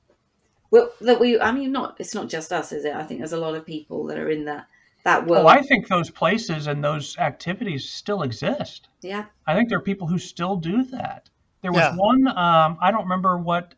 well, 0.70 0.90
that 1.00 1.20
we. 1.20 1.40
I 1.40 1.52
mean, 1.52 1.70
not 1.72 1.96
it's 2.00 2.14
not 2.14 2.28
just 2.28 2.52
us, 2.52 2.72
is 2.72 2.84
it? 2.84 2.94
I 2.94 3.04
think 3.04 3.20
there's 3.20 3.32
a 3.32 3.36
lot 3.40 3.54
of 3.54 3.64
people 3.64 4.04
that 4.06 4.18
are 4.18 4.28
in 4.30 4.44
that 4.46 4.66
that 5.04 5.24
world. 5.26 5.44
oh 5.44 5.48
i 5.48 5.62
think 5.62 5.86
those 5.86 6.10
places 6.10 6.66
and 6.66 6.82
those 6.82 7.16
activities 7.18 7.88
still 7.88 8.22
exist 8.22 8.88
yeah, 9.02 9.26
I 9.46 9.54
think 9.54 9.68
there 9.68 9.78
are 9.78 9.82
people 9.92 10.08
who 10.08 10.18
still 10.18 10.56
do 10.56 10.82
that. 10.86 11.30
There 11.62 11.70
was 11.70 11.80
Yeah. 11.80 11.94
one, 11.94 12.26
um, 12.26 12.76
I 12.82 12.90
don't 12.90 13.04
remember 13.04 13.38
what 13.38 13.74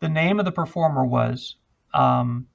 the 0.00 0.08
name 0.08 0.38
of 0.38 0.44
the 0.44 0.52
performer 0.52 1.04
was. 1.04 1.56
Um, 1.94 2.48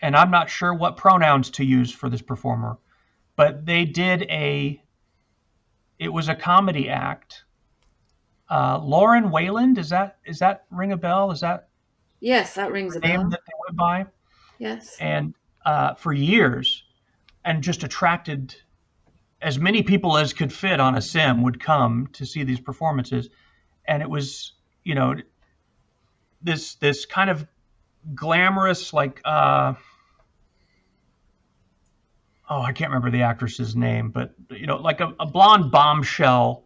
and 0.00 0.16
I'm 0.16 0.30
not 0.30 0.48
sure 0.48 0.72
what 0.72 0.96
pronouns 0.96 1.50
to 1.50 1.64
use 1.64 1.92
for 1.92 2.08
this 2.08 2.22
performer, 2.22 2.78
but 3.36 3.66
they 3.66 3.84
did 3.84 4.22
a, 4.22 4.82
it 5.98 6.12
was 6.12 6.28
a 6.28 6.34
comedy 6.34 6.88
act. 6.88 7.44
Uh, 8.50 8.78
Lauren 8.82 9.30
Wayland, 9.30 9.78
is 9.78 9.90
that, 9.90 10.18
is 10.24 10.38
that 10.38 10.64
ring 10.70 10.92
a 10.92 10.96
bell? 10.96 11.30
Is 11.30 11.40
that 11.40 11.68
yes, 12.20 12.54
that 12.54 12.72
rings 12.72 12.96
a 12.96 13.00
name 13.00 13.20
bell. 13.20 13.30
that 13.30 13.40
they 13.46 13.52
went 13.66 13.76
by? 13.76 14.06
Yes, 14.58 14.96
and 14.98 15.34
uh, 15.64 15.94
for 15.94 16.12
years, 16.12 16.84
and 17.44 17.62
just 17.62 17.84
attracted 17.84 18.54
as 19.40 19.58
many 19.58 19.82
people 19.82 20.16
as 20.16 20.32
could 20.32 20.52
fit 20.52 20.80
on 20.80 20.96
a 20.96 21.02
sim 21.02 21.42
would 21.42 21.60
come 21.60 22.08
to 22.14 22.26
see 22.26 22.42
these 22.42 22.60
performances, 22.60 23.28
and 23.86 24.02
it 24.02 24.10
was 24.10 24.52
you 24.84 24.94
know 24.94 25.14
this 26.42 26.74
this 26.76 27.06
kind 27.06 27.30
of 27.30 27.46
glamorous 28.14 28.92
like 28.92 29.20
uh, 29.24 29.74
oh 32.48 32.60
I 32.60 32.72
can't 32.72 32.90
remember 32.90 33.10
the 33.10 33.22
actress's 33.22 33.76
name, 33.76 34.10
but 34.10 34.34
you 34.50 34.66
know 34.66 34.76
like 34.76 35.00
a, 35.00 35.14
a 35.20 35.26
blonde 35.26 35.70
bombshell 35.70 36.64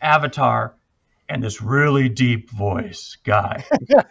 avatar. 0.00 0.74
And 1.26 1.42
this 1.42 1.62
really 1.62 2.10
deep 2.10 2.50
voice 2.50 3.16
guy 3.24 3.64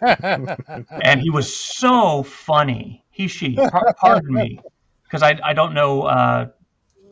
and 0.90 1.20
he 1.20 1.30
was 1.30 1.54
so 1.54 2.24
funny. 2.24 3.04
He, 3.12 3.28
she, 3.28 3.54
par- 3.54 3.94
pardon 3.96 4.34
me, 4.34 4.58
because 5.04 5.22
I, 5.22 5.38
I 5.44 5.52
don't 5.52 5.74
know, 5.74 6.02
uh, 6.02 6.48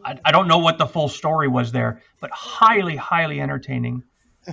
I, 0.05 0.19
I 0.25 0.33
don't 0.33 0.49
know 0.49 0.59
what 0.59 0.79
the 0.79 0.87
full 0.87 1.09
story 1.09 1.47
was 1.47 1.71
there, 1.71 2.03
but 2.21 2.33
highly, 2.33 2.97
highly 2.97 3.41
entertaining. 3.41 4.03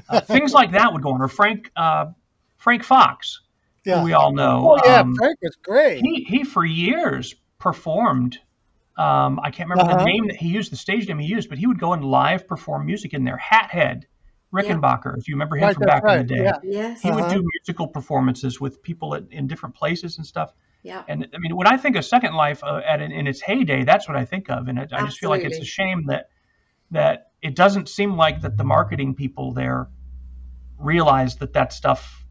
Uh, 0.09 0.21
things 0.21 0.53
like 0.53 0.71
that 0.71 0.93
would 0.93 1.01
go 1.01 1.11
on. 1.11 1.21
Or 1.21 1.27
Frank, 1.27 1.71
uh, 1.75 2.07
Frank 2.57 2.83
Fox, 2.83 3.41
Yeah. 3.85 3.99
who 3.99 4.05
we 4.05 4.13
all 4.13 4.33
know. 4.33 4.71
Oh 4.71 4.81
yeah, 4.85 4.99
um, 5.01 5.15
Frank 5.15 5.37
was 5.41 5.55
great. 5.63 6.01
he, 6.01 6.23
he 6.23 6.43
for 6.43 6.63
years 6.65 7.35
performed. 7.57 8.37
Um, 8.97 9.39
I 9.41 9.49
can't 9.51 9.69
remember 9.69 9.91
Uh-huh. 9.93 10.03
the 10.03 10.11
name 10.11 10.27
that 10.27 10.35
he 10.35 10.49
used, 10.49 10.71
the 10.71 10.75
stage 10.77 11.07
name 11.07 11.19
he 11.19 11.27
used, 11.27 11.47
but 11.49 11.57
he 11.57 11.67
would 11.67 11.79
go 11.79 11.93
and 11.93 12.03
live 12.03 12.47
perform 12.47 12.85
music 12.85 13.13
in 13.13 13.23
there. 13.23 13.37
Hathead 13.37 14.03
Rickenbacker, 14.53 15.17
if 15.17 15.27
you 15.27 15.35
remember 15.35 15.55
him 15.55 15.65
Right, 15.67 15.75
from 15.75 15.85
that's 15.85 16.01
back 16.01 16.11
in 16.19 16.27
the 16.27 16.35
day 16.35 16.43
Yeah. 16.43 16.57
yes, 16.63 17.01
he 17.01 17.11
would 17.11 17.23
Uh-huh. 17.25 17.35
do 17.35 17.49
musical 17.55 17.87
performances 17.87 18.59
with 18.59 18.81
people 18.83 19.15
at, 19.15 19.23
in 19.31 19.47
different 19.47 19.75
places 19.75 20.17
and 20.17 20.25
stuff. 20.25 20.53
yeah. 20.83 21.03
And 21.07 21.27
I 21.33 21.37
mean, 21.37 21.55
when 21.55 21.67
I 21.67 21.77
think 21.77 21.95
of 21.95 22.03
Second 22.05 22.33
Life 22.33 22.63
uh, 22.63 22.81
at 22.85 23.01
in 23.01 23.25
its 23.27 23.41
heyday, 23.41 23.83
that's 23.85 24.07
what 24.07 24.17
I 24.17 24.25
think 24.25 24.49
of, 24.49 24.67
and 24.67 24.77
it, 24.79 24.91
I 24.91 25.03
just 25.05 25.19
feel 25.19 25.29
like 25.29 25.43
it's 25.45 25.59
a 25.59 25.65
shame 25.65 26.05
that 26.07 26.29
that 26.91 27.28
it 27.41 27.55
doesn't 27.55 27.89
seem 27.89 28.15
like 28.15 28.41
that 28.41 28.57
the 28.57 28.63
marketing 28.63 29.15
people 29.15 29.53
there 29.53 29.87
realized 30.77 31.39
that 31.39 31.53
that 31.53 31.73
stuff 31.73 32.25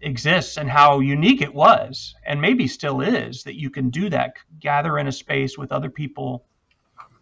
exists 0.00 0.56
and 0.56 0.70
how 0.70 1.00
unique 1.00 1.42
it 1.42 1.54
was, 1.54 2.14
and 2.24 2.40
maybe 2.40 2.68
still 2.68 3.00
is 3.00 3.44
that 3.44 3.58
you 3.58 3.70
can 3.70 3.90
do 3.90 4.08
that, 4.10 4.34
gather 4.60 4.98
in 4.98 5.06
a 5.06 5.12
space 5.12 5.58
with 5.58 5.72
other 5.72 5.90
people, 5.90 6.44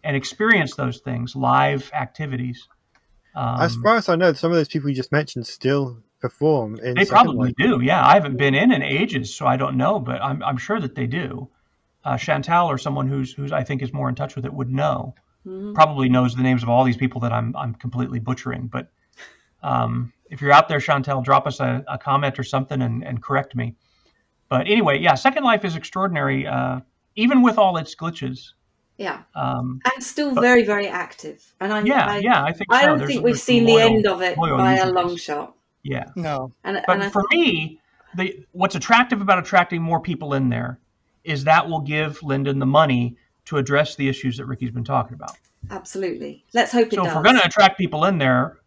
and 0.03 0.15
experience 0.15 0.75
those 0.75 0.99
things, 0.99 1.35
live 1.35 1.89
activities. 1.93 2.67
Um, 3.35 3.61
as 3.61 3.75
far 3.77 3.97
as 3.97 4.09
I 4.09 4.15
know, 4.15 4.33
some 4.33 4.51
of 4.51 4.57
those 4.57 4.67
people 4.67 4.89
you 4.89 4.95
just 4.95 5.11
mentioned 5.11 5.47
still 5.47 5.97
perform 6.19 6.79
in 6.79 6.95
They 6.95 7.05
probably 7.05 7.53
do. 7.57 7.81
Yeah, 7.81 8.05
I 8.05 8.15
haven't 8.15 8.37
been 8.37 8.55
in 8.55 8.71
in 8.71 8.81
ages, 8.81 9.35
so 9.35 9.45
I 9.45 9.57
don't 9.57 9.77
know, 9.77 9.99
but 9.99 10.21
I'm 10.21 10.41
I'm 10.43 10.57
sure 10.57 10.79
that 10.79 10.95
they 10.95 11.07
do. 11.07 11.49
Uh, 12.03 12.17
Chantal 12.17 12.69
or 12.69 12.77
someone 12.77 13.07
who's 13.07 13.33
who's 13.33 13.51
I 13.51 13.63
think 13.63 13.81
is 13.81 13.93
more 13.93 14.09
in 14.09 14.15
touch 14.15 14.35
with 14.35 14.45
it 14.45 14.53
would 14.53 14.71
know. 14.71 15.15
Mhm. 15.47 15.73
Probably 15.73 16.09
knows 16.09 16.35
the 16.35 16.43
names 16.43 16.61
of 16.63 16.69
all 16.69 16.83
these 16.83 16.97
people 16.97 17.21
that 17.21 17.31
I'm 17.31 17.55
I'm 17.55 17.73
completely 17.75 18.19
butchering. 18.19 18.67
But 18.67 18.89
um, 19.63 20.11
if 20.29 20.41
you're 20.41 20.51
out 20.51 20.67
there, 20.67 20.79
Chantal, 20.79 21.21
drop 21.21 21.47
us 21.47 21.59
a, 21.59 21.83
a 21.87 21.97
comment 21.97 22.37
or 22.37 22.43
something 22.43 22.81
and, 22.81 23.03
and 23.03 23.21
correct 23.23 23.55
me. 23.55 23.75
But 24.49 24.67
anyway, 24.67 24.99
yeah, 24.99 25.15
Second 25.15 25.43
Life 25.43 25.65
is 25.65 25.75
extraordinary, 25.75 26.45
uh, 26.47 26.79
even 27.15 27.41
with 27.41 27.57
all 27.57 27.77
its 27.77 27.95
glitches. 27.95 28.51
yeah, 28.97 29.21
Um, 29.35 29.79
and 29.93 30.03
still 30.03 30.33
very, 30.33 30.63
very 30.63 30.87
active. 30.87 31.43
And 31.59 31.71
I, 31.73 31.81
yeah, 31.83 32.05
I, 32.07 32.17
yeah, 32.19 32.43
I 32.43 32.51
think 32.51 32.67
I 32.71 32.81
so. 32.81 32.87
don't 32.87 32.97
There's- 32.97 33.13
think 33.13 33.23
we've 33.25 33.39
seen 33.39 33.65
loyal- 33.65 33.77
the 33.77 33.83
end 33.95 34.07
of 34.07 34.21
it 34.21 34.37
loyal 34.37 34.57
by 34.57 34.75
a 34.77 34.89
long 34.91 35.09
base. 35.09 35.21
shot. 35.21 35.53
Yeah. 35.83 36.05
No. 36.15 36.51
And, 36.63 36.81
But 36.87 36.93
and 36.95 37.03
I 37.03 37.09
for 37.09 37.23
me, 37.31 37.79
the 38.15 38.45
what's 38.51 38.75
attractive 38.75 39.21
about 39.21 39.39
attracting 39.39 39.81
more 39.81 39.99
people 39.99 40.33
in 40.33 40.49
there 40.49 40.79
is 41.23 41.43
that 41.43 41.67
will 41.67 41.81
give 41.81 42.21
Linden 42.23 42.59
the 42.59 42.65
money 42.65 43.17
to 43.47 43.57
address 43.57 43.95
the 43.95 44.07
issues 44.07 44.37
that 44.37 44.45
Ricky's 44.45 44.71
been 44.71 44.83
talking 44.83 45.13
about. 45.15 45.37
absolutely. 45.71 46.45
Let's 46.53 46.71
hope 46.71 46.87
it 46.87 46.93
So 46.93 47.03
does. 47.03 47.07
if 47.11 47.15
we're 47.15 47.23
going 47.23 47.37
to 47.37 47.45
attract 47.45 47.77
people 47.77 48.05
in 48.05 48.17
there, 48.17 48.57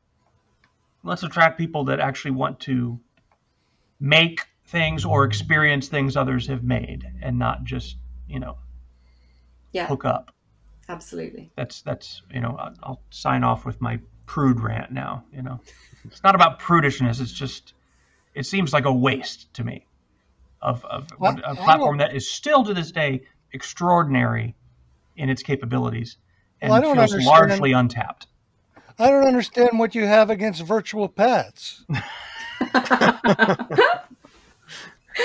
let's 1.03 1.23
attract 1.23 1.59
people 1.59 1.85
that 1.85 2.01
actually 2.01 2.33
want 2.33 2.61
to 2.61 2.99
make 4.01 4.41
things 4.67 5.05
or 5.05 5.25
experience 5.25 5.89
things 5.89 6.17
others 6.17 6.47
have 6.47 6.63
made 6.63 7.07
and 7.23 7.39
not 7.39 7.65
just 7.65 7.97
you 8.29 8.39
know 8.39 8.57
Yeah, 9.73 9.87
hook 9.87 10.05
up 10.05 10.31
absolutely. 10.89 11.51
that's 11.57 11.83
that's 11.83 12.23
you 12.33 12.41
know 12.41 12.57
I'll, 12.59 12.75
I'll 12.83 13.03
sign 13.11 13.43
off 13.45 13.65
with 13.67 13.81
my 13.81 13.99
prude 14.27 14.61
rant 14.61 14.93
now 14.93 15.25
you 15.35 15.43
know 15.43 15.61
it's 16.05 16.23
not 16.23 16.35
about 16.37 16.61
prudishness 16.61 17.21
it's 17.21 17.33
just 17.33 17.75
it 18.35 18.47
seems 18.47 18.73
like 18.73 18.85
a 18.85 18.93
waste 18.93 19.53
to 19.55 19.65
me 19.65 19.87
of, 20.63 20.85
of 20.85 21.09
Well, 21.19 21.37
a 21.45 21.51
I 21.51 21.55
platform 21.55 21.99
that 21.99 22.15
is 22.15 22.31
still 22.31 22.65
to 22.65 22.73
this 22.75 22.93
day 22.93 23.23
extraordinary 23.53 24.55
in 25.17 25.29
its 25.31 25.43
capabilities 25.43 26.17
and 26.61 26.71
Well, 26.71 26.79
I 26.79 26.83
don't 26.83 26.97
feels 26.97 27.13
understand- 27.13 27.27
largely 27.49 27.73
untapped 27.73 28.27
I 28.99 29.09
don't 29.09 29.27
understand 29.27 29.79
what 29.79 29.95
you 29.95 30.05
have 30.05 30.29
against 30.29 30.61
virtual 30.63 31.09
pets. 31.09 31.85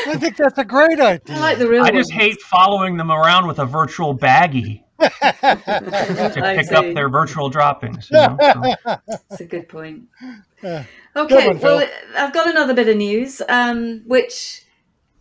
I 0.07 0.15
think 0.17 0.37
that's 0.37 0.57
a 0.57 0.63
great 0.65 0.99
idea. 0.99 1.35
I 1.35 1.39
like 1.39 1.57
the 1.57 1.67
real 1.67 1.83
i 1.83 1.91
just 1.91 2.11
ones. 2.11 2.21
hate 2.21 2.41
following 2.41 2.95
them 2.97 3.11
around 3.11 3.47
with 3.47 3.59
a 3.59 3.65
virtual 3.65 4.17
baggie 4.17 4.81
to 5.01 6.55
pick 6.55 6.71
up 6.71 6.85
their 6.93 7.09
virtual 7.09 7.49
droppings 7.49 8.09
you 8.09 8.17
know? 8.17 8.37
So- 8.41 8.95
That's 9.29 9.41
a 9.41 9.45
good 9.45 9.67
point. 9.67 10.03
Yeah. 10.63 10.85
Okay, 11.15 11.47
one, 11.47 11.59
well, 11.59 11.87
I've 12.17 12.33
got 12.33 12.49
another 12.49 12.73
bit 12.73 12.87
of 12.87 12.95
news, 12.95 13.41
um, 13.49 14.03
which 14.07 14.63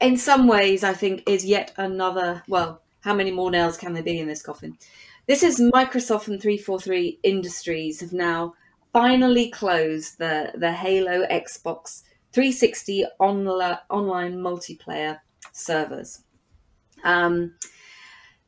in 0.00 0.16
some 0.16 0.46
ways 0.46 0.84
I 0.84 0.92
think 0.92 1.22
is 1.28 1.44
yet 1.44 1.72
another. 1.76 2.42
Well, 2.48 2.82
how 3.04 3.14
many 3.14 3.30
more 3.30 3.50
nails 3.50 3.76
can 3.76 3.92
there 3.92 4.02
be 4.02 4.18
in 4.18 4.26
this 4.26 4.42
coffin? 4.42 4.78
This 5.26 5.42
is 5.42 5.60
Microsoft 5.60 6.28
and 6.28 6.40
343 6.40 7.20
Industries 7.22 8.00
have 8.00 8.14
now 8.14 8.54
finally 8.94 9.50
closed 9.50 10.18
the, 10.18 10.52
the 10.54 10.72
Halo 10.72 11.26
Xbox 11.26 12.02
360 12.32 13.04
onla- 13.20 13.80
online 13.90 14.36
multiplayer 14.36 15.18
servers. 15.52 16.22
Um, 17.04 17.54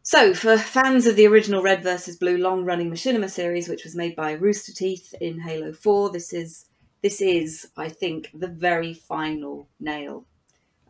so, 0.03 0.33
for 0.33 0.57
fans 0.57 1.07
of 1.07 1.17
the 1.17 1.27
original 1.27 1.63
Red 1.63 1.83
versus 1.83 2.17
Blue 2.17 2.39
long-running 2.39 2.91
Machinima 2.91 3.29
series, 3.29 3.69
which 3.69 3.85
was 3.85 3.95
made 3.95 4.17
by 4.17 4.33
Rooster 4.33 4.73
Teeth 4.73 5.15
in 5.21 5.41
Halo 5.41 5.73
4, 5.73 6.11
this 6.11 6.33
is 6.33 6.67
this 7.03 7.21
is, 7.21 7.69
I 7.77 7.91
think, 7.91 8.31
the 8.33 8.49
very 8.49 8.95
final 8.95 9.69
nail 9.79 10.25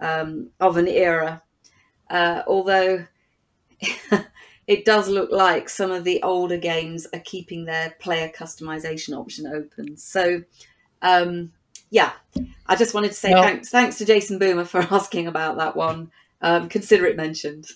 um, 0.01 0.51
of 0.61 0.77
an 0.77 0.87
era. 0.87 1.43
Uh, 2.09 2.43
although 2.47 3.07
it 4.67 4.85
does 4.85 5.09
look 5.09 5.31
like 5.31 5.69
some 5.69 5.91
of 5.91 6.05
the 6.05 6.23
older 6.23 6.57
games 6.57 7.07
are 7.13 7.21
keeping 7.21 7.65
their 7.65 7.95
player 8.01 8.29
customization 8.29 9.17
option 9.17 9.47
open. 9.47 9.97
So, 9.97 10.43
um, 11.03 11.53
yeah, 11.91 12.13
I 12.67 12.77
just 12.77 12.95
wanted 12.95 13.09
to 13.09 13.15
say 13.15 13.33
thanks, 13.33 13.71
thanks 13.71 13.99
to 13.99 14.05
Jason 14.05 14.39
Boomer 14.39 14.65
for 14.65 14.81
asking 14.91 15.27
about 15.27 15.57
that 15.59 15.77
one. 15.77 16.11
Um, 16.43 16.69
consider 16.69 17.07
it 17.07 17.17
mentioned. 17.17 17.69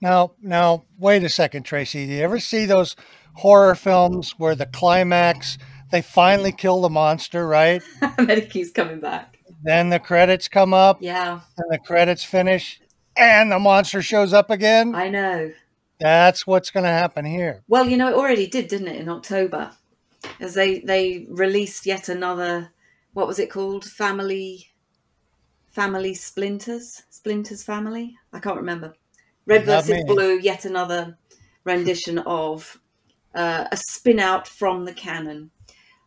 Now, 0.00 0.32
now, 0.40 0.84
wait 0.98 1.24
a 1.24 1.28
second, 1.28 1.64
Tracy. 1.64 2.06
Do 2.06 2.12
you 2.12 2.22
ever 2.22 2.38
see 2.38 2.66
those 2.66 2.94
horror 3.34 3.74
films 3.74 4.34
where 4.38 4.54
the 4.54 4.66
climax, 4.66 5.58
they 5.90 6.02
finally 6.02 6.52
kill 6.52 6.80
the 6.80 6.88
monster, 6.88 7.46
right? 7.46 7.82
Medicue's 8.18 8.70
coming 8.70 9.00
back. 9.00 9.38
Then 9.62 9.90
the 9.90 9.98
credits 9.98 10.46
come 10.48 10.72
up, 10.72 10.98
Yeah, 11.00 11.40
and 11.56 11.66
the 11.70 11.78
credits 11.78 12.22
finish, 12.22 12.80
and 13.18 13.50
the 13.50 13.58
monster 13.58 14.02
shows 14.02 14.32
up 14.32 14.50
again. 14.50 14.94
I 14.94 15.08
know. 15.08 15.52
That's 15.98 16.46
what's 16.46 16.70
going 16.70 16.84
to 16.84 16.90
happen 16.90 17.24
here. 17.24 17.62
Well, 17.66 17.88
you 17.88 17.96
know, 17.96 18.08
it 18.08 18.14
already 18.14 18.46
did, 18.46 18.68
didn't 18.68 18.88
it, 18.88 19.00
in 19.00 19.08
October? 19.08 19.72
As 20.40 20.54
they 20.54 20.80
they 20.80 21.26
released 21.28 21.86
yet 21.86 22.08
another, 22.08 22.70
what 23.12 23.26
was 23.26 23.38
it 23.38 23.50
called? 23.50 23.84
Family, 23.84 24.68
Family 25.68 26.14
Splinters, 26.14 27.02
Splinters 27.10 27.62
Family. 27.62 28.16
I 28.32 28.40
can't 28.40 28.56
remember. 28.56 28.94
Red 29.46 29.66
Not 29.66 29.84
versus 29.84 29.90
me. 29.90 30.04
Blue, 30.06 30.38
yet 30.38 30.64
another 30.64 31.16
rendition 31.64 32.18
of 32.18 32.80
uh, 33.34 33.64
a 33.70 33.76
spin 33.76 34.20
out 34.20 34.46
from 34.46 34.84
the 34.84 34.92
canon. 34.92 35.50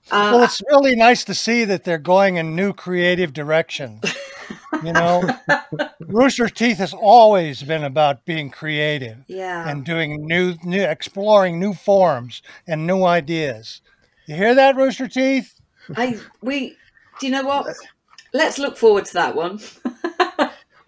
Uh, 0.09 0.32
Well, 0.34 0.43
it's 0.43 0.62
really 0.70 0.95
nice 0.95 1.24
to 1.26 1.34
see 1.34 1.64
that 1.66 1.84
they're 1.84 1.97
going 1.97 2.38
in 2.38 2.55
new 2.55 2.74
creative 2.74 3.34
directions. 3.34 4.01
You 4.84 4.93
know, 4.93 5.30
Rooster 5.99 6.49
Teeth 6.49 6.78
has 6.78 6.93
always 6.93 7.64
been 7.64 7.84
about 7.84 8.26
being 8.26 8.49
creative 8.49 9.18
yeah, 9.28 9.70
and 9.70 9.86
doing 9.86 10.26
new, 10.26 10.56
new, 10.64 10.84
exploring 10.84 11.60
new 11.60 11.74
forms 11.74 12.41
and 12.68 12.88
new 12.88 13.04
ideas. 13.04 13.82
You 14.26 14.36
hear 14.36 14.56
that, 14.56 14.76
Rooster 14.76 15.08
Teeth? 15.08 15.60
I 15.95 16.20
we. 16.41 16.78
Do 17.20 17.28
you 17.28 17.32
know 17.32 17.43
what? 17.43 17.68
Let's 18.34 18.58
look 18.58 18.78
forward 18.78 19.06
to 19.06 19.14
that 19.14 19.36
one. 19.36 19.60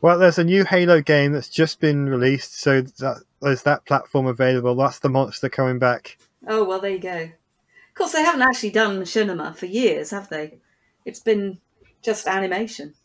Well, 0.04 0.20
there's 0.20 0.38
a 0.38 0.44
new 0.44 0.66
Halo 0.66 1.00
game 1.00 1.32
that's 1.32 1.48
just 1.48 1.80
been 1.80 2.10
released, 2.10 2.60
so 2.60 2.82
that, 2.82 3.24
there's 3.42 3.64
that 3.64 3.86
platform 3.86 4.26
available. 4.28 4.76
That's 4.76 5.00
the 5.00 5.08
monster 5.08 5.48
coming 5.48 5.80
back. 5.80 6.18
Oh 6.46 6.66
well, 6.66 6.82
there 6.82 6.92
you 6.92 7.00
go. 7.00 7.22
Of 7.22 7.96
course, 7.96 8.12
they 8.12 8.22
haven't 8.22 8.42
actually 8.42 8.72
done 8.72 9.00
machinima 9.00 9.56
for 9.56 9.66
years, 9.66 10.12
have 10.12 10.28
they? 10.28 10.60
It's 11.06 11.22
been 11.22 11.60
just 12.02 12.28
animation 12.28 12.96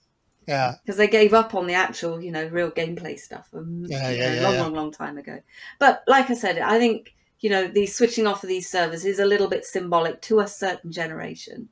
Yeah. 0.48 0.76
because 0.82 0.96
they 0.96 1.06
gave 1.08 1.34
up 1.34 1.54
on 1.54 1.66
the 1.66 1.74
actual, 1.74 2.20
you 2.20 2.32
know, 2.32 2.46
real 2.48 2.70
gameplay 2.70 3.18
stuff 3.18 3.48
um, 3.54 3.84
Yeah, 3.86 4.08
you 4.10 4.16
yeah, 4.16 4.28
know, 4.30 4.34
yeah, 4.34 4.42
long, 4.42 4.54
yeah. 4.54 4.62
long, 4.62 4.74
long 4.74 4.90
time 4.92 5.18
ago. 5.18 5.38
But 5.78 6.02
like 6.08 6.30
I 6.30 6.34
said, 6.34 6.58
I 6.58 6.78
think 6.78 7.14
you 7.40 7.50
know 7.50 7.68
the 7.68 7.86
switching 7.86 8.26
off 8.26 8.42
of 8.42 8.48
these 8.48 8.68
servers 8.68 9.04
is 9.04 9.18
a 9.20 9.24
little 9.26 9.46
bit 9.48 9.64
symbolic 9.64 10.20
to 10.22 10.40
a 10.40 10.48
certain 10.48 10.90
generation, 10.90 11.68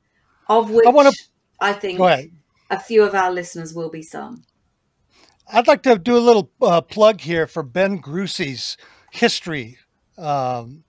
of 0.47 0.69
which 0.71 0.85
I, 0.85 0.91
wanna- 0.91 1.11
I 1.59 1.73
think 1.73 1.99
a 2.69 2.79
few 2.79 3.03
of 3.03 3.15
our 3.15 3.31
listeners 3.31 3.73
will 3.73 3.89
be 3.89 4.03
some. 4.03 4.43
I'd 5.51 5.67
like 5.67 5.81
to 5.83 5.97
do 5.97 6.15
a 6.17 6.19
little 6.19 6.51
uh, 6.61 6.81
plug 6.81 7.21
here 7.21 7.47
for 7.47 7.63
Ben 7.63 7.99
Grussi's 8.01 8.77
history 9.11 9.77
um, 10.17 10.83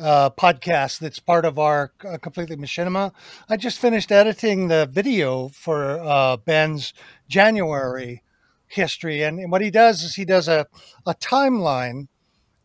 uh, 0.00 0.30
podcast 0.30 0.98
that's 0.98 1.18
part 1.18 1.44
of 1.44 1.58
our 1.58 1.92
uh, 2.06 2.18
Completely 2.18 2.56
Machinima. 2.56 3.12
I 3.48 3.56
just 3.56 3.78
finished 3.78 4.12
editing 4.12 4.68
the 4.68 4.86
video 4.90 5.48
for 5.48 6.00
uh, 6.00 6.36
Ben's 6.36 6.92
January 7.28 8.22
history. 8.68 9.22
And 9.22 9.50
what 9.50 9.62
he 9.62 9.70
does 9.70 10.02
is 10.02 10.14
he 10.14 10.24
does 10.24 10.48
a, 10.48 10.66
a 11.06 11.14
timeline 11.14 12.08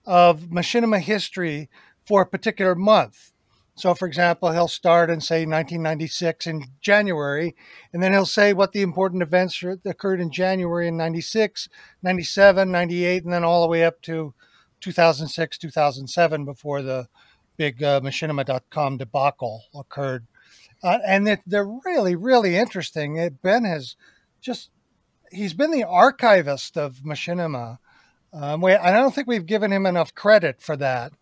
of 0.05 0.49
Machinima 0.49 0.99
history 0.99 1.69
for 2.05 2.21
a 2.21 2.27
particular 2.27 2.75
month. 2.75 3.32
So, 3.75 3.95
for 3.95 4.07
example, 4.07 4.51
he'll 4.51 4.67
start 4.67 5.09
in, 5.09 5.21
say, 5.21 5.45
1996 5.45 6.45
in 6.45 6.65
January, 6.82 7.55
and 7.93 8.03
then 8.03 8.11
he'll 8.11 8.25
say 8.25 8.53
what 8.53 8.73
the 8.73 8.82
important 8.82 9.23
events 9.23 9.63
occurred 9.86 10.19
in 10.19 10.29
January 10.29 10.89
in 10.89 10.97
96, 10.97 11.69
97, 12.03 12.69
98, 12.69 13.23
and 13.23 13.34
then 13.34 13.43
all 13.43 13.61
the 13.61 13.69
way 13.69 13.84
up 13.84 14.01
to 14.03 14.34
2006, 14.82 15.57
2007 15.57 16.45
before 16.45 16.82
the 16.82 17.07
big 17.57 17.82
uh, 17.84 18.01
machinima.com 18.01 18.97
debacle 18.97 19.63
occurred. 19.75 20.25
Uh, 20.84 20.97
and 21.05 21.27
it, 21.29 21.41
they're 21.45 21.69
really, 21.86 22.15
really 22.15 22.57
interesting. 22.57 23.19
Uh, 23.19 23.29
Ben 23.29 23.65
has 23.65 23.95
just, 24.41 24.71
he's 25.32 25.53
been 25.53 25.71
the 25.71 25.84
archivist 25.84 26.77
of 26.77 26.97
machinima. 27.05 27.77
Um, 28.34 28.61
we, 28.61 28.73
I 28.73 28.91
don't 28.91 29.13
think 29.13 29.27
we've 29.27 29.45
given 29.45 29.71
him 29.71 29.86
enough 29.86 30.15
credit 30.15 30.61
for 30.61 30.75
that. 30.77 31.13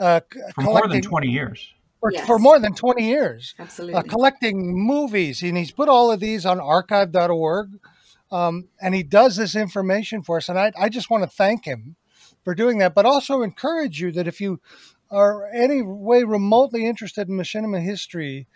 Uh, 0.00 0.20
for 0.54 0.62
more 0.62 0.88
than 0.88 1.02
20 1.02 1.28
years 1.28 1.74
for, 2.00 2.10
Yes. 2.10 2.26
for 2.26 2.38
more 2.38 2.58
than 2.58 2.74
20 2.74 3.06
years 3.06 3.54
Absolutely. 3.58 3.94
uh, 3.94 4.02
collecting 4.02 4.74
movies 4.74 5.42
and 5.42 5.56
he's 5.56 5.70
put 5.70 5.88
all 5.88 6.10
of 6.10 6.18
these 6.18 6.44
on 6.44 6.58
archive.org 6.58 7.78
um, 8.32 8.68
and 8.80 8.94
he 8.94 9.04
does 9.04 9.36
this 9.36 9.54
information 9.54 10.22
for 10.22 10.38
us 10.38 10.48
and 10.48 10.58
I, 10.58 10.72
I 10.76 10.88
just 10.88 11.10
want 11.10 11.22
to 11.22 11.28
thank 11.28 11.66
him 11.66 11.94
for 12.44 12.54
doing 12.54 12.78
that 12.78 12.94
but 12.94 13.06
also 13.06 13.42
encourage 13.42 14.00
you 14.00 14.10
that 14.12 14.26
if 14.28 14.40
you 14.40 14.60
are 15.10 15.46
any 15.52 15.82
way 15.82 16.22
remotely 16.24 16.86
interested 16.86 17.28
in 17.28 17.36
machinima 17.36 17.82
history 17.82 18.46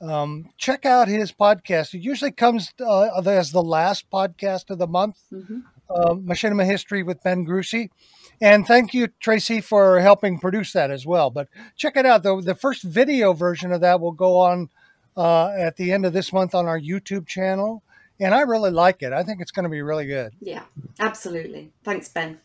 um, 0.00 0.50
check 0.58 0.84
out 0.84 1.08
his 1.08 1.32
podcast 1.32 1.94
it 1.94 2.00
usually 2.02 2.30
comes 2.32 2.72
uh, 2.80 3.08
as 3.26 3.52
the 3.52 3.62
last 3.62 4.10
podcast 4.10 4.70
of 4.70 4.78
the 4.78 4.86
month 4.86 5.18
Mhm. 5.32 5.62
uh, 5.88 6.14
Machinima 6.14 6.64
History 6.66 7.02
with 7.04 7.22
Ben 7.22 7.44
Grussi. 7.46 7.90
And 8.40 8.66
thank 8.66 8.92
you, 8.92 9.06
Tracy, 9.20 9.60
for 9.60 10.00
helping 10.00 10.38
produce 10.40 10.72
that 10.72 10.90
as 10.90 11.06
well. 11.06 11.30
But 11.30 11.48
check 11.76 11.96
it 11.96 12.04
out. 12.04 12.24
The, 12.24 12.40
the 12.42 12.54
first 12.56 12.82
video 12.82 13.32
version 13.32 13.70
of 13.72 13.80
that 13.82 14.00
will 14.00 14.12
go 14.12 14.36
on 14.36 14.68
uh, 15.16 15.48
at 15.56 15.76
the 15.76 15.92
end 15.92 16.04
of 16.04 16.12
this 16.12 16.32
month 16.32 16.54
on 16.54 16.66
our 16.66 16.78
YouTube 16.78 17.26
channel. 17.26 17.82
And 18.18 18.34
I 18.34 18.40
really 18.40 18.70
like 18.72 19.00
it. 19.02 19.12
I 19.12 19.22
think 19.22 19.40
it's 19.40 19.52
going 19.52 19.62
to 19.62 19.70
be 19.70 19.80
really 19.80 20.06
good. 20.06 20.32
Yeah, 20.40 20.62
absolutely. 20.98 21.70
Thanks, 21.84 22.08
Ben. 22.08 22.40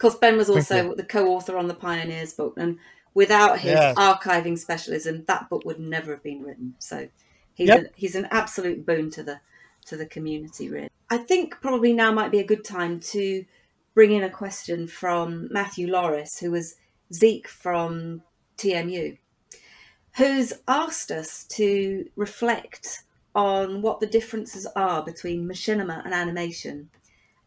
Of 0.00 0.12
course, 0.12 0.16
Ben 0.16 0.38
was 0.38 0.48
also 0.48 0.94
the 0.94 1.04
co-author 1.04 1.58
on 1.58 1.68
the 1.68 1.74
Pioneers 1.74 2.32
book, 2.32 2.54
and 2.56 2.78
without 3.12 3.58
his 3.58 3.78
archiving 3.78 4.58
specialism, 4.58 5.24
that 5.26 5.50
book 5.50 5.66
would 5.66 5.78
never 5.78 6.12
have 6.12 6.22
been 6.22 6.42
written. 6.42 6.74
So 6.78 7.10
he's 7.52 7.68
Yep. 7.68 7.82
a, 7.82 7.86
he's 7.96 8.14
an 8.14 8.26
absolute 8.30 8.86
boon 8.86 9.10
to 9.10 9.22
the 9.22 9.40
to 9.84 9.98
the 9.98 10.06
community. 10.06 10.70
Really, 10.70 10.88
I 11.10 11.18
think 11.18 11.60
probably 11.60 11.92
now 11.92 12.12
might 12.12 12.30
be 12.30 12.38
a 12.38 12.46
good 12.46 12.64
time 12.64 12.98
to 13.12 13.44
bring 13.92 14.12
in 14.12 14.22
a 14.22 14.30
question 14.30 14.86
from 14.86 15.48
Matthew 15.50 15.86
Loris, 15.86 16.38
who 16.38 16.50
was 16.50 16.76
Zeke 17.12 17.48
from 17.48 18.22
TMU, 18.56 19.18
who's 20.16 20.54
asked 20.66 21.10
us 21.10 21.44
to 21.58 22.08
reflect 22.16 23.02
on 23.34 23.82
what 23.82 24.00
the 24.00 24.06
differences 24.06 24.66
are 24.74 25.04
between 25.04 25.46
machinima 25.46 26.02
and 26.06 26.14
animation 26.14 26.88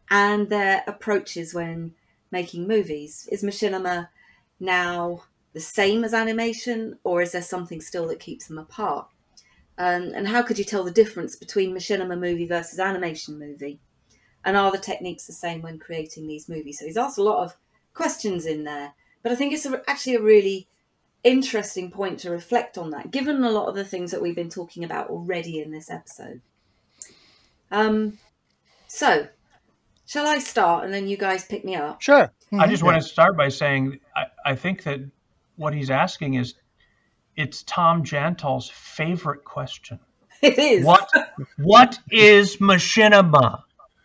and 0.08 0.48
their 0.48 0.84
approaches 0.86 1.52
when 1.52 1.96
making 2.34 2.66
movies. 2.68 3.28
Is 3.32 3.44
machinima 3.44 4.08
now 4.58 5.22
the 5.54 5.60
same 5.60 6.02
as 6.04 6.12
animation, 6.12 6.98
or 7.04 7.22
is 7.22 7.32
there 7.32 7.42
something 7.42 7.80
still 7.80 8.08
that 8.08 8.18
keeps 8.20 8.48
them 8.48 8.58
apart? 8.58 9.06
Um, 9.78 10.12
and 10.14 10.26
how 10.28 10.42
could 10.42 10.58
you 10.58 10.64
tell 10.64 10.84
the 10.84 10.90
difference 10.90 11.36
between 11.36 11.74
machinima 11.74 12.18
movie 12.18 12.46
versus 12.46 12.80
animation 12.80 13.38
movie? 13.38 13.78
And 14.44 14.56
are 14.56 14.72
the 14.72 14.78
techniques 14.78 15.26
the 15.26 15.32
same 15.32 15.62
when 15.62 15.78
creating 15.78 16.26
these 16.26 16.48
movies? 16.48 16.78
So 16.78 16.86
he's 16.86 16.96
asked 16.96 17.18
a 17.18 17.22
lot 17.22 17.44
of 17.44 17.56
questions 17.94 18.46
in 18.46 18.64
there, 18.64 18.92
but 19.22 19.30
I 19.32 19.36
think 19.36 19.52
it's 19.52 19.64
a, 19.64 19.80
actually 19.88 20.16
a 20.16 20.22
really 20.22 20.68
interesting 21.22 21.90
point 21.90 22.18
to 22.20 22.30
reflect 22.30 22.76
on 22.76 22.90
that, 22.90 23.10
given 23.10 23.42
a 23.42 23.50
lot 23.50 23.68
of 23.68 23.76
the 23.76 23.84
things 23.84 24.10
that 24.10 24.20
we've 24.20 24.34
been 24.34 24.50
talking 24.50 24.84
about 24.84 25.08
already 25.08 25.60
in 25.60 25.70
this 25.70 25.90
episode. 25.90 26.40
Um, 27.70 28.18
so, 28.86 29.28
shall 30.06 30.26
I 30.26 30.38
start 30.38 30.84
and 30.84 30.92
then 30.92 31.08
you 31.08 31.16
guys 31.16 31.44
pick 31.44 31.64
me 31.64 31.74
up? 31.74 32.02
Sure. 32.02 32.30
I 32.52 32.66
just 32.68 32.82
want 32.82 32.94
to 32.96 33.00
mm-hmm. 33.00 33.12
start 33.12 33.36
by 33.36 33.48
saying 33.48 34.00
I, 34.16 34.24
I 34.44 34.54
think 34.54 34.84
that 34.84 35.00
what 35.56 35.74
he's 35.74 35.90
asking 35.90 36.34
is 36.34 36.54
it's 37.36 37.62
Tom 37.64 38.04
Jantol's 38.04 38.70
favorite 38.70 39.44
question. 39.44 39.98
It 40.42 40.58
is. 40.58 40.84
What 40.84 41.08
what 41.56 41.98
is 42.10 42.58
machinima? 42.58 43.62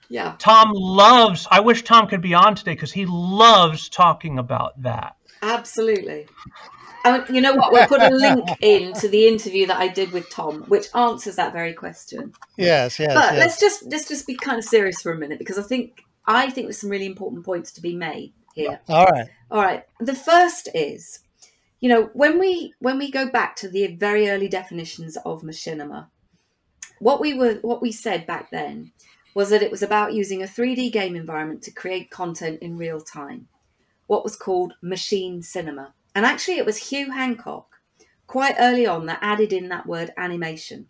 Yeah. 0.07 0.35
Tom 0.39 0.71
loves 0.71 1.47
I 1.51 1.59
wish 1.59 1.83
Tom 1.83 2.07
could 2.07 2.21
be 2.21 2.33
on 2.33 2.55
today 2.55 2.71
because 2.71 2.93
he 2.93 3.05
loves 3.05 3.89
talking 3.89 4.39
about 4.39 4.81
that. 4.83 5.17
Absolutely. 5.41 6.27
And 7.05 7.23
you 7.29 7.41
know 7.41 7.53
what? 7.53 7.71
We'll 7.71 7.87
put 7.87 8.01
a 8.01 8.09
link 8.09 8.47
in 8.61 8.93
to 8.93 9.07
the 9.07 9.27
interview 9.27 9.65
that 9.67 9.77
I 9.77 9.87
did 9.87 10.11
with 10.11 10.29
Tom, 10.29 10.63
which 10.63 10.87
answers 10.93 11.35
that 11.37 11.53
very 11.53 11.73
question. 11.73 12.33
Yes, 12.57 12.99
yes. 12.99 13.13
But 13.13 13.33
yes. 13.33 13.39
let's 13.39 13.59
just 13.59 13.85
let's 13.87 14.07
just 14.07 14.27
be 14.27 14.35
kind 14.35 14.57
of 14.57 14.65
serious 14.65 15.01
for 15.01 15.11
a 15.11 15.17
minute 15.17 15.39
because 15.39 15.57
I 15.57 15.63
think 15.63 16.03
I 16.25 16.49
think 16.49 16.67
there's 16.67 16.79
some 16.79 16.89
really 16.89 17.05
important 17.05 17.45
points 17.45 17.71
to 17.73 17.81
be 17.81 17.95
made 17.95 18.33
here. 18.53 18.79
All 18.89 19.05
right. 19.05 19.27
All 19.49 19.61
right. 19.61 19.83
The 19.99 20.15
first 20.15 20.69
is, 20.75 21.19
you 21.79 21.89
know, 21.89 22.09
when 22.13 22.39
we 22.39 22.73
when 22.79 22.97
we 22.97 23.09
go 23.09 23.29
back 23.29 23.55
to 23.57 23.69
the 23.69 23.87
very 23.87 24.29
early 24.29 24.47
definitions 24.47 25.17
of 25.25 25.41
machinima, 25.41 26.07
what 26.99 27.21
we 27.21 27.33
were 27.33 27.55
what 27.61 27.81
we 27.81 27.91
said 27.91 28.27
back 28.27 28.51
then 28.51 28.91
was 29.33 29.49
that 29.49 29.63
it 29.63 29.71
was 29.71 29.83
about 29.83 30.13
using 30.13 30.41
a 30.41 30.47
3D 30.47 30.91
game 30.91 31.15
environment 31.15 31.61
to 31.63 31.71
create 31.71 32.09
content 32.09 32.59
in 32.61 32.77
real 32.77 32.99
time. 32.99 33.47
What 34.07 34.23
was 34.23 34.35
called 34.35 34.73
machine 34.81 35.41
cinema. 35.41 35.93
And 36.19 36.25
actually 36.25 36.57
it 36.57 36.65
was 36.65 36.89
Hugh 36.89 37.11
Hancock 37.11 37.77
quite 38.27 38.55
early 38.59 38.85
on 38.85 39.05
that 39.05 39.19
added 39.21 39.53
in 39.53 39.69
that 39.69 39.85
word 39.85 40.11
animation 40.17 40.87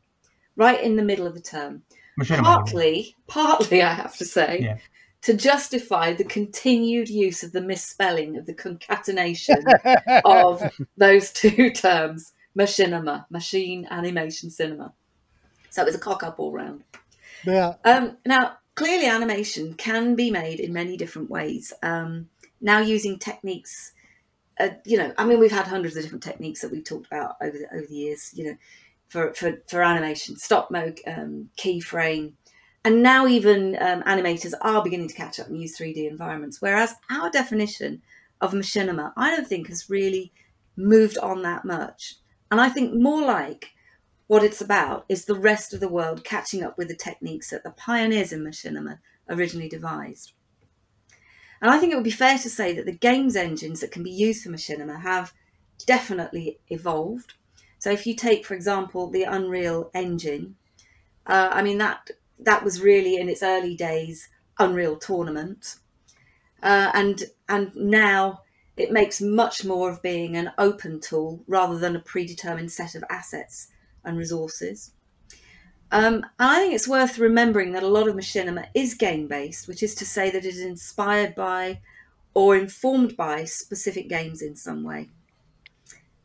right 0.56 0.82
in 0.82 0.96
the 0.96 1.04
middle 1.04 1.28
of 1.28 1.36
the 1.36 1.40
term. 1.40 1.84
Machinima. 2.20 2.42
Partly, 2.42 3.16
partly 3.28 3.84
I 3.84 3.94
have 3.94 4.18
to 4.18 4.26
say, 4.26 4.62
Yeah. 4.64 4.78
to 5.22 5.36
justify 5.36 6.14
the 6.14 6.24
continued 6.24 7.10
use 7.10 7.44
of 7.44 7.52
the 7.52 7.62
misspelling 7.62 8.38
of 8.38 8.48
the 8.48 8.56
concatenation 8.56 9.64
of 10.26 10.64
those 10.98 11.30
two 11.32 11.70
terms, 11.70 12.34
machinima, 12.58 13.28
machine 13.30 13.88
animation 13.92 14.50
cinema. 14.50 14.94
So 15.70 15.84
it 15.84 15.86
was 15.86 15.94
a 15.94 16.00
cock 16.00 16.24
up 16.24 16.40
all 16.40 16.52
round. 16.52 16.84
Yeah. 17.46 17.76
Um, 17.86 18.18
now, 18.26 18.58
clearly, 18.74 19.06
animation 19.06 19.76
can 19.76 20.16
be 20.16 20.32
made 20.32 20.60
in 20.60 20.74
many 20.74 20.98
different 20.98 21.30
ways. 21.30 21.72
Um, 21.84 22.30
now, 22.60 22.80
using 22.80 23.20
techniques, 23.20 23.94
uh, 24.60 24.70
you 24.86 24.98
know, 24.98 25.14
I 25.18 25.26
mean, 25.26 25.40
we've 25.40 25.52
had 25.52 25.68
hundreds 25.68 25.96
of 25.96 26.04
different 26.04 26.24
techniques 26.24 26.62
that 26.62 26.72
we've 26.72 26.84
talked 26.84 27.08
about 27.08 27.36
over 27.42 27.58
the, 27.58 27.68
over 27.74 27.86
the 27.88 27.96
years. 27.96 28.32
You 28.34 28.46
know, 28.46 28.58
for 29.08 29.34
for, 29.34 29.62
for 29.68 29.82
animation, 29.82 30.38
stop 30.38 30.72
mo, 30.72 30.94
um, 31.08 31.50
keyframe, 31.58 32.34
and 32.84 33.04
now 33.04 33.28
even 33.28 33.78
um, 33.82 34.04
animators 34.04 34.54
are 34.62 34.84
beginning 34.84 35.08
to 35.10 35.16
catch 35.16 35.40
up 35.40 35.48
and 35.48 35.62
use 35.62 35.78
3D 35.78 36.10
environments. 36.10 36.62
Whereas 36.62 36.96
our 37.10 37.30
definition 37.30 38.02
of 38.42 38.54
machinima, 38.54 39.14
I 39.18 39.36
don't 39.36 39.48
think 39.48 39.68
has 39.68 39.90
really 39.90 40.32
moved 40.78 41.18
on 41.18 41.42
that 41.44 41.66
much. 41.66 42.16
And 42.52 42.60
I 42.60 42.70
think 42.70 42.94
more 42.94 43.22
like 43.22 43.72
what 44.28 44.44
it's 44.44 44.62
about 44.62 45.06
is 45.10 45.26
the 45.26 45.36
rest 45.36 45.74
of 45.74 45.80
the 45.80 45.90
world 45.90 46.24
catching 46.24 46.64
up 46.64 46.78
with 46.78 46.88
the 46.88 46.96
techniques 46.96 47.50
that 47.50 47.64
the 47.64 47.72
pioneers 47.72 48.32
in 48.32 48.44
machinima 48.44 49.00
originally 49.28 49.70
devised. 49.70 50.34
And 51.62 51.70
I 51.72 51.78
think 51.78 51.92
it 51.92 51.96
would 51.96 52.04
be 52.04 52.12
fair 52.12 52.38
to 52.38 52.50
say 52.50 52.74
that 52.74 52.86
the 52.86 52.92
games 52.92 53.36
engines 53.36 53.82
that 53.82 53.92
can 53.92 54.04
be 54.04 54.12
used 54.12 54.44
for 54.44 54.50
machinima 54.50 55.02
have 55.02 55.34
definitely 55.86 56.60
evolved. 56.70 57.34
So 57.80 57.92
if 57.92 58.06
you 58.06 58.16
take, 58.16 58.46
for 58.46 58.54
example, 58.54 59.10
the 59.10 59.24
Unreal 59.24 59.90
Engine, 59.94 60.56
uh, 61.26 61.50
I 61.52 61.62
mean 61.62 61.78
that 61.78 62.10
that 62.40 62.64
was 62.64 62.82
really 62.82 63.18
in 63.18 63.30
its 63.30 63.44
early 63.44 63.76
days 63.76 64.30
Unreal 64.58 64.98
Tournament, 64.98 65.76
uh, 66.64 66.92
and 66.94 67.24
and 67.48 67.76
now 67.76 68.42
it 68.76 68.92
makes 68.92 69.22
much 69.22 69.66
more 69.66 69.90
of 69.90 70.02
being 70.02 70.36
an 70.36 70.52
open 70.58 71.00
tool 71.02 71.44
rather 71.48 71.78
than 71.78 71.96
a 71.96 72.02
predetermined 72.02 72.72
set 72.72 72.96
of 72.96 73.04
assets 73.10 73.68
and 74.04 74.18
resources. 74.18 74.92
Um, 75.92 76.16
and 76.16 76.24
I 76.40 76.60
think 76.60 76.74
it's 76.76 76.88
worth 76.88 77.18
remembering 77.18 77.72
that 77.72 77.84
a 77.84 77.88
lot 77.88 78.08
of 78.08 78.16
machinima 78.16 78.68
is 78.76 78.94
game 78.94 79.28
based, 79.28 79.68
which 79.68 79.82
is 79.82 79.96
to 79.96 80.06
say 80.06 80.30
that 80.30 80.46
it 80.46 80.50
is 80.50 80.62
inspired 80.62 81.34
by 81.36 81.80
or 82.34 82.56
informed 82.56 83.18
by 83.18 83.46
specific 83.46 84.08
games 84.08 84.42
in 84.42 84.56
some 84.56 84.84
way. 84.84 85.10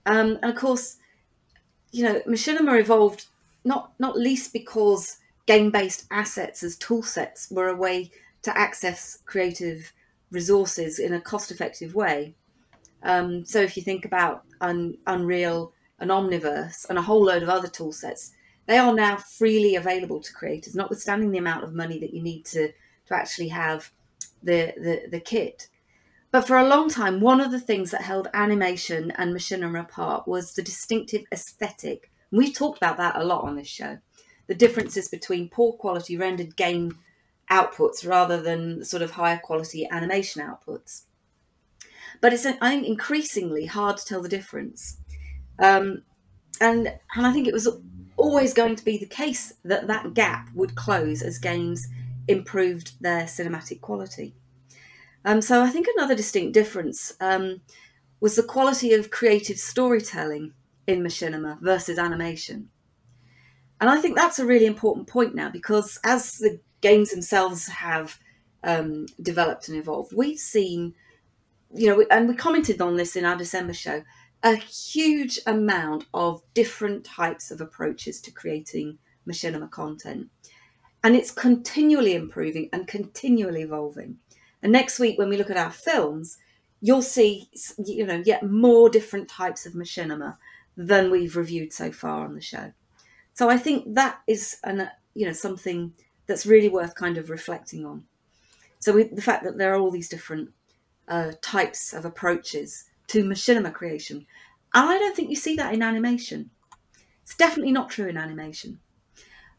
Um, 0.07 0.39
and 0.43 0.53
of 0.53 0.57
course, 0.57 0.97
you 1.93 2.05
know, 2.05 2.21
machinima 2.27 2.79
evolved 2.79 3.27
not 3.65 3.93
not 3.99 4.19
least 4.19 4.53
because 4.53 5.17
game 5.47 5.71
based 5.71 6.07
assets 6.11 6.62
as 6.62 6.77
tool 6.77 7.03
sets 7.03 7.51
were 7.51 7.69
a 7.69 7.77
way 7.77 8.11
to 8.43 8.57
access 8.57 9.19
creative 9.25 9.93
resources 10.31 10.99
in 10.99 11.15
a 11.15 11.21
cost 11.21 11.51
effective 11.51 11.95
way. 11.95 12.35
Um, 13.03 13.45
so 13.45 13.61
if 13.61 13.77
you 13.77 13.83
think 13.83 14.05
about 14.05 14.45
Un- 14.61 14.99
Unreal 15.07 15.73
and 15.99 16.11
Omniverse 16.11 16.89
and 16.89 16.99
a 16.99 17.03
whole 17.03 17.25
load 17.25 17.43
of 17.43 17.49
other 17.49 17.69
tool 17.69 17.93
sets, 17.93 18.33
they 18.67 18.79
are 18.79 18.95
now 18.95 19.17
freely 19.17 19.77
available 19.77 20.21
to 20.21 20.33
creators, 20.33 20.75
notwithstanding 20.75 21.31
the 21.31 21.39
amount 21.39 21.65
of 21.65 21.75
money 21.75 21.99
that 21.99 22.15
you 22.15 22.23
need 22.23 22.45
to, 22.47 22.73
to 23.07 23.15
actually 23.15 23.49
have 23.49 23.91
the, 24.43 24.73
the, 24.77 25.03
the 25.11 25.21
kit. 25.21 25.69
But 26.31 26.47
for 26.47 26.57
a 26.57 26.67
long 26.67 26.89
time, 26.89 27.21
one 27.21 27.41
of 27.41 27.53
the 27.53 27.61
things 27.61 27.91
that 27.93 28.03
held 28.03 28.29
animation 28.35 29.12
and 29.12 29.35
machinima 29.35 29.81
apart 29.81 30.27
was 30.27 30.55
the 30.55 30.62
distinctive 30.62 31.23
aesthetic. 31.31 32.11
And 32.31 32.39
we've 32.39 32.55
talked 32.55 32.79
about 32.79 32.97
that 32.97 33.17
a 33.17 33.25
lot 33.25 33.45
on 33.45 33.55
this 33.55 33.69
show. 33.69 33.99
The 34.49 34.55
differences 34.55 35.09
between 35.09 35.49
poor 35.49 35.75
quality 35.75 36.17
rendered 36.17 36.57
game 36.57 36.99
outputs 37.51 38.07
rather 38.07 38.43
than 38.43 38.85
sort 38.85 39.03
of 39.03 39.12
higher 39.12 39.41
quality 39.43 39.87
animation 39.91 40.43
outputs. 40.43 41.03
But 42.21 42.33
it's, 42.33 42.47
I 42.47 42.57
think, 42.69 42.87
increasingly 42.87 43.67
hard 43.67 43.99
to 43.99 44.05
tell 44.05 44.23
the 44.23 44.29
difference. 44.29 44.99
Um, 45.59 46.03
and, 46.61 46.89
and 47.15 47.27
I 47.27 47.33
think 47.33 47.47
it 47.47 47.55
was 47.55 47.69
always 48.17 48.55
going 48.55 48.77
to 48.77 48.85
be 48.85 48.99
the 48.99 49.07
case 49.07 49.55
that 49.65 49.87
that 49.87 50.15
gap 50.15 50.49
would 50.55 50.75
close 50.75 51.23
as 51.23 51.39
games 51.39 51.89
improved 52.29 52.93
their 53.01 53.25
cinematic 53.25 53.81
quality. 53.81 54.35
Um, 55.25 55.41
so 55.41 55.62
I 55.62 55.71
think 55.71 55.87
another 55.97 56.15
distinct 56.15 56.53
difference 56.53 57.15
um, 57.21 57.61
was 58.21 58.37
the 58.37 58.43
quality 58.43 58.93
of 58.93 59.11
creative 59.11 59.59
storytelling 59.59 60.53
in 60.87 61.03
machinima 61.03 61.61
versus 61.61 61.99
animation. 61.99 62.69
And 63.81 63.91
I 63.91 64.01
think 64.01 64.17
that's 64.17 64.39
a 64.39 64.47
really 64.47 64.67
important 64.67 65.09
point 65.09 65.35
now 65.35 65.51
because 65.51 65.99
as 66.05 66.39
the 66.39 66.61
games 66.81 67.11
themselves 67.11 67.67
have 67.69 68.19
um, 68.62 69.07
developed 69.21 69.69
and 69.69 69.77
evolved, 69.77 70.12
we've 70.15 70.39
seen, 70.39 70.95
you 71.75 71.89
know, 71.89 72.05
and 72.11 72.29
we 72.29 72.35
commented 72.35 72.81
on 72.81 72.97
this 72.97 73.17
in 73.17 73.25
our 73.25 73.37
December 73.37 73.75
show, 73.75 74.03
a 74.45 74.57
huge 74.57 75.41
amount 75.47 76.05
of 76.13 76.43
different 76.53 77.03
types 77.03 77.51
of 77.51 77.63
approaches 77.63 78.21
to 78.21 78.31
creating 78.31 78.99
machinima 79.27 79.71
content. 79.71 80.29
And 81.03 81.17
it's 81.17 81.31
continually 81.31 82.15
improving 82.15 82.69
and 82.73 82.87
continually 82.87 83.63
evolving. 83.63 84.19
And 84.63 84.71
next 84.71 84.99
week, 84.99 85.19
when 85.19 85.31
we 85.31 85.39
look 85.39 85.51
at 85.51 85.57
our 85.57 85.71
films, 85.71 86.39
you'll 86.83 87.03
see, 87.03 87.49
you 87.79 88.07
know, 88.07 88.23
yet 88.25 88.43
more 88.43 88.91
different 88.91 89.29
types 89.29 89.65
of 89.65 89.73
machinima 89.73 90.37
than 90.77 91.11
we've 91.11 91.37
reviewed 91.37 91.73
so 91.73 91.91
far 91.91 92.27
on 92.27 92.35
the 92.35 92.41
show. 92.41 92.73
So 93.33 93.49
I 93.49 93.57
think 93.57 93.95
that 93.95 94.21
is, 94.27 94.59
an, 94.65 94.91
you 95.15 95.27
know, 95.27 95.33
something 95.33 95.95
that's 96.27 96.47
really 96.47 96.69
worth 96.69 96.95
kind 96.95 97.17
of 97.17 97.31
reflecting 97.31 97.87
on. 97.87 98.05
So 98.79 98.93
we, 98.93 99.05
the 99.05 99.23
fact 99.23 99.45
that 99.45 99.57
there 99.57 99.73
are 99.73 99.79
all 99.79 99.91
these 99.91 100.09
different 100.11 100.51
uh, 101.09 101.33
types 101.41 101.95
of 101.95 102.05
approaches 102.05 102.85
to 103.09 103.25
machinima 103.25 103.73
creation, 103.73 104.27
and 104.75 104.91
I 104.91 104.99
don't 104.99 105.15
think 105.15 105.31
you 105.31 105.37
see 105.37 105.57
that 105.57 105.75
in 105.75 105.83
animation. 105.83 106.51
It's 107.23 107.37
definitely 107.37 107.73
not 107.73 107.91
true 107.91 108.09
in 108.09 108.17
animation. 108.17 108.81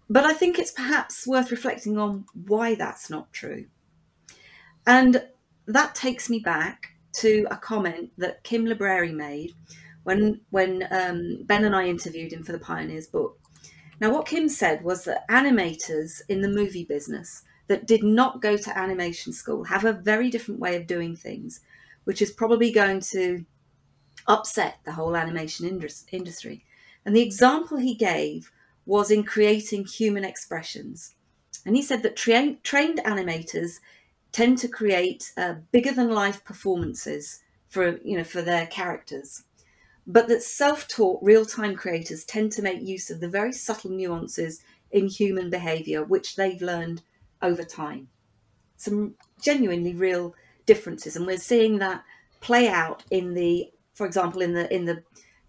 But 0.09 0.25
I 0.25 0.33
think 0.33 0.59
it's 0.59 0.71
perhaps 0.71 1.25
worth 1.25 1.51
reflecting 1.51 1.97
on 1.97 2.25
why 2.33 2.75
that's 2.75 3.09
not 3.09 3.33
true. 3.33 3.65
And 4.85 5.25
that 5.65 5.95
takes 5.95 6.29
me 6.29 6.39
back 6.39 6.89
to 7.17 7.47
a 7.49 7.57
comment 7.57 8.11
that 8.17 8.43
Kim 8.43 8.65
Libreri 8.65 9.13
made 9.13 9.53
when 10.03 10.41
when 10.51 10.87
um, 10.91 11.39
Ben 11.45 11.63
and 11.63 11.75
I 11.75 11.87
interviewed 11.87 12.33
him 12.33 12.43
for 12.43 12.51
the 12.51 12.59
Pioneers 12.59 13.07
book. 13.07 13.39
Now, 13.99 14.11
what 14.11 14.27
Kim 14.27 14.49
said 14.49 14.83
was 14.83 15.05
that 15.05 15.27
animators 15.29 16.21
in 16.29 16.41
the 16.41 16.49
movie 16.49 16.83
business 16.83 17.43
that 17.67 17.87
did 17.87 18.03
not 18.03 18.41
go 18.41 18.57
to 18.57 18.77
animation 18.77 19.33
school 19.33 19.63
have 19.63 19.85
a 19.85 19.93
very 19.93 20.29
different 20.29 20.59
way 20.59 20.75
of 20.75 20.85
doing 20.85 21.15
things, 21.15 21.61
which 22.05 22.21
is 22.21 22.31
probably 22.31 22.71
going 22.71 22.99
to 23.01 23.45
upset 24.27 24.79
the 24.85 24.93
whole 24.93 25.15
animation 25.15 25.67
industry. 26.11 26.63
And 27.05 27.15
the 27.15 27.21
example 27.21 27.77
he 27.77 27.93
gave 27.93 28.51
was 28.85 29.11
in 29.11 29.23
creating 29.23 29.85
human 29.85 30.23
expressions. 30.23 31.15
And 31.65 31.75
he 31.75 31.81
said 31.81 32.03
that 32.03 32.15
tra- 32.15 32.55
trained 32.63 32.99
animators 33.05 33.79
tend 34.31 34.57
to 34.59 34.67
create 34.67 35.31
uh, 35.37 35.55
bigger 35.71 35.91
than 35.91 36.09
life 36.11 36.43
performances 36.43 37.41
for 37.69 37.99
you 38.03 38.17
know 38.17 38.23
for 38.23 38.41
their 38.41 38.67
characters 38.67 39.43
but 40.07 40.27
that 40.27 40.43
self-taught 40.43 41.23
real-time 41.23 41.75
creators 41.75 42.23
tend 42.23 42.51
to 42.51 42.61
make 42.61 42.81
use 42.81 43.09
of 43.09 43.19
the 43.19 43.29
very 43.29 43.51
subtle 43.51 43.91
nuances 43.91 44.61
in 44.91 45.07
human 45.07 45.49
behavior 45.49 46.03
which 46.03 46.35
they've 46.35 46.61
learned 46.61 47.01
over 47.41 47.63
time 47.63 48.07
some 48.77 49.15
genuinely 49.41 49.93
real 49.93 50.35
differences 50.65 51.15
and 51.15 51.25
we're 51.25 51.37
seeing 51.37 51.79
that 51.79 52.03
play 52.41 52.67
out 52.67 53.03
in 53.11 53.33
the 53.33 53.69
for 53.93 54.05
example 54.05 54.41
in 54.41 54.53
the 54.53 54.73
in 54.73 54.85
the 54.85 55.03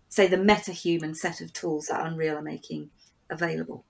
say 0.08 0.26
the 0.26 0.36
MetaHuman 0.36 1.16
set 1.16 1.40
of 1.40 1.52
tools 1.52 1.86
that 1.86 2.04
unreal 2.06 2.36
are 2.36 2.42
making 2.42 2.90
available 3.30 3.84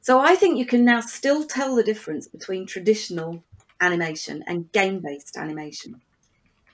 so 0.00 0.20
i 0.20 0.34
think 0.34 0.58
you 0.58 0.66
can 0.66 0.84
now 0.84 1.00
still 1.00 1.44
tell 1.44 1.74
the 1.74 1.82
difference 1.82 2.28
between 2.28 2.66
traditional 2.66 3.42
animation 3.80 4.44
and 4.46 4.70
game-based 4.72 5.36
animation 5.36 6.00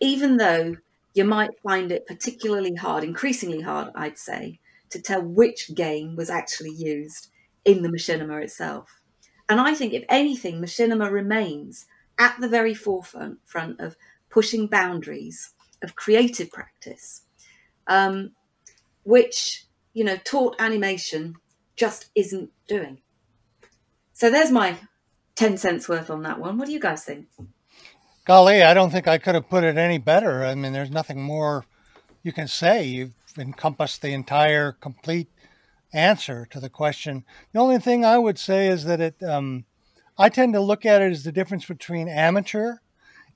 even 0.01 0.37
though 0.37 0.77
you 1.15 1.25
might 1.25 1.59
find 1.63 1.93
it 1.93 2.07
particularly 2.07 2.75
hard, 2.75 3.05
increasingly 3.05 3.61
hard, 3.61 3.91
I'd 3.95 4.19
say, 4.19 4.59
to 4.91 5.01
tell 5.01 5.23
which 5.23 5.75
game 5.75 6.17
was 6.17 6.29
actually 6.29 6.73
used 6.73 7.29
in 7.65 7.83
the 7.83 7.89
machinima 7.89 8.43
itself. 8.43 9.01
And 9.49 9.61
I 9.61 9.75
think, 9.75 9.93
if 9.93 10.05
anything, 10.09 10.61
machinima 10.61 11.11
remains 11.11 11.87
at 12.19 12.41
the 12.41 12.49
very 12.49 12.75
forefront 12.75 13.39
front 13.45 13.81
of 13.81 13.97
pushing 14.31 14.67
boundaries 14.67 15.53
of 15.83 15.97
creative 15.97 16.51
practice, 16.51 17.23
um, 17.87 18.33
which, 19.05 19.67
you 19.93 20.05
know, 20.05 20.17
taught 20.25 20.57
animation 20.59 21.35
just 21.77 22.11
isn't 22.15 22.51
doing. 22.67 22.99
So 24.13 24.31
there's 24.31 24.51
my 24.51 24.77
10 25.37 25.57
cents 25.57 25.89
worth 25.89 26.11
on 26.11 26.23
that 26.23 26.39
one. 26.39 26.59
What 26.59 26.67
do 26.67 26.73
you 26.73 26.81
guys 26.81 27.05
think? 27.05 27.27
Golly, 28.25 28.63
I 28.63 28.73
don't 28.73 28.91
think 28.91 29.07
I 29.07 29.19
could 29.19 29.35
have 29.35 29.49
put 29.49 29.65
it 29.65 29.77
any 29.77 29.99
better. 29.99 30.45
I 30.45 30.55
mean, 30.55 30.73
there's 30.73 30.91
nothing 30.91 31.23
more 31.23 31.65
you 32.23 32.33
can 32.33 32.49
say. 32.49 32.85
You've 32.85 33.15
encompassed 33.37 34.01
the 34.01 34.13
entire 34.13 34.73
complete 34.73 35.29
answer 35.93 36.47
to 36.51 36.61
the 36.61 36.71
question. 36.71 37.25
The 37.53 37.61
only 37.61 37.79
thing 37.79 38.05
I 38.05 38.19
would 38.19 38.39
say 38.39 38.69
is 38.69 38.85
that 38.85 39.01
it, 39.01 39.23
um, 39.23 39.65
I 40.17 40.29
tend 40.29 40.53
to 40.55 40.61
look 40.61 40.87
at 40.87 41.03
it 41.03 41.11
as 41.11 41.25
the 41.25 41.33
difference 41.33 41.67
between 41.67 42.09
amateur, 42.09 42.77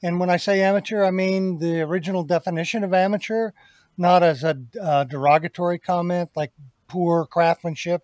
and 0.02 0.20
when 0.20 0.30
I 0.30 0.36
say 0.36 0.62
amateur, 0.62 1.02
I 1.02 1.10
mean 1.10 1.58
the 1.58 1.80
original 1.80 2.22
definition 2.22 2.84
of 2.84 2.94
amateur, 2.94 3.50
not 3.96 4.22
as 4.22 4.44
a 4.44 4.54
derogatory 5.08 5.78
comment 5.78 6.30
like 6.36 6.52
poor 6.86 7.26
craftsmanship. 7.26 8.02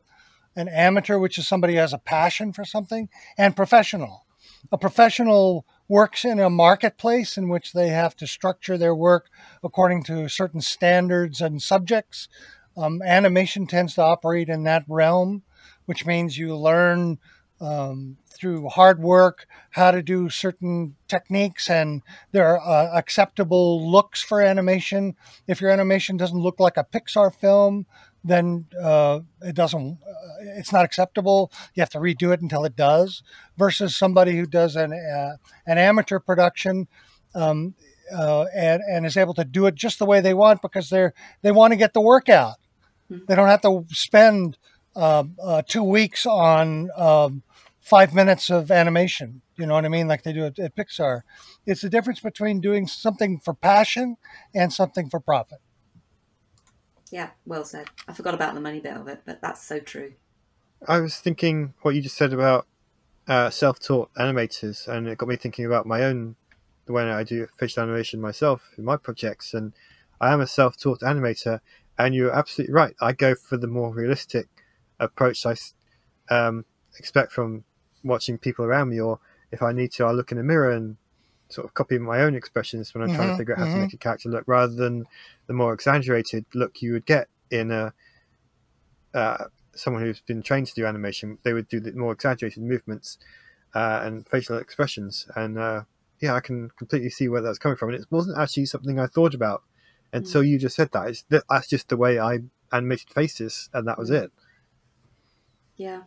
An 0.57 0.69
amateur, 0.69 1.19
which 1.19 1.37
is 1.37 1.49
somebody 1.49 1.75
who 1.75 1.81
has 1.81 1.93
a 1.93 1.99
passion 1.99 2.53
for 2.53 2.65
something, 2.65 3.09
and 3.37 3.57
professional. 3.57 4.25
A 4.71 4.79
professional 4.79 5.67
works 5.89 6.25
in 6.25 6.39
a 6.39 6.49
marketplace 6.49 7.37
in 7.37 7.49
which 7.49 7.73
they 7.73 7.89
have 7.89 8.15
to 8.17 8.27
structure 8.27 8.79
their 8.79 8.95
work 8.95 9.29
according 9.65 10.05
to 10.05 10.29
certain 10.29 10.61
standards 10.61 11.41
and 11.41 11.61
subjects. 11.61 12.29
Um, 12.77 13.03
animation 13.03 13.67
tends 13.67 13.95
to 13.95 14.03
operate 14.03 14.49
in 14.49 14.63
that 14.63 14.85
realm, 14.89 15.43
which 15.87 16.07
means 16.07 16.39
you 16.39 16.57
learn 16.57 17.19
um, 17.61 18.17
through 18.29 18.69
hard 18.69 19.01
work 19.01 19.47
how 19.71 19.91
to 19.91 20.03
do 20.03 20.29
certain 20.29 20.97
techniques, 21.09 21.71
and 21.71 22.03
there 22.33 22.47
are 22.47 22.61
uh, 22.61 22.97
acceptable 22.97 23.91
looks 23.91 24.23
for 24.23 24.41
animation. 24.41 25.17
If 25.47 25.61
your 25.61 25.71
animation 25.71 26.17
doesn't 26.17 26.39
look 26.39 26.61
like 26.61 26.77
a 26.77 26.85
Pixar 26.85 27.35
film, 27.35 27.87
then 28.25 28.65
uh, 28.83 29.21
it 29.43 29.55
doesn't 29.55 29.99
uh, 30.03 30.57
it's 30.57 30.73
not 30.73 30.85
acceptable 30.85 31.53
you 31.75 31.83
have 31.83 31.91
to 31.91 31.99
redo 31.99 32.33
it 32.33 32.41
until 32.41 32.65
it 32.65 32.75
does 32.75 33.23
versus 33.59 33.95
somebody 33.95 34.37
who 34.37 34.47
does 34.47 34.75
an 34.75 34.93
uh, 34.93 35.37
an 35.67 35.77
amateur 35.77 36.19
production 36.19 36.89
um, 37.35 37.75
uh, 38.17 38.47
and 38.57 38.83
and 38.91 39.05
is 39.05 39.17
able 39.17 39.35
to 39.35 39.45
do 39.45 39.67
it 39.67 39.75
just 39.75 39.99
the 39.99 40.07
way 40.07 40.21
they 40.21 40.35
want 40.35 40.63
because 40.63 40.89
they're 40.89 41.13
they 41.43 41.53
want 41.53 41.73
to 41.73 41.77
get 41.77 41.93
the 41.93 42.01
work 42.01 42.29
out 42.29 42.57
mm-hmm. 43.11 43.25
they 43.29 43.35
don't 43.35 43.49
have 43.49 43.61
to 43.61 43.85
spend 43.91 44.57
um, 44.97 45.37
uh, 45.43 45.61
two 45.67 45.83
weeks 45.83 46.25
on 46.25 46.89
um, 46.97 47.43
five 47.85 48.15
minutes 48.15 48.51
of 48.51 48.71
animation 48.71 49.43
you 49.57 49.67
know 49.67 49.75
what 49.75 49.85
i 49.85 49.89
mean 49.89 50.09
like 50.09 50.23
they 50.23 50.33
do 50.33 50.47
at, 50.47 50.59
at 50.59 50.75
pixar 50.75 51.21
it's 51.67 51.83
the 51.83 51.91
difference 51.91 52.21
between 52.21 52.61
doing 52.61 52.87
something 52.87 53.39
for 53.39 53.55
passion 53.55 54.17
and 54.55 54.73
something 54.73 55.09
for 55.09 55.21
profit 55.21 55.61
yeah, 57.15 57.31
well 57.47 57.65
said. 57.65 57.87
I 58.09 58.13
forgot 58.13 58.35
about 58.35 58.55
the 58.55 58.61
money 58.61 58.81
bit 58.81 58.97
of 58.97 59.07
it, 59.07 59.23
but 59.25 59.41
that's 59.41 59.63
so 59.63 59.79
true. 59.79 60.15
I 60.89 60.99
was 60.99 61.17
thinking 61.19 61.75
what 61.83 61.95
you 61.95 62.03
just 62.03 62.17
said 62.17 62.33
about 62.33 62.67
uh, 63.29 63.51
self-taught 63.51 64.13
animators, 64.15 64.89
and 64.89 65.07
it 65.07 65.19
got 65.19 65.29
me 65.29 65.37
thinking 65.37 65.65
about 65.65 65.87
my 65.87 66.03
own 66.03 66.35
when 66.87 67.07
I 67.07 67.23
do 67.23 67.47
facial 67.57 67.85
animation 67.85 68.21
myself 68.21 68.69
in 68.77 68.85
my 68.85 68.97
projects, 68.97 69.55
and 69.55 69.75
I 70.21 70.33
am 70.33 70.41
a 70.41 70.47
self-taught 70.49 71.03
animator. 71.03 71.61
And 71.97 72.17
you're 72.17 72.37
absolutely 72.37 72.75
right. 72.75 72.97
I 73.01 73.13
go 73.13 73.37
for 73.37 73.57
the 73.57 73.69
more 73.69 73.95
realistic 73.95 74.49
approach 74.99 75.47
I 75.47 75.55
um, 76.35 76.65
expect 76.99 77.31
from 77.31 77.63
watching 78.05 78.39
people 78.39 78.65
around 78.65 78.91
me, 78.91 79.01
or 79.01 79.19
if 79.51 79.63
I 79.63 79.73
need 79.73 79.93
to, 79.93 80.05
I 80.05 80.13
look 80.13 80.31
in 80.31 80.39
a 80.39 80.43
mirror 80.43 80.71
and 80.71 80.97
sort 81.49 81.67
of 81.67 81.75
copy 81.75 81.99
my 81.99 82.21
own 82.21 82.35
expressions 82.35 82.93
when 82.95 83.03
I'm 83.03 83.09
mm-hmm, 83.09 83.17
trying 83.17 83.31
to 83.31 83.37
figure 83.37 83.55
out 83.55 83.61
how 83.61 83.67
mm-hmm. 83.67 83.75
to 83.75 83.81
make 83.83 83.93
a 83.95 83.99
character 83.99 84.29
look, 84.29 84.45
rather 84.47 84.75
than 84.75 85.07
the 85.47 85.53
more 85.53 85.73
exaggerated 85.73 86.45
look 86.55 86.83
you 86.83 86.93
would 86.93 87.07
get 87.07 87.29
in 87.51 87.71
a 87.71 87.93
uh, 89.15 89.45
someone 89.75 90.03
who's 90.03 90.21
been 90.21 90.43
trained 90.43 90.67
to 90.67 90.75
do 90.75 90.87
animation. 90.87 91.39
They 91.43 91.53
would 91.53 91.69
do 91.69 91.81
the 91.81 91.93
more 91.93 92.13
exaggerated 92.13 92.63
movements 92.63 93.19
uh, 93.75 94.01
and 94.03 94.29
facial 94.29 94.59
expressions, 94.59 95.27
and 95.37 95.59
uh, 95.59 95.83
yeah, 96.21 96.35
I 96.35 96.41
can 96.41 96.71
completely 96.77 97.11
see 97.11 97.29
where 97.29 97.41
that's 97.41 97.59
coming 97.59 97.77
from. 97.77 97.91
And 97.91 98.01
it 98.01 98.07
wasn't 98.11 98.39
actually 98.39 98.67
something 98.67 98.99
I 98.99 99.07
thought 99.07 99.35
about 99.35 99.63
until 100.13 100.43
mm. 100.43 100.49
you 100.49 100.59
just 100.59 100.77
said 100.77 100.91
that. 100.93 101.09
It's, 101.09 101.25
that's 101.29 101.69
just 101.69 101.89
the 101.89 101.97
way 101.97 102.19
I 102.19 102.41
animated 102.73 103.11
faces, 103.11 103.69
and 103.73 103.87
that 103.87 103.99
was 103.99 104.11
mm. 104.11 104.25
it. 104.25 104.33
Yeah, 105.77 106.03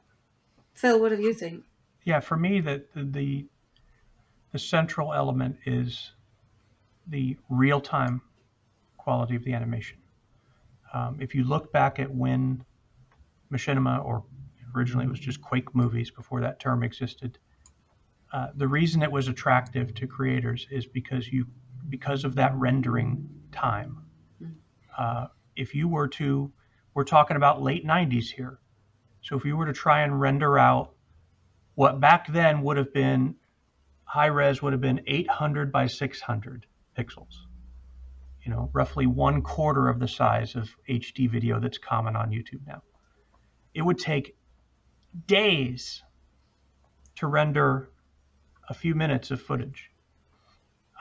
Phil, 0.73 0.99
what 0.99 1.09
do 1.09 1.21
you 1.21 1.33
think? 1.33 1.63
Yeah, 2.07 2.21
for 2.21 2.37
me, 2.37 2.61
the, 2.61 2.85
the, 2.95 3.45
the 4.53 4.59
central 4.59 5.13
element 5.13 5.57
is 5.65 6.13
the 7.05 7.35
real 7.49 7.81
time 7.81 8.21
quality 8.95 9.35
of 9.35 9.43
the 9.43 9.53
animation. 9.53 9.97
Um, 10.93 11.17
if 11.19 11.35
you 11.35 11.43
look 11.43 11.73
back 11.73 11.99
at 11.99 12.09
when 12.09 12.63
machinima, 13.51 14.05
or 14.05 14.23
originally 14.73 15.03
it 15.03 15.09
was 15.09 15.19
just 15.19 15.41
Quake 15.41 15.75
movies 15.75 16.09
before 16.09 16.39
that 16.39 16.61
term 16.61 16.81
existed, 16.81 17.39
uh, 18.31 18.51
the 18.55 18.69
reason 18.69 19.03
it 19.03 19.11
was 19.11 19.27
attractive 19.27 19.93
to 19.95 20.07
creators 20.07 20.65
is 20.71 20.85
because 20.85 21.27
you 21.27 21.45
because 21.89 22.23
of 22.23 22.35
that 22.35 22.55
rendering 22.55 23.27
time. 23.51 24.01
Uh, 24.97 25.27
if 25.57 25.75
you 25.75 25.89
were 25.89 26.07
to, 26.07 26.49
we're 26.93 27.03
talking 27.03 27.35
about 27.35 27.61
late 27.61 27.85
90s 27.85 28.29
here. 28.29 28.59
So 29.21 29.35
if 29.35 29.43
you 29.43 29.57
were 29.57 29.65
to 29.65 29.73
try 29.73 30.03
and 30.03 30.21
render 30.21 30.57
out 30.57 30.93
what 31.77 31.99
back 31.99 32.25
then 32.25 32.63
would 32.63 32.75
have 32.77 32.91
been 32.91 33.35
high 34.03 34.25
res 34.25 34.63
would 34.63 34.73
have 34.73 34.81
been 34.81 34.99
800 35.05 35.71
by 35.71 35.85
600 35.85 36.65
pixels. 36.97 37.35
You 38.41 38.51
know, 38.51 38.71
roughly 38.73 39.05
one 39.05 39.43
quarter 39.43 39.87
of 39.87 39.99
the 39.99 40.07
size 40.07 40.55
of 40.55 40.75
HD 40.89 41.29
video 41.29 41.59
that's 41.59 41.77
common 41.77 42.15
on 42.15 42.31
YouTube 42.31 42.65
now. 42.65 42.81
It 43.75 43.83
would 43.83 43.99
take 43.99 44.35
days 45.27 46.01
to 47.17 47.27
render 47.27 47.91
a 48.67 48.73
few 48.73 48.95
minutes 48.95 49.29
of 49.29 49.39
footage. 49.39 49.91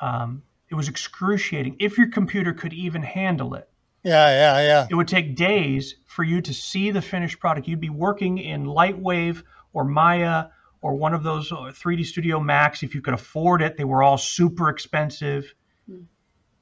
Um, 0.03 0.43
it 0.69 0.75
was 0.75 0.91
excruciating 0.91 1.77
if 1.81 1.97
your 1.97 2.11
computer 2.11 2.53
could 2.53 2.75
even 2.75 3.03
handle 3.03 3.55
it. 3.55 3.67
Yeah, 4.03 4.29
yeah, 4.29 4.67
yeah. 4.67 4.87
It 4.91 4.95
would 4.95 5.09
take 5.09 5.37
days 5.37 5.95
for 6.05 6.23
you 6.23 6.43
to 6.43 6.53
see 6.53 6.91
the 6.91 7.01
finished 7.01 7.41
product. 7.41 7.67
You'd 7.67 7.81
be 7.81 7.89
working 7.89 8.37
in 8.37 8.67
Lightwave 8.67 9.43
or 9.73 9.83
Maya 9.85 10.49
or 10.81 10.95
one 10.95 11.15
of 11.15 11.23
those 11.23 11.51
3D 11.51 12.01
uh, 12.01 12.05
Studio 12.05 12.41
Max 12.41 12.83
if 12.83 12.95
you 12.95 13.01
could 13.01 13.15
afford 13.15 13.63
it. 13.63 13.77
They 13.77 13.85
were 13.85 14.03
all 14.03 14.19
super 14.19 14.69
expensive. 14.69 15.53
Mm. 15.91 16.07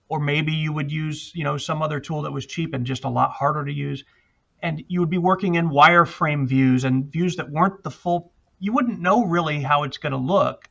Or 0.08 0.20
maybe 0.20 0.52
you 0.52 0.72
would 0.72 0.92
use, 0.92 1.32
you 1.34 1.44
know, 1.44 1.56
some 1.56 1.82
other 1.82 1.98
tool 1.98 2.22
that 2.22 2.32
was 2.32 2.46
cheap 2.46 2.74
and 2.74 2.86
just 2.86 3.04
a 3.04 3.08
lot 3.08 3.32
harder 3.32 3.64
to 3.64 3.72
use. 3.72 4.04
And 4.62 4.84
you 4.88 5.00
would 5.00 5.10
be 5.10 5.18
working 5.18 5.56
in 5.56 5.68
wireframe 5.70 6.46
views 6.46 6.84
and 6.84 7.10
views 7.10 7.36
that 7.36 7.50
weren't 7.50 7.82
the 7.82 7.90
full 7.90 8.32
you 8.58 8.72
wouldn't 8.72 9.00
know 9.00 9.26
really 9.26 9.60
how 9.60 9.82
it's 9.82 9.98
going 9.98 10.12
to 10.12 10.18
look 10.18 10.68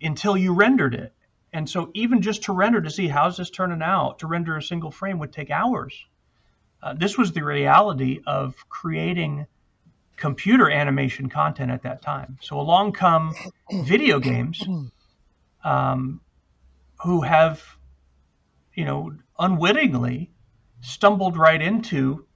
until 0.00 0.36
you 0.36 0.54
rendered 0.54 0.94
it. 0.94 1.12
And 1.52 1.68
so 1.68 1.90
even 1.94 2.22
just 2.22 2.44
to 2.44 2.52
render 2.52 2.80
to 2.80 2.90
see 2.90 3.08
how's 3.08 3.36
this 3.36 3.50
turning 3.50 3.82
out, 3.82 4.20
to 4.20 4.26
render 4.26 4.56
a 4.56 4.62
single 4.62 4.90
frame 4.90 5.18
would 5.18 5.32
take 5.32 5.50
hours. 5.50 6.04
Uh, 6.82 6.94
this 6.94 7.18
was 7.18 7.32
the 7.32 7.42
reality 7.42 8.20
of 8.26 8.54
creating 8.68 9.46
computer 10.16 10.70
animation 10.70 11.28
content 11.28 11.70
at 11.70 11.82
that 11.82 12.02
time. 12.02 12.38
So 12.40 12.58
along 12.58 12.92
come 12.92 13.34
video 13.70 14.18
games, 14.18 14.62
um, 15.64 16.20
who 17.02 17.20
have, 17.20 17.62
you 18.74 18.84
know, 18.84 19.12
unwittingly 19.38 20.30
stumbled 20.80 21.36
right 21.36 21.60
into 21.60 22.26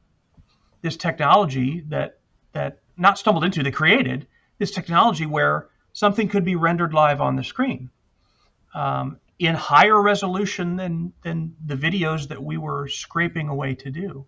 this 0.83 0.97
technology 0.97 1.85
that 1.89 2.19
that 2.53 2.81
not 2.97 3.19
stumbled 3.19 3.45
into, 3.45 3.63
they 3.63 3.71
created 3.71 4.27
this 4.59 4.71
technology 4.73 5.27
where 5.27 5.69
something 5.93 6.29
could 6.29 6.45
be 6.45 6.57
rendered 6.57 6.93
live 6.93 7.21
on 7.21 7.37
the 7.37 7.45
screen 7.45 7.91
um, 8.75 9.19
in 9.39 9.55
higher 9.55 10.01
resolution 10.01 10.77
than 10.77 11.13
than 11.23 11.57
the 11.65 11.77
videos 11.77 12.29
that 12.29 12.43
we 12.43 12.59
were 12.59 12.89
scraping 12.89 13.49
away 13.49 13.75
to 13.75 13.91
do. 13.91 14.27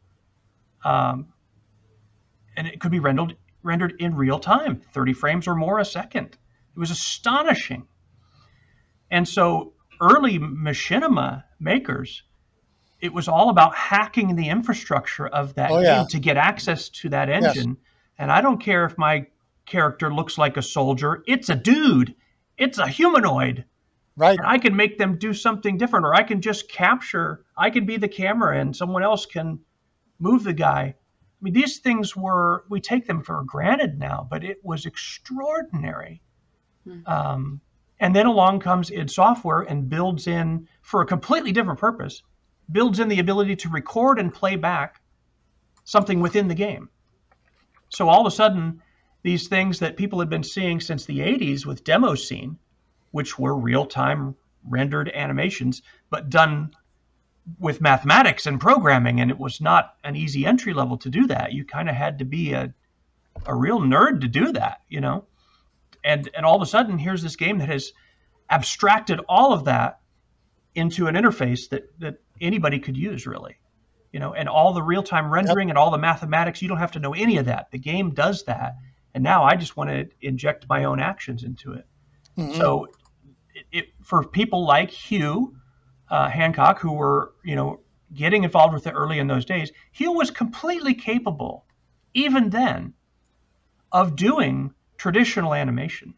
Um, 0.84 1.28
and 2.56 2.66
it 2.66 2.80
could 2.80 2.90
be 2.90 2.98
rendered 2.98 3.36
rendered 3.62 3.94
in 3.98 4.14
real 4.16 4.38
time, 4.38 4.80
30 4.92 5.12
frames 5.12 5.48
or 5.48 5.54
more 5.54 5.78
a 5.78 5.84
second. 5.84 6.36
It 6.74 6.78
was 6.78 6.90
astonishing. 6.90 7.86
And 9.10 9.28
so 9.28 9.74
early 10.00 10.38
machinima 10.38 11.44
makers, 11.60 12.22
it 13.00 13.12
was 13.12 13.28
all 13.28 13.50
about 13.50 13.74
hacking 13.74 14.36
the 14.36 14.48
infrastructure 14.48 15.26
of 15.26 15.54
that 15.54 15.70
Oh, 15.70 15.82
game 15.82 16.06
to 16.08 16.18
get 16.20 16.36
access 16.36 16.88
to 16.90 17.08
that 17.10 17.28
Yes. 17.28 17.56
engine. 17.56 17.76
And 18.18 18.30
I 18.30 18.40
don't 18.40 18.62
care 18.62 18.84
if 18.84 18.96
my 18.98 19.26
character 19.66 20.12
looks 20.12 20.38
like 20.38 20.56
a 20.56 20.62
soldier, 20.62 21.22
it's 21.26 21.48
a 21.48 21.54
dude, 21.56 22.14
it's 22.56 22.78
a 22.78 22.88
humanoid. 22.88 23.64
Right. 24.16 24.38
And 24.38 24.46
I 24.46 24.58
can 24.58 24.76
make 24.76 24.98
them 24.98 25.18
do 25.18 25.34
something 25.34 25.78
different, 25.78 26.06
or 26.06 26.14
I 26.14 26.22
can 26.22 26.40
just 26.40 26.68
capture, 26.70 27.44
I 27.56 27.70
can 27.70 27.86
be 27.86 27.96
the 27.96 28.08
camera 28.08 28.58
and 28.58 28.76
someone 28.76 29.02
else 29.02 29.26
can 29.26 29.60
move 30.18 30.44
the 30.44 30.52
guy. 30.52 30.94
I 31.42 31.44
mean, 31.44 31.54
these 31.54 31.78
things 31.78 32.14
were, 32.14 32.64
we 32.68 32.80
take 32.80 33.08
them 33.08 33.22
for 33.22 33.42
granted 33.44 33.98
now, 33.98 34.26
but 34.30 34.44
it 34.44 34.58
was 34.62 34.86
extraordinary. 34.86 36.22
Um, 37.04 37.60
and 37.98 38.14
then 38.14 38.26
along 38.26 38.60
comes 38.60 38.90
id 38.90 39.10
Software 39.10 39.62
and 39.62 39.88
builds 39.88 40.28
in, 40.28 40.68
for 40.82 41.02
a 41.02 41.06
completely 41.06 41.50
different 41.50 41.80
purpose, 41.80 42.22
builds 42.70 43.00
in 43.00 43.08
the 43.08 43.18
ability 43.18 43.56
to 43.56 43.68
record 43.70 44.20
and 44.20 44.32
play 44.32 44.54
back 44.54 45.00
something 45.82 46.20
within 46.20 46.46
the 46.46 46.54
game. 46.54 46.88
So 47.88 48.08
all 48.08 48.20
of 48.20 48.32
a 48.32 48.34
sudden, 48.34 48.80
these 49.22 49.48
things 49.48 49.80
that 49.80 49.96
people 49.96 50.20
had 50.20 50.30
been 50.30 50.44
seeing 50.44 50.80
since 50.80 51.06
the 51.06 51.18
80s 51.18 51.66
with 51.66 51.82
Demo 51.82 52.14
Scene, 52.14 52.56
which 53.10 53.36
were 53.36 53.56
real 53.56 53.86
time 53.86 54.36
rendered 54.68 55.10
animations, 55.12 55.82
but 56.08 56.30
done 56.30 56.72
with 57.58 57.80
mathematics 57.80 58.46
and 58.46 58.60
programming. 58.60 59.20
And 59.20 59.30
it 59.30 59.38
was 59.38 59.60
not 59.60 59.94
an 60.04 60.16
easy 60.16 60.46
entry 60.46 60.74
level 60.74 60.98
to 60.98 61.10
do 61.10 61.26
that. 61.28 61.52
You 61.52 61.64
kind 61.64 61.88
of 61.88 61.94
had 61.94 62.18
to 62.20 62.24
be 62.24 62.52
a, 62.52 62.72
a 63.46 63.54
real 63.54 63.80
nerd 63.80 64.20
to 64.20 64.28
do 64.28 64.52
that, 64.52 64.80
you 64.88 65.00
know? 65.00 65.24
And, 66.04 66.28
and 66.34 66.44
all 66.44 66.56
of 66.56 66.62
a 66.62 66.66
sudden, 66.66 66.98
here's 66.98 67.22
this 67.22 67.36
game 67.36 67.58
that 67.58 67.68
has 67.68 67.92
abstracted 68.50 69.20
all 69.28 69.52
of 69.52 69.64
that 69.64 70.00
into 70.74 71.06
an 71.06 71.14
interface 71.14 71.68
that, 71.70 71.98
that 72.00 72.16
anybody 72.40 72.78
could 72.78 72.96
use, 72.96 73.26
really. 73.26 73.56
You 74.12 74.20
know, 74.20 74.34
and 74.34 74.48
all 74.48 74.74
the 74.74 74.82
real 74.82 75.02
time 75.02 75.32
rendering 75.32 75.70
and 75.70 75.78
all 75.78 75.90
the 75.90 75.98
mathematics, 75.98 76.60
you 76.60 76.68
don't 76.68 76.78
have 76.78 76.92
to 76.92 77.00
know 77.00 77.14
any 77.14 77.38
of 77.38 77.46
that. 77.46 77.70
The 77.70 77.78
game 77.78 78.12
does 78.12 78.44
that. 78.44 78.74
And 79.14 79.24
now 79.24 79.44
I 79.44 79.56
just 79.56 79.76
want 79.76 79.90
to 79.90 80.08
inject 80.20 80.68
my 80.68 80.84
own 80.84 81.00
actions 81.00 81.44
into 81.44 81.72
it. 81.72 81.86
Mhm. 82.36 82.56
So, 82.56 82.88
it, 83.54 83.66
it, 83.72 83.84
for 84.02 84.24
people 84.24 84.66
like 84.66 84.90
Hugh 84.90 85.56
uh, 86.12 86.28
Hancock, 86.28 86.78
who 86.78 86.92
were 86.92 87.32
you 87.42 87.56
know 87.56 87.80
getting 88.14 88.44
involved 88.44 88.74
with 88.74 88.86
it 88.86 88.92
early 88.92 89.18
in 89.18 89.26
those 89.26 89.46
days, 89.46 89.72
he 89.90 90.06
was 90.06 90.30
completely 90.30 90.94
capable, 90.94 91.64
even 92.12 92.50
then, 92.50 92.92
of 93.90 94.14
doing 94.14 94.74
traditional 94.98 95.54
animation. 95.54 96.12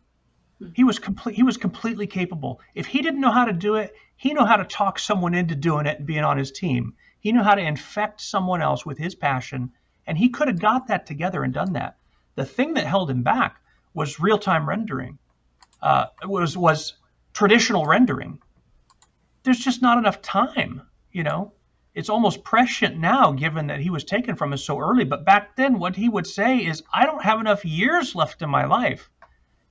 He 0.75 0.83
was 0.83 0.99
complete. 0.99 1.37
He 1.37 1.45
was 1.45 1.57
completely 1.57 2.09
capable. 2.09 2.61
If 2.75 2.87
he 2.87 3.03
didn't 3.03 3.21
know 3.21 3.31
how 3.31 3.45
to 3.45 3.53
do 3.53 3.77
it, 3.77 3.95
he 4.17 4.35
knew 4.35 4.45
how 4.45 4.57
to 4.57 4.65
talk 4.65 4.99
someone 4.99 5.35
into 5.35 5.55
doing 5.55 5.87
it 5.87 5.99
and 5.99 6.07
being 6.07 6.25
on 6.25 6.39
his 6.39 6.51
team. 6.51 6.95
He 7.21 7.31
knew 7.31 7.43
how 7.43 7.55
to 7.55 7.63
infect 7.63 8.21
someone 8.21 8.63
else 8.63 8.85
with 8.85 8.99
his 8.99 9.15
passion, 9.15 9.73
and 10.09 10.19
he 10.19 10.29
could 10.29 10.49
have 10.49 10.59
got 10.59 10.89
that 10.89 11.07
together 11.07 11.45
and 11.45 11.55
done 11.55 11.75
that. 11.75 11.99
The 12.35 12.45
thing 12.45 12.75
that 12.75 12.87
held 12.87 13.11
him 13.11 13.23
back 13.23 13.61
was 13.95 14.19
real-time 14.19 14.69
rendering. 14.69 15.19
Uh, 15.81 16.07
was 16.25 16.57
was 16.57 16.95
traditional 17.33 17.87
rendering. 17.87 18.41
There's 19.45 19.59
just 19.59 19.83
not 19.83 19.99
enough 19.99 20.23
time, 20.23 20.83
you 21.13 21.23
know. 21.23 21.53
It's 21.95 22.09
almost 22.09 22.43
prescient 22.43 22.99
now, 22.99 23.31
given 23.33 23.69
that 23.69 23.79
he 23.79 23.91
was 23.91 24.03
taken 24.03 24.35
from 24.35 24.53
us 24.53 24.65
so 24.65 24.81
early. 24.81 25.05
But 25.05 25.25
back 25.25 25.55
then, 25.55 25.79
what 25.79 25.95
he 25.95 26.09
would 26.09 26.27
say 26.27 26.59
is, 26.59 26.83
"I 26.93 27.07
don't 27.07 27.23
have 27.23 27.41
enough 27.41 27.65
years 27.65 28.17
left 28.17 28.43
in 28.43 28.51
my 28.51 28.65
life 28.65 29.11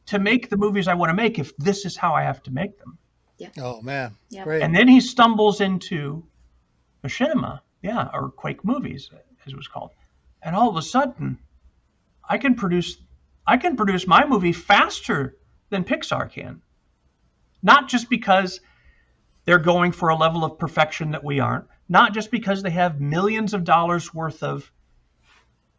to 0.06 0.20
make 0.20 0.50
the 0.50 0.58
movies 0.58 0.88
I 0.88 0.94
want 0.94 1.10
to 1.10 1.16
make 1.16 1.38
if 1.38 1.58
this 1.58 1.86
is 1.86 1.98
how 1.98 2.14
I 2.14 2.24
have 2.24 2.42
to 2.44 2.52
make 2.52 2.80
them." 2.80 2.98
Yeah. 3.38 3.50
Oh 3.58 3.82
man. 3.82 4.16
Yeah. 4.30 4.46
Great. 4.46 4.62
And 4.62 4.74
then 4.74 4.88
he 4.88 5.02
stumbles 5.02 5.60
into 5.60 6.26
machinima, 7.04 7.60
yeah, 7.82 8.10
or 8.14 8.30
Quake 8.30 8.64
movies, 8.64 9.10
as 9.46 9.52
it 9.52 9.58
was 9.58 9.68
called. 9.68 9.92
And 10.42 10.56
all 10.56 10.70
of 10.70 10.78
a 10.78 10.82
sudden, 10.82 11.40
I 12.28 12.38
can 12.38 12.56
produce, 12.56 12.98
I 13.46 13.58
can 13.58 13.76
produce 13.76 14.08
my 14.08 14.26
movie 14.26 14.54
faster 14.54 15.36
than 15.70 15.84
Pixar 15.84 16.32
can. 16.32 16.62
Not 17.62 17.90
just 17.90 18.10
because 18.10 18.62
they're 19.46 19.60
going 19.60 19.92
for 19.92 20.10
a 20.10 20.16
level 20.16 20.44
of 20.44 20.58
perfection 20.58 21.12
that 21.12 21.24
we 21.24 21.40
aren't, 21.40 21.66
not 21.90 22.14
just 22.14 22.32
because 22.32 22.64
they 22.64 22.72
have 22.72 23.02
millions 23.02 23.54
of 23.54 23.64
dollars 23.64 24.14
worth 24.14 24.44
of 24.44 24.72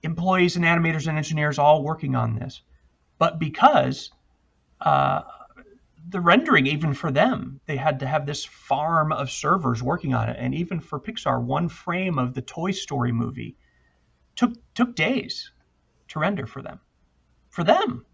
employees 0.02 0.56
and 0.56 0.64
animators 0.64 1.06
and 1.06 1.16
engineers 1.16 1.58
all 1.58 1.82
working 1.82 2.14
on 2.14 2.34
this, 2.34 2.62
but 3.18 3.38
because 3.38 4.10
uh, 4.80 5.22
the 6.10 6.20
rendering, 6.20 6.66
even 6.66 6.92
for 6.94 7.10
them, 7.10 7.60
they 7.66 7.76
had 7.76 8.00
to 8.00 8.06
have 8.06 8.26
this 8.26 8.44
farm 8.44 9.12
of 9.12 9.30
servers 9.30 9.82
working 9.82 10.14
on 10.14 10.28
it. 10.28 10.36
And 10.38 10.54
even 10.54 10.80
for 10.80 11.00
Pixar, 11.00 11.42
one 11.42 11.68
frame 11.68 12.18
of 12.18 12.34
the 12.34 12.42
Toy 12.42 12.72
Story 12.72 13.12
movie 13.12 13.56
took 14.36 14.52
took 14.74 14.94
days 14.94 15.52
to 16.08 16.18
render 16.18 16.46
for 16.46 16.60
them. 16.60 16.80
For 17.50 17.64
them, 17.64 18.04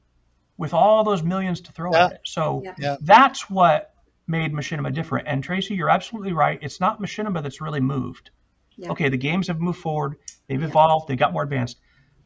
with 0.57 0.75
all 0.75 1.03
those 1.03 1.23
millions 1.23 1.63
to 1.63 1.73
throw 1.73 1.93
Yeah. 1.93 2.07
at 2.07 2.13
it. 2.13 2.21
So 2.25 2.63
Yeah. 2.65 2.75
Yeah. 2.79 2.97
that's 3.01 3.51
what 3.51 3.90
made 4.31 4.53
Machinima 4.53 4.93
different. 4.95 5.27
And 5.29 5.43
Tracy, 5.43 5.75
you're 5.75 5.91
absolutely 5.91 6.33
right. 6.33 6.59
It's 6.63 6.81
not 6.81 7.01
Machinima 7.03 7.43
that's 7.43 7.61
really 7.61 7.81
moved. 7.81 8.31
Yeah. 8.77 8.91
Okay, 8.93 9.09
the 9.09 9.17
games 9.19 9.49
have 9.49 9.61
moved 9.61 9.79
forward, 9.81 10.17
they've 10.49 10.61
Yeah. 10.63 10.69
evolved, 10.69 11.09
they 11.09 11.17
got 11.17 11.33
more 11.33 11.43
advanced, 11.43 11.81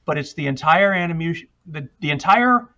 but 0.05 0.19
it's 0.19 0.35
the 0.35 0.47
entire 0.47 0.93
animation, 0.93 1.49
the, 1.67 1.89
the 2.01 2.11
entire 2.11 2.69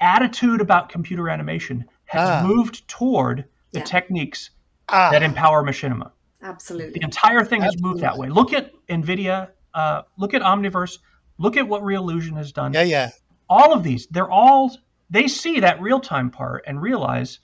attitude 0.00 0.60
about 0.60 0.88
computer 0.88 1.28
animation 1.28 1.84
has 2.06 2.28
Ah. 2.28 2.46
moved 2.46 2.86
toward 2.88 3.44
the 3.72 3.78
Yeah. 3.78 3.84
techniques 3.84 4.50
Ah, 4.88 5.10
that 5.10 5.22
empower 5.22 5.62
Machinima. 5.62 6.10
Absolutely. 6.42 6.92
The 6.98 7.04
entire 7.04 7.44
thing 7.44 7.62
has 7.62 7.80
moved 7.80 8.00
that 8.00 8.18
way. 8.18 8.28
Look 8.28 8.52
at 8.52 8.72
NVIDIA, 8.88 9.48
uh, 9.74 10.02
look 10.18 10.34
at 10.34 10.42
Omniverse, 10.42 10.98
look 11.38 11.56
at 11.56 11.66
what 11.68 11.82
Reallusion 11.82 12.36
has 12.36 12.52
done 12.52 12.72
yeah, 12.74 12.82
yeah. 12.82 13.10
all 13.48 13.72
of 13.72 13.82
these 13.82 14.06
they're 14.08 14.30
all 14.30 14.70
they 15.10 15.28
see 15.28 15.60
that 15.60 15.80
real 15.80 15.98
time 16.00 16.30
part 16.30 16.64
and 16.66 16.80
realize 16.80 17.38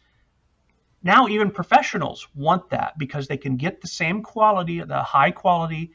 now 1.03 1.28
even 1.28 1.51
professionals 1.51 2.28
want 2.34 2.70
that 2.70 2.99
because 2.99 3.28
they 3.28 3.36
can 3.36 3.57
get 3.57 3.80
the 3.80 3.88
same 3.88 4.22
quality 4.22 4.82
the 4.82 5.03
high 5.03 5.30
quality 5.30 5.92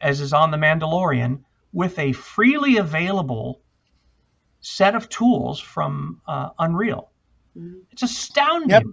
as 0.00 0.20
is 0.20 0.32
on 0.32 0.50
the 0.50 0.56
mandalorian 0.56 1.40
with 1.72 1.98
a 1.98 2.12
freely 2.12 2.78
available 2.78 3.60
set 4.60 4.94
of 4.94 5.08
tools 5.08 5.60
from 5.60 6.20
uh, 6.26 6.50
unreal 6.58 7.10
Mhm. 7.56 7.82
it's 7.90 8.02
astounding 8.02 8.70
Yep. 8.70 8.84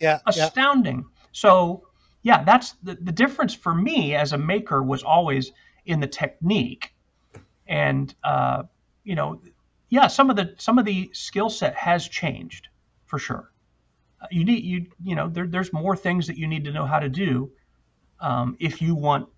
Yeah, 0.00 0.20
yeah. 0.34 0.44
astounding. 0.46 1.06
So, 1.32 1.88
yeah, 2.22 2.44
that's 2.44 2.72
the, 2.82 2.94
the 2.96 3.12
difference 3.12 3.54
for 3.54 3.74
me 3.74 4.14
as 4.14 4.32
a 4.32 4.38
maker 4.38 4.82
was 4.82 5.02
always 5.02 5.52
in 5.86 6.00
the 6.00 6.06
technique, 6.06 6.92
and 7.66 8.14
uh, 8.24 8.64
you 9.04 9.14
know, 9.14 9.40
yeah, 9.88 10.08
some 10.08 10.30
of 10.30 10.36
the 10.36 10.54
some 10.58 10.78
of 10.78 10.84
the 10.84 11.10
skill 11.12 11.50
set 11.50 11.74
has 11.76 12.08
changed 12.08 12.68
for 13.06 13.18
sure. 13.18 13.52
You 14.30 14.44
need 14.44 14.64
you 14.64 14.86
you 15.02 15.14
know 15.14 15.28
there, 15.28 15.46
there's 15.46 15.72
more 15.72 15.96
things 15.96 16.26
that 16.26 16.36
you 16.36 16.46
need 16.46 16.64
to 16.64 16.72
know 16.72 16.86
how 16.86 16.98
to 16.98 17.08
do 17.08 17.50
um, 18.20 18.56
if 18.60 18.80
you 18.80 18.94
want 18.94 19.28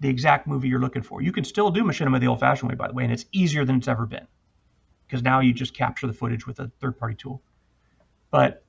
the 0.00 0.08
exact 0.08 0.46
movie 0.46 0.68
you're 0.68 0.80
looking 0.80 1.02
for. 1.02 1.22
You 1.22 1.32
can 1.32 1.44
still 1.44 1.70
do 1.70 1.82
machinima 1.82 2.20
the 2.20 2.26
old-fashioned 2.26 2.68
way, 2.70 2.74
by 2.74 2.88
the 2.88 2.94
way, 2.94 3.04
and 3.04 3.12
it's 3.12 3.26
easier 3.32 3.64
than 3.64 3.76
it's 3.76 3.88
ever 3.88 4.06
been 4.06 4.26
because 5.06 5.22
now 5.22 5.40
you 5.40 5.52
just 5.52 5.74
capture 5.74 6.06
the 6.06 6.12
footage 6.12 6.46
with 6.46 6.58
a 6.60 6.70
third-party 6.80 7.14
tool. 7.16 7.42
But 8.30 8.64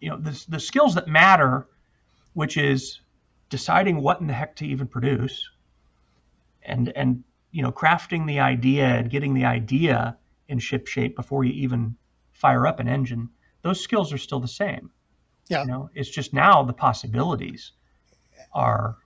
you 0.00 0.10
know 0.10 0.18
the, 0.18 0.44
the 0.48 0.60
skills 0.60 0.94
that 0.94 1.08
matter 1.08 1.66
which 2.34 2.56
is 2.56 3.00
deciding 3.50 4.00
what 4.00 4.20
in 4.20 4.26
the 4.26 4.32
heck 4.32 4.54
to 4.56 4.66
even 4.66 4.86
produce 4.86 5.50
and 6.62 6.92
and 6.94 7.24
you 7.50 7.62
know 7.62 7.72
crafting 7.72 8.26
the 8.26 8.40
idea 8.40 8.86
and 8.86 9.10
getting 9.10 9.34
the 9.34 9.44
idea 9.44 10.16
in 10.48 10.58
ship 10.58 10.86
shape 10.86 11.16
before 11.16 11.44
you 11.44 11.52
even 11.52 11.96
fire 12.32 12.66
up 12.66 12.80
an 12.80 12.88
engine 12.88 13.28
those 13.62 13.80
skills 13.80 14.12
are 14.12 14.18
still 14.18 14.40
the 14.40 14.48
same 14.48 14.90
Yeah. 15.48 15.62
you 15.62 15.68
know 15.68 15.90
it's 15.94 16.10
just 16.10 16.32
now 16.32 16.62
the 16.62 16.72
possibilities 16.72 17.72
are 18.52 18.96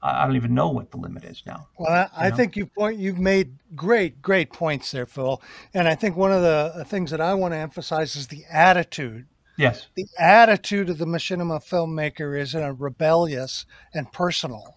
I 0.00 0.26
don't 0.26 0.36
even 0.36 0.54
know 0.54 0.68
what 0.68 0.92
the 0.92 0.96
limit 0.96 1.24
is 1.24 1.42
now. 1.44 1.66
Well, 1.76 1.90
I, 2.14 2.28
I 2.28 2.30
think 2.30 2.54
you 2.56 2.66
point 2.66 2.98
you've 2.98 3.18
made 3.18 3.58
great, 3.74 4.22
great 4.22 4.52
points 4.52 4.92
there, 4.92 5.06
Phil. 5.06 5.42
And 5.74 5.88
I 5.88 5.96
think 5.96 6.16
one 6.16 6.30
of 6.30 6.40
the 6.40 6.84
things 6.86 7.10
that 7.10 7.20
I 7.20 7.34
want 7.34 7.52
to 7.52 7.58
emphasize 7.58 8.14
is 8.14 8.28
the 8.28 8.44
attitude. 8.48 9.26
Yes. 9.56 9.88
The 9.96 10.06
attitude 10.16 10.88
of 10.88 10.98
the 10.98 11.04
machinima 11.04 11.60
filmmaker 11.68 12.38
is 12.40 12.54
in 12.54 12.62
a 12.62 12.72
rebellious 12.72 13.66
and 13.92 14.12
personal. 14.12 14.76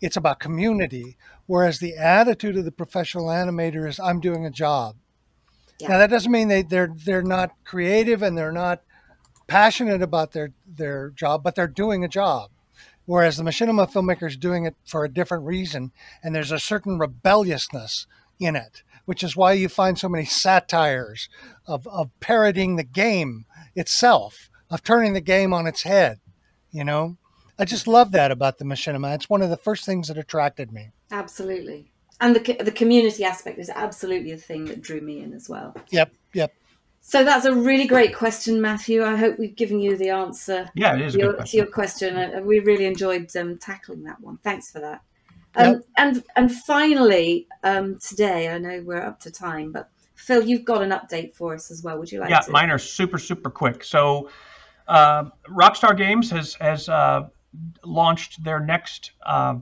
It's 0.00 0.16
about 0.16 0.40
community, 0.40 1.18
whereas 1.44 1.78
the 1.78 1.94
attitude 1.96 2.56
of 2.56 2.64
the 2.64 2.72
professional 2.72 3.26
animator 3.26 3.86
is 3.86 4.00
I'm 4.00 4.20
doing 4.20 4.46
a 4.46 4.50
job. 4.50 4.96
Yeah. 5.82 5.88
Now 5.88 5.98
that 5.98 6.10
doesn't 6.10 6.30
mean 6.30 6.48
they, 6.48 6.62
they're 6.62 6.92
they're 7.04 7.22
not 7.22 7.52
creative 7.64 8.22
and 8.22 8.36
they're 8.38 8.52
not 8.52 8.82
passionate 9.46 10.02
about 10.02 10.32
their 10.32 10.52
their 10.66 11.10
job, 11.10 11.42
but 11.42 11.54
they're 11.54 11.66
doing 11.66 12.04
a 12.04 12.08
job 12.08 12.50
whereas 13.04 13.36
the 13.36 13.42
machinima 13.42 13.90
filmmaker 13.90 14.28
is 14.28 14.36
doing 14.36 14.64
it 14.64 14.76
for 14.86 15.04
a 15.04 15.12
different 15.12 15.44
reason 15.44 15.90
and 16.22 16.34
there's 16.34 16.52
a 16.52 16.58
certain 16.58 16.98
rebelliousness 16.98 18.06
in 18.38 18.54
it 18.54 18.82
which 19.06 19.24
is 19.24 19.36
why 19.36 19.52
you 19.52 19.68
find 19.68 19.98
so 19.98 20.08
many 20.08 20.24
satires 20.24 21.28
of, 21.66 21.86
of 21.88 22.08
parodying 22.20 22.76
the 22.76 22.84
game 22.84 23.44
itself 23.74 24.48
of 24.70 24.84
turning 24.84 25.14
the 25.14 25.20
game 25.20 25.52
on 25.52 25.66
its 25.66 25.82
head 25.82 26.20
you 26.70 26.84
know 26.84 27.16
i 27.58 27.64
just 27.64 27.88
love 27.88 28.12
that 28.12 28.30
about 28.30 28.58
the 28.58 28.64
machinima 28.64 29.14
it's 29.14 29.28
one 29.28 29.42
of 29.42 29.50
the 29.50 29.56
first 29.56 29.84
things 29.84 30.06
that 30.06 30.16
attracted 30.16 30.72
me 30.72 30.92
Absolutely. 31.12 31.91
And 32.22 32.34
the, 32.36 32.56
the 32.62 32.72
community 32.72 33.24
aspect 33.24 33.58
is 33.58 33.68
absolutely 33.68 34.32
the 34.32 34.40
thing 34.40 34.64
that 34.66 34.80
drew 34.80 35.02
me 35.02 35.20
in 35.20 35.34
as 35.34 35.48
well. 35.48 35.74
yep 35.90 36.10
yep 36.32 36.54
So 37.02 37.24
that's 37.24 37.44
a 37.44 37.54
really 37.54 37.86
great 37.86 38.14
question, 38.14 38.60
Matthew. 38.60 39.04
I 39.04 39.16
hope 39.16 39.38
we've 39.38 39.56
given 39.56 39.80
you 39.80 39.96
the 39.96 40.10
answer 40.10 40.70
Yeah, 40.74 40.94
it 40.94 41.02
is 41.02 41.14
a 41.16 41.18
your, 41.18 41.32
good 41.34 41.46
to 41.46 41.56
your 41.56 41.66
question. 41.66 42.16
Uh, 42.16 42.40
we 42.42 42.60
really 42.60 42.86
enjoyed 42.86 43.28
um, 43.36 43.58
tackling 43.58 44.04
that 44.04 44.20
one. 44.20 44.38
Thanks 44.38 44.70
for 44.70 44.80
that. 44.80 45.02
Um, 45.56 45.82
And 45.98 46.22
and 46.36 46.50
finally, 46.50 47.48
um, 47.62 47.98
today 47.98 48.48
I 48.48 48.58
know 48.58 48.82
we're 48.84 49.02
up 49.02 49.18
to 49.20 49.30
time, 49.30 49.72
but 49.72 49.90
Phil, 50.14 50.42
you've 50.44 50.64
got 50.64 50.82
an 50.82 50.90
update 50.90 51.34
for 51.34 51.54
us 51.54 51.70
as 51.72 51.82
well. 51.82 51.98
Would 51.98 52.12
you 52.12 52.20
like 52.20 52.30
yeah, 52.30 52.40
to? 52.40 52.50
mine 52.52 52.70
are 52.70 52.78
super 52.78 53.18
super 53.18 53.50
quick. 53.50 53.82
So, 53.84 54.30
uh, 54.86 55.24
Rockstar 55.48 55.96
Games 55.96 56.30
has 56.30 56.54
has 56.54 56.88
uh, 56.88 57.28
launched 57.84 58.42
their 58.44 58.60
next, 58.60 59.12
uh, 59.26 59.56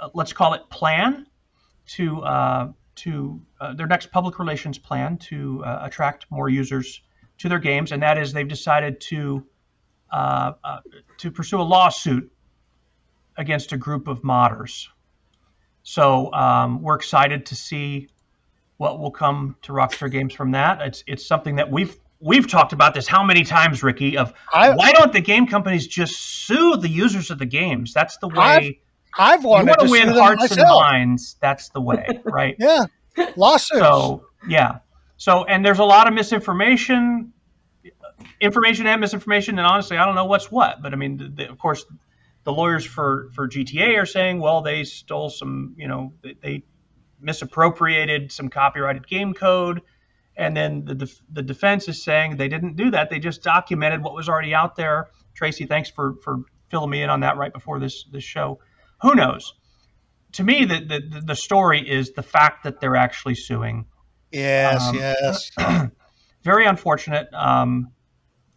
uh, 0.00 0.08
let's 0.14 0.32
call 0.32 0.54
it 0.54 0.62
plan, 0.70 1.26
to 1.88 2.22
uh, 2.22 2.72
to 2.96 3.40
uh, 3.60 3.74
their 3.74 3.86
next 3.86 4.10
public 4.10 4.38
relations 4.38 4.78
plan 4.78 5.18
to 5.18 5.62
uh, 5.64 5.80
attract 5.82 6.26
more 6.30 6.48
users 6.48 7.00
to 7.38 7.48
their 7.48 7.58
games, 7.58 7.92
and 7.92 8.02
that 8.02 8.18
is 8.18 8.32
they've 8.32 8.48
decided 8.48 9.00
to 9.00 9.46
uh, 10.10 10.52
uh, 10.64 10.80
to 11.18 11.30
pursue 11.30 11.60
a 11.60 11.62
lawsuit 11.62 12.30
against 13.36 13.72
a 13.72 13.76
group 13.76 14.08
of 14.08 14.22
modders. 14.22 14.88
So 15.82 16.32
um, 16.32 16.82
we're 16.82 16.96
excited 16.96 17.46
to 17.46 17.54
see 17.54 18.08
what 18.76 18.98
will 18.98 19.10
come 19.10 19.56
to 19.62 19.72
Rockstar 19.72 20.10
Games 20.10 20.34
from 20.34 20.52
that. 20.52 20.82
It's 20.82 21.04
it's 21.06 21.26
something 21.26 21.56
that 21.56 21.70
we've 21.70 21.96
we've 22.20 22.48
talked 22.48 22.72
about 22.72 22.94
this 22.94 23.06
how 23.06 23.22
many 23.22 23.44
times, 23.44 23.82
Ricky? 23.82 24.18
Of 24.18 24.34
I- 24.52 24.74
why 24.74 24.92
don't 24.92 25.12
the 25.12 25.20
game 25.20 25.46
companies 25.46 25.86
just 25.86 26.16
sue 26.16 26.76
the 26.76 26.88
users 26.88 27.30
of 27.30 27.38
the 27.38 27.46
games? 27.46 27.92
That's 27.92 28.18
the 28.18 28.28
way 28.28 28.36
i've 28.38 28.74
you 29.42 29.48
wanted 29.48 29.68
want 29.68 29.80
to 29.80 29.86
to 29.86 29.90
win 29.90 30.08
hearts 30.08 30.50
and 30.50 30.62
minds. 30.68 31.36
That's 31.40 31.68
the 31.70 31.80
way, 31.80 32.20
right? 32.24 32.56
yeah 32.58 32.86
lawsuits 33.36 33.80
So 33.80 34.26
yeah. 34.48 34.78
So 35.16 35.44
and 35.44 35.64
there's 35.64 35.80
a 35.80 35.84
lot 35.84 36.06
of 36.06 36.14
misinformation, 36.14 37.32
information 38.40 38.86
and 38.86 39.00
misinformation, 39.00 39.58
and 39.58 39.66
honestly, 39.66 39.96
I 39.96 40.06
don't 40.06 40.14
know 40.14 40.26
what's 40.26 40.50
what. 40.50 40.80
But 40.80 40.92
I 40.92 40.96
mean, 40.96 41.16
the, 41.16 41.28
the, 41.28 41.50
of 41.50 41.58
course, 41.58 41.84
the 42.44 42.52
lawyers 42.52 42.84
for 42.84 43.28
for 43.34 43.48
GTA 43.48 44.00
are 44.00 44.06
saying, 44.06 44.40
well, 44.40 44.62
they 44.62 44.84
stole 44.84 45.30
some, 45.30 45.74
you 45.76 45.88
know, 45.88 46.12
they, 46.22 46.36
they 46.40 46.62
misappropriated 47.20 48.30
some 48.30 48.48
copyrighted 48.48 49.08
game 49.08 49.34
code, 49.34 49.82
and 50.36 50.56
then 50.56 50.84
the 50.84 50.94
def- 50.94 51.20
the 51.32 51.42
defense 51.42 51.88
is 51.88 52.02
saying 52.02 52.36
they 52.36 52.48
didn't 52.48 52.76
do 52.76 52.92
that. 52.92 53.10
They 53.10 53.18
just 53.18 53.42
documented 53.42 54.02
what 54.02 54.14
was 54.14 54.28
already 54.28 54.54
out 54.54 54.76
there. 54.76 55.08
Tracy, 55.34 55.66
thanks 55.66 55.90
for 55.90 56.14
for 56.22 56.42
filling 56.68 56.90
me 56.90 57.02
in 57.02 57.10
on 57.10 57.20
that 57.20 57.36
right 57.36 57.52
before 57.52 57.80
this 57.80 58.04
this 58.12 58.24
show. 58.24 58.60
Who 59.02 59.14
knows? 59.14 59.54
To 60.32 60.44
me, 60.44 60.64
the 60.64 60.80
the, 60.80 61.20
the 61.20 61.36
story 61.36 61.88
is 61.88 62.12
the 62.12 62.22
fact 62.22 62.64
that 62.64 62.80
they're 62.80 62.96
actually 62.96 63.34
suing 63.34 63.86
yes 64.30 64.88
Um, 64.88 64.94
yes 64.96 65.50
very 66.42 66.66
unfortunate. 66.66 67.28
Um, 67.32 67.92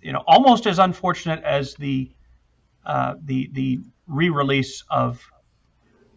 you 0.02 0.14
know, 0.14 0.24
almost 0.28 0.66
as 0.66 0.80
unfortunate 0.80 1.44
as 1.44 1.76
the 1.76 2.12
uh, 2.86 3.16
the 3.24 3.50
the 3.54 3.80
re-release 4.08 4.84
of 4.90 5.24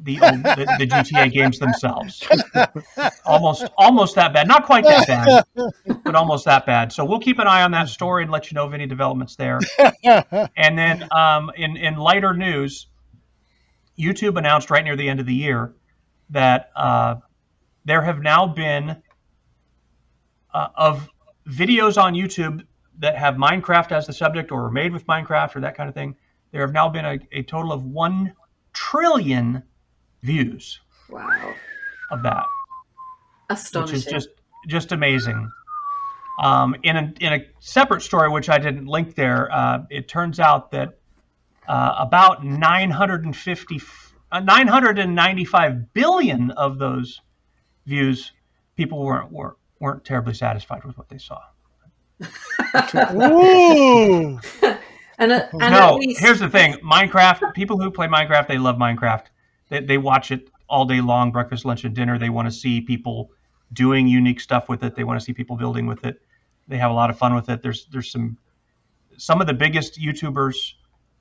the, 0.01 0.20
old, 0.20 0.43
the 0.43 0.77
the 0.79 0.87
GTA 0.87 1.33
games 1.33 1.59
themselves. 1.59 2.27
almost 3.27 3.66
almost 3.77 4.14
that 4.16 4.33
bad. 4.33 4.49
Not 4.49 4.64
quite 4.64 4.85
that 4.85 5.07
bad, 5.07 5.45
but 6.05 6.14
almost 6.14 6.45
that 6.47 6.66
bad. 6.66 6.93
So 6.93 7.05
we'll 7.05 7.20
keep 7.20 7.39
an 7.39 7.47
eye 7.47 7.62
on 7.62 7.70
that 7.72 7.89
story 7.89 8.22
and 8.22 8.33
let 8.33 8.51
you 8.51 8.55
know 8.55 8.64
of 8.64 8.75
any 8.75 8.87
developments 8.87 9.37
there. 9.37 9.61
And 10.57 10.79
then 10.79 11.09
um, 11.11 11.51
in 11.57 11.77
in 11.77 11.97
lighter 11.97 12.35
news, 12.35 12.87
YouTube 13.99 14.36
announced 14.36 14.70
right 14.70 14.84
near 14.84 14.97
the 14.97 15.09
end 15.09 15.20
of 15.20 15.26
the 15.26 15.34
year 15.34 15.74
that 16.30 16.70
uh, 16.74 17.16
there 17.84 18.03
have 18.03 18.22
now 18.22 18.47
been 18.47 18.97
uh, 20.53 20.68
of 20.74 21.09
videos 21.49 22.01
on 22.01 22.14
YouTube 22.14 22.64
that 22.99 23.16
have 23.16 23.34
Minecraft 23.34 23.92
as 23.92 24.07
the 24.07 24.12
subject 24.12 24.53
or 24.53 24.70
made 24.70 24.92
with 24.92 25.07
Minecraft 25.07 25.57
or 25.57 25.61
that 25.61 25.76
kind 25.76 25.88
of 25.88 25.95
thing. 25.95 26.16
There 26.53 26.61
have 26.62 26.72
now 26.72 26.88
been 26.88 27.05
a, 27.05 27.18
a 27.32 27.42
total 27.42 27.72
of 27.72 27.84
one 27.84 28.32
trillion 28.72 29.62
views 30.22 30.80
wow, 31.11 31.55
of 32.11 32.22
that, 32.22 32.45
which 33.49 33.59
astonishing. 33.59 33.97
is 33.97 34.05
just 34.05 34.28
just 34.68 34.92
amazing. 34.92 35.51
Um, 36.42 36.74
in 36.82 36.97
a 36.97 37.12
in 37.20 37.32
a 37.32 37.47
separate 37.61 38.03
story, 38.03 38.28
which 38.28 38.49
I 38.49 38.59
didn't 38.59 38.86
link 38.86 39.14
there, 39.14 39.53
uh, 39.53 39.84
it 39.90 40.09
turns 40.09 40.40
out 40.40 40.70
that 40.70 40.99
uh, 41.69 41.95
about 41.99 42.45
950, 42.45 43.81
uh, 44.33 44.41
995 44.41 45.93
billion 45.93 46.51
of 46.53 46.79
those 46.79 47.21
views, 47.87 48.33
people 48.77 49.03
weren't 49.05 49.31
weren't, 49.31 49.57
weren't 49.81 50.05
terribly 50.05 50.35
satisfied 50.35 50.85
with 50.85 50.97
what 50.97 51.09
they 51.09 51.19
saw. 51.19 51.41
Ooh. 53.12 54.39
and, 55.19 55.33
uh, 55.33 55.47
and 55.53 55.75
no, 55.75 55.97
least, 55.97 56.21
here's 56.21 56.41
the 56.41 56.49
thing: 56.49 56.75
Minecraft. 56.75 57.55
People 57.55 57.79
who 57.79 57.91
play 57.91 58.07
Minecraft, 58.07 58.49
they 58.49 58.59
love 58.59 58.77
Minecraft. 58.77 59.25
They, 59.69 59.81
they 59.81 59.99
watch 59.99 60.31
it 60.31 60.49
all 60.69 60.85
day 60.85 61.01
long, 61.01 61.33
breakfast, 61.33 61.65
lunch, 61.65 61.85
and 61.85 61.95
dinner. 61.95 62.19
They 62.19 62.31
want 62.31 62.47
to 62.47 62.53
see 62.53 62.81
people 62.81 63.31
doing 63.73 64.07
unique 64.07 64.41
stuff 64.41 64.69
with 64.69 64.83
it. 64.85 64.95
They 64.95 65.05
want 65.05 65.21
to 65.21 65.25
see 65.25 65.33
people 65.33 65.57
building 65.57 65.87
with 65.87 66.05
it. 66.05 66.21
They 66.69 66.79
have 66.79 66.91
a 66.91 66.95
lot 66.95 67.11
of 67.11 67.19
fun 67.19 67.35
with 67.35 67.49
it. 67.49 67.62
There's 67.62 67.87
there's 67.87 68.11
some 68.11 68.39
some 69.17 69.41
of 69.41 69.47
the 69.47 69.55
biggest 69.55 70.01
YouTubers 70.01 70.75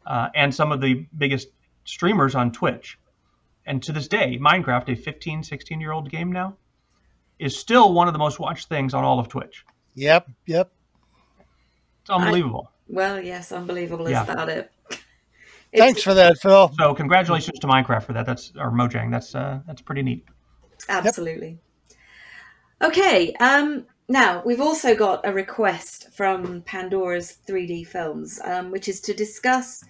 uh, 0.05 0.29
and 0.35 0.53
some 0.53 0.71
of 0.71 0.81
the 0.81 1.05
biggest 1.17 1.47
streamers 1.85 2.35
on 2.35 2.51
Twitch. 2.51 2.97
And 3.65 3.81
to 3.83 3.91
this 3.93 4.07
day, 4.07 4.37
Minecraft, 4.39 4.89
a 4.89 4.95
15, 4.95 5.43
16 5.43 5.79
year 5.81 5.91
old 5.91 6.09
game 6.09 6.31
now, 6.31 6.57
is 7.39 7.57
still 7.57 7.93
one 7.93 8.07
of 8.07 8.13
the 8.13 8.19
most 8.19 8.39
watched 8.39 8.69
things 8.69 8.93
on 8.93 9.03
all 9.03 9.19
of 9.19 9.29
Twitch. 9.29 9.65
Yep, 9.95 10.27
yep. 10.45 10.71
It's 12.01 12.09
unbelievable. 12.09 12.69
well, 12.87 13.21
yes, 13.21 13.51
unbelievable 13.51 14.09
Yeah. 14.09 14.23
is 14.23 14.29
about 14.29 14.49
it. 14.49 14.71
Thanks 15.75 16.03
for 16.03 16.13
that, 16.13 16.37
Phil. 16.39 16.71
So 16.77 16.93
congratulations 16.93 17.59
to 17.59 17.67
Minecraft 17.67 18.03
for 18.03 18.13
that. 18.13 18.25
That's 18.25 18.51
or 18.57 18.71
Mojang. 18.71 19.09
That's 19.09 19.33
uh, 19.33 19.61
that's 19.65 19.81
pretty 19.81 20.03
neat. 20.03 20.25
Absolutely. 20.87 21.57
Okay. 22.81 23.33
Um, 23.33 23.85
now 24.07 24.41
we've 24.45 24.61
also 24.61 24.95
got 24.95 25.27
a 25.27 25.33
request 25.33 26.11
from 26.11 26.61
Pandora's 26.61 27.37
3D 27.47 27.87
Films, 27.87 28.39
um, 28.43 28.71
which 28.71 28.87
is 28.87 28.99
to 29.01 29.13
discuss 29.13 29.83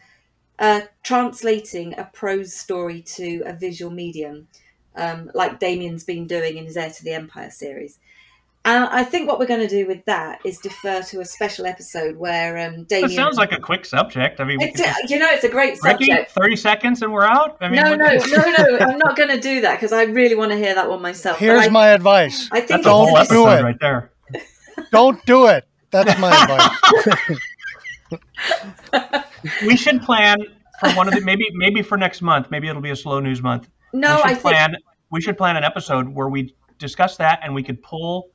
uh, 0.60 0.82
translating 1.04 1.98
a 1.98 2.10
prose 2.14 2.54
story 2.54 3.02
to 3.02 3.42
a 3.46 3.54
visual 3.54 3.92
medium, 3.92 4.48
um, 4.96 5.32
like 5.34 5.60
Damien's 5.60 6.04
been 6.04 6.28
doing 6.28 6.58
in 6.58 6.66
his 6.66 6.78
Heir 6.78 6.92
to 6.92 7.04
the 7.04 7.14
Empire 7.14 7.50
series. 7.50 8.00
And 8.66 8.86
I 8.86 9.04
think 9.04 9.28
what 9.28 9.40
we're 9.40 9.46
going 9.48 9.60
to 9.60 9.68
do 9.68 9.86
with 9.86 10.06
that 10.06 10.40
is 10.46 10.58
defer 10.58 11.02
to 11.02 11.20
a 11.20 11.26
special 11.26 11.66
episode 11.66 12.16
where 12.16 12.58
um, 12.66 12.78
That 12.84 12.88
Damien. 13.02 13.10
sounds 13.10 13.36
like 13.38 13.52
a 13.52 13.60
quick 13.60 13.84
subject. 13.86 14.40
I 14.40 14.46
mean, 14.46 14.62
It's 14.62 14.80
a- 14.80 14.94
you 15.10 15.20
know, 15.20 15.28
it's 15.30 15.44
a 15.44 15.50
great 15.50 15.78
Ricky, 15.84 16.06
subject. 16.06 16.32
thirty 16.32 16.56
seconds 16.56 17.02
and 17.02 17.12
we're 17.12 17.26
out. 17.26 17.58
I 17.60 17.68
mean, 17.68 17.84
no, 17.84 17.90
what- 17.92 18.00
no, 18.00 18.42
no, 18.42 18.78
no. 18.78 18.86
I'm 18.86 18.98
not 19.00 19.18
going 19.18 19.30
to 19.30 19.40
do 19.40 19.60
that 19.62 19.74
because 19.76 19.92
I 19.92 20.04
really 20.04 20.36
want 20.36 20.52
to 20.52 20.58
hear 20.58 20.74
that 20.76 20.90
one 20.90 21.02
myself. 21.02 21.40
Here's 21.40 21.68
I, 21.68 21.70
my 21.70 21.90
advice. 21.90 22.48
I 22.54 22.60
think 22.62 22.70
That's 22.70 22.80
it's 22.80 22.88
a 22.88 22.92
whole 22.92 23.06
do 23.26 23.50
it. 23.50 23.64
right 23.64 23.80
there. 23.82 24.12
Don't 24.92 25.24
do 25.26 25.48
it. 25.48 25.66
That's 25.92 26.18
my 26.20 26.32
advice. 26.44 27.40
We 29.66 29.76
should 29.76 30.02
plan 30.02 30.38
for 30.80 30.90
one 30.92 31.08
of 31.10 31.14
the 31.14 31.22
maybe 31.22 31.46
maybe 31.54 31.82
for 31.82 31.98
next 31.98 32.22
month. 32.22 32.50
Maybe 32.50 32.68
it'll 32.70 32.82
be 32.82 32.92
a 32.92 32.96
slow 32.96 33.20
news 33.20 33.42
month. 33.42 33.68
No, 33.92 34.16
we 34.16 34.22
should 34.22 34.26
I 34.26 34.30
think 34.30 34.42
plan. 34.42 34.76
We 35.12 35.22
should 35.22 35.38
plan 35.38 35.58
an 35.58 35.64
episode 35.66 36.08
where 36.08 36.30
we 36.30 36.56
discuss 36.80 37.18
that 37.18 37.40
and 37.44 37.54
we 37.54 37.62
could 37.62 37.82
pull 37.84 38.30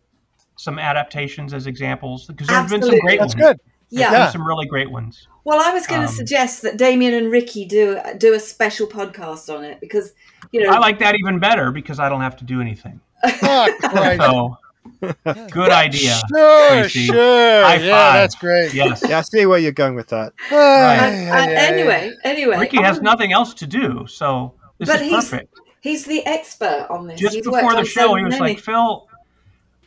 some 0.58 0.78
adaptations 0.78 1.54
as 1.54 1.66
examples 1.66 2.26
because 2.26 2.46
there's 2.46 2.70
been 2.70 2.82
some 2.82 2.98
great 3.00 3.18
That's 3.20 3.34
ones. 3.34 3.46
good. 3.46 3.60
Yeah. 3.90 4.12
Yeah. 4.12 4.30
some 4.30 4.46
really 4.46 4.66
great 4.66 4.90
ones. 4.90 5.26
Well, 5.44 5.60
I 5.60 5.72
was 5.72 5.86
going 5.86 6.02
to 6.02 6.08
Um, 6.08 6.12
suggest 6.12 6.60
that 6.62 6.76
Damien 6.76 7.14
and 7.14 7.32
Ricky 7.32 7.64
do 7.64 7.98
do 8.18 8.34
a 8.34 8.40
special 8.40 8.86
podcast 8.86 9.48
on 9.54 9.64
it 9.64 9.80
because 9.80 10.12
you 10.52 10.62
know 10.62 10.70
I 10.70 10.78
like 10.78 10.98
that 10.98 11.14
even 11.18 11.38
better 11.38 11.70
because 11.72 11.98
I 11.98 12.10
don't 12.10 12.20
have 12.20 12.36
to 12.36 12.44
do 12.44 12.60
anything. 12.60 13.00
Oh, 13.42 14.56
So, 15.02 15.14
good 15.50 15.70
idea. 15.70 16.18
Sure, 16.34 16.68
Tracy. 16.80 17.06
sure. 17.06 17.62
High 17.64 17.76
yeah, 17.76 17.90
five. 17.90 18.14
that's 18.14 18.34
great. 18.36 18.72
Yes. 18.74 19.02
Yeah, 19.06 19.18
I 19.18 19.22
see 19.22 19.46
where 19.46 19.58
you're 19.58 19.72
going 19.72 19.94
with 19.94 20.08
that. 20.08 20.32
Ay, 20.50 20.54
And- 20.54 21.30
ay, 21.30 21.40
and 21.44 21.50
anyway, 21.52 22.12
anyway, 22.24 22.58
Ricky 22.58 22.80
has 22.82 22.98
um, 22.98 23.04
nothing 23.04 23.32
else 23.32 23.54
to 23.54 23.66
do, 23.66 24.06
so 24.08 24.54
this 24.78 24.88
But 24.88 25.00
is 25.02 25.08
he's- 25.08 25.30
perfect. 25.30 25.54
He's 25.80 26.04
the 26.04 26.26
expert 26.26 26.86
on 26.90 27.06
this. 27.06 27.20
Just 27.20 27.36
He's 27.36 27.44
before 27.44 27.74
the 27.74 27.84
show, 27.84 28.14
he 28.16 28.24
was 28.24 28.32
many. 28.32 28.54
like, 28.54 28.58
Phil, 28.58 29.07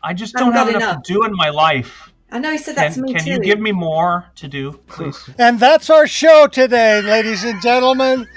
I 0.04 0.14
just 0.14 0.34
don't 0.36 0.52
have 0.54 0.68
got 0.68 0.76
enough, 0.76 0.92
enough. 0.92 1.04
to 1.04 1.14
do 1.14 1.24
in 1.26 1.34
my 1.36 1.50
life. 1.50 2.12
I 2.32 2.40
know 2.40 2.52
he 2.52 2.58
said 2.58 2.76
that 2.76 2.94
Can, 2.94 2.94
to 2.94 3.02
me 3.02 3.08
too. 3.10 3.14
can 3.16 3.26
too. 3.26 3.32
you 3.32 3.40
give 3.40 3.60
me 3.60 3.72
more 3.72 4.26
to 4.36 4.48
do, 4.48 4.74
please? 4.88 5.30
And 5.38 5.60
that's 5.60 5.90
our 5.90 6.08
show 6.08 6.48
today, 6.48 7.02
ladies 7.02 7.44
and 7.44 7.62
gentlemen. 7.62 8.28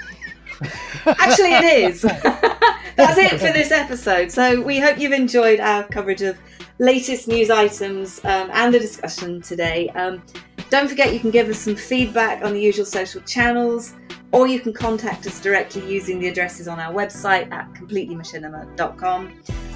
Actually, 1.05 1.53
it 1.53 1.63
is. 1.91 2.01
That's 2.95 3.17
it 3.17 3.31
for 3.31 3.51
this 3.51 3.71
episode. 3.71 4.31
So 4.31 4.61
we 4.61 4.79
hope 4.79 4.97
you've 4.97 5.11
enjoyed 5.11 5.59
our 5.59 5.83
coverage 5.83 6.21
of 6.21 6.37
latest 6.79 7.27
news 7.27 7.49
items 7.49 8.23
um, 8.23 8.49
and 8.53 8.73
the 8.73 8.79
discussion 8.79 9.41
today. 9.41 9.89
Um, 9.89 10.23
don't 10.75 10.89
forget 10.89 11.13
you 11.13 11.21
can 11.21 11.31
give 11.31 11.47
us 11.47 11.59
some 11.59 11.75
feedback 11.75 12.43
on 12.43 12.53
the 12.53 12.59
usual 12.59 12.85
social 12.85 13.21
channels, 13.21 13.93
or 14.33 14.45
you 14.45 14.59
can 14.59 14.73
contact 14.73 15.25
us 15.25 15.39
directly 15.39 15.89
using 15.89 16.19
the 16.19 16.27
addresses 16.27 16.67
on 16.67 16.81
our 16.81 16.93
website 16.93 17.49
at 17.53 17.73
completelymachinima.com. 17.75 19.31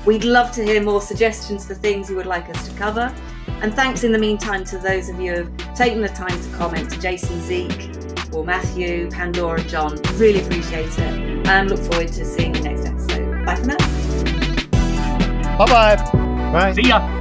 We'd 0.06 0.26
love 0.26 0.52
to 0.52 0.64
hear 0.66 0.84
more 0.84 1.02
suggestions 1.02 1.66
for 1.66 1.74
things 1.74 2.10
you 2.10 2.18
would 2.18 2.26
like 2.26 2.50
us 2.50 2.68
to 2.68 2.76
cover. 2.76 3.16
And 3.62 3.74
thanks 3.74 4.04
in 4.04 4.12
the 4.12 4.20
meantime 4.20 4.66
to 4.66 4.78
those 4.78 5.08
of 5.08 5.22
you 5.22 5.36
who 5.36 5.44
have 5.44 5.74
taken 5.74 6.02
the 6.02 6.10
time 6.10 6.38
to 6.38 6.58
comment 6.58 6.90
to 6.92 7.00
Jason 7.00 7.40
Zeke 7.44 7.92
or 8.34 8.44
Matthew, 8.44 9.10
Pandora, 9.10 9.64
John. 9.64 9.96
Really 10.16 10.42
appreciate 10.42 10.92
it 11.00 11.48
and 11.48 11.70
look 11.70 11.80
forward 11.80 12.10
to 12.10 12.26
seeing 12.26 12.56
you 12.56 12.62
next 12.62 12.86
episode. 12.86 13.46
Bye 13.46 13.56
for 13.56 13.68
now. 13.68 13.78
Bye 15.58 15.66
bye. 15.66 16.52
Right. 16.52 16.76
See 16.76 16.90
ya. 16.90 17.19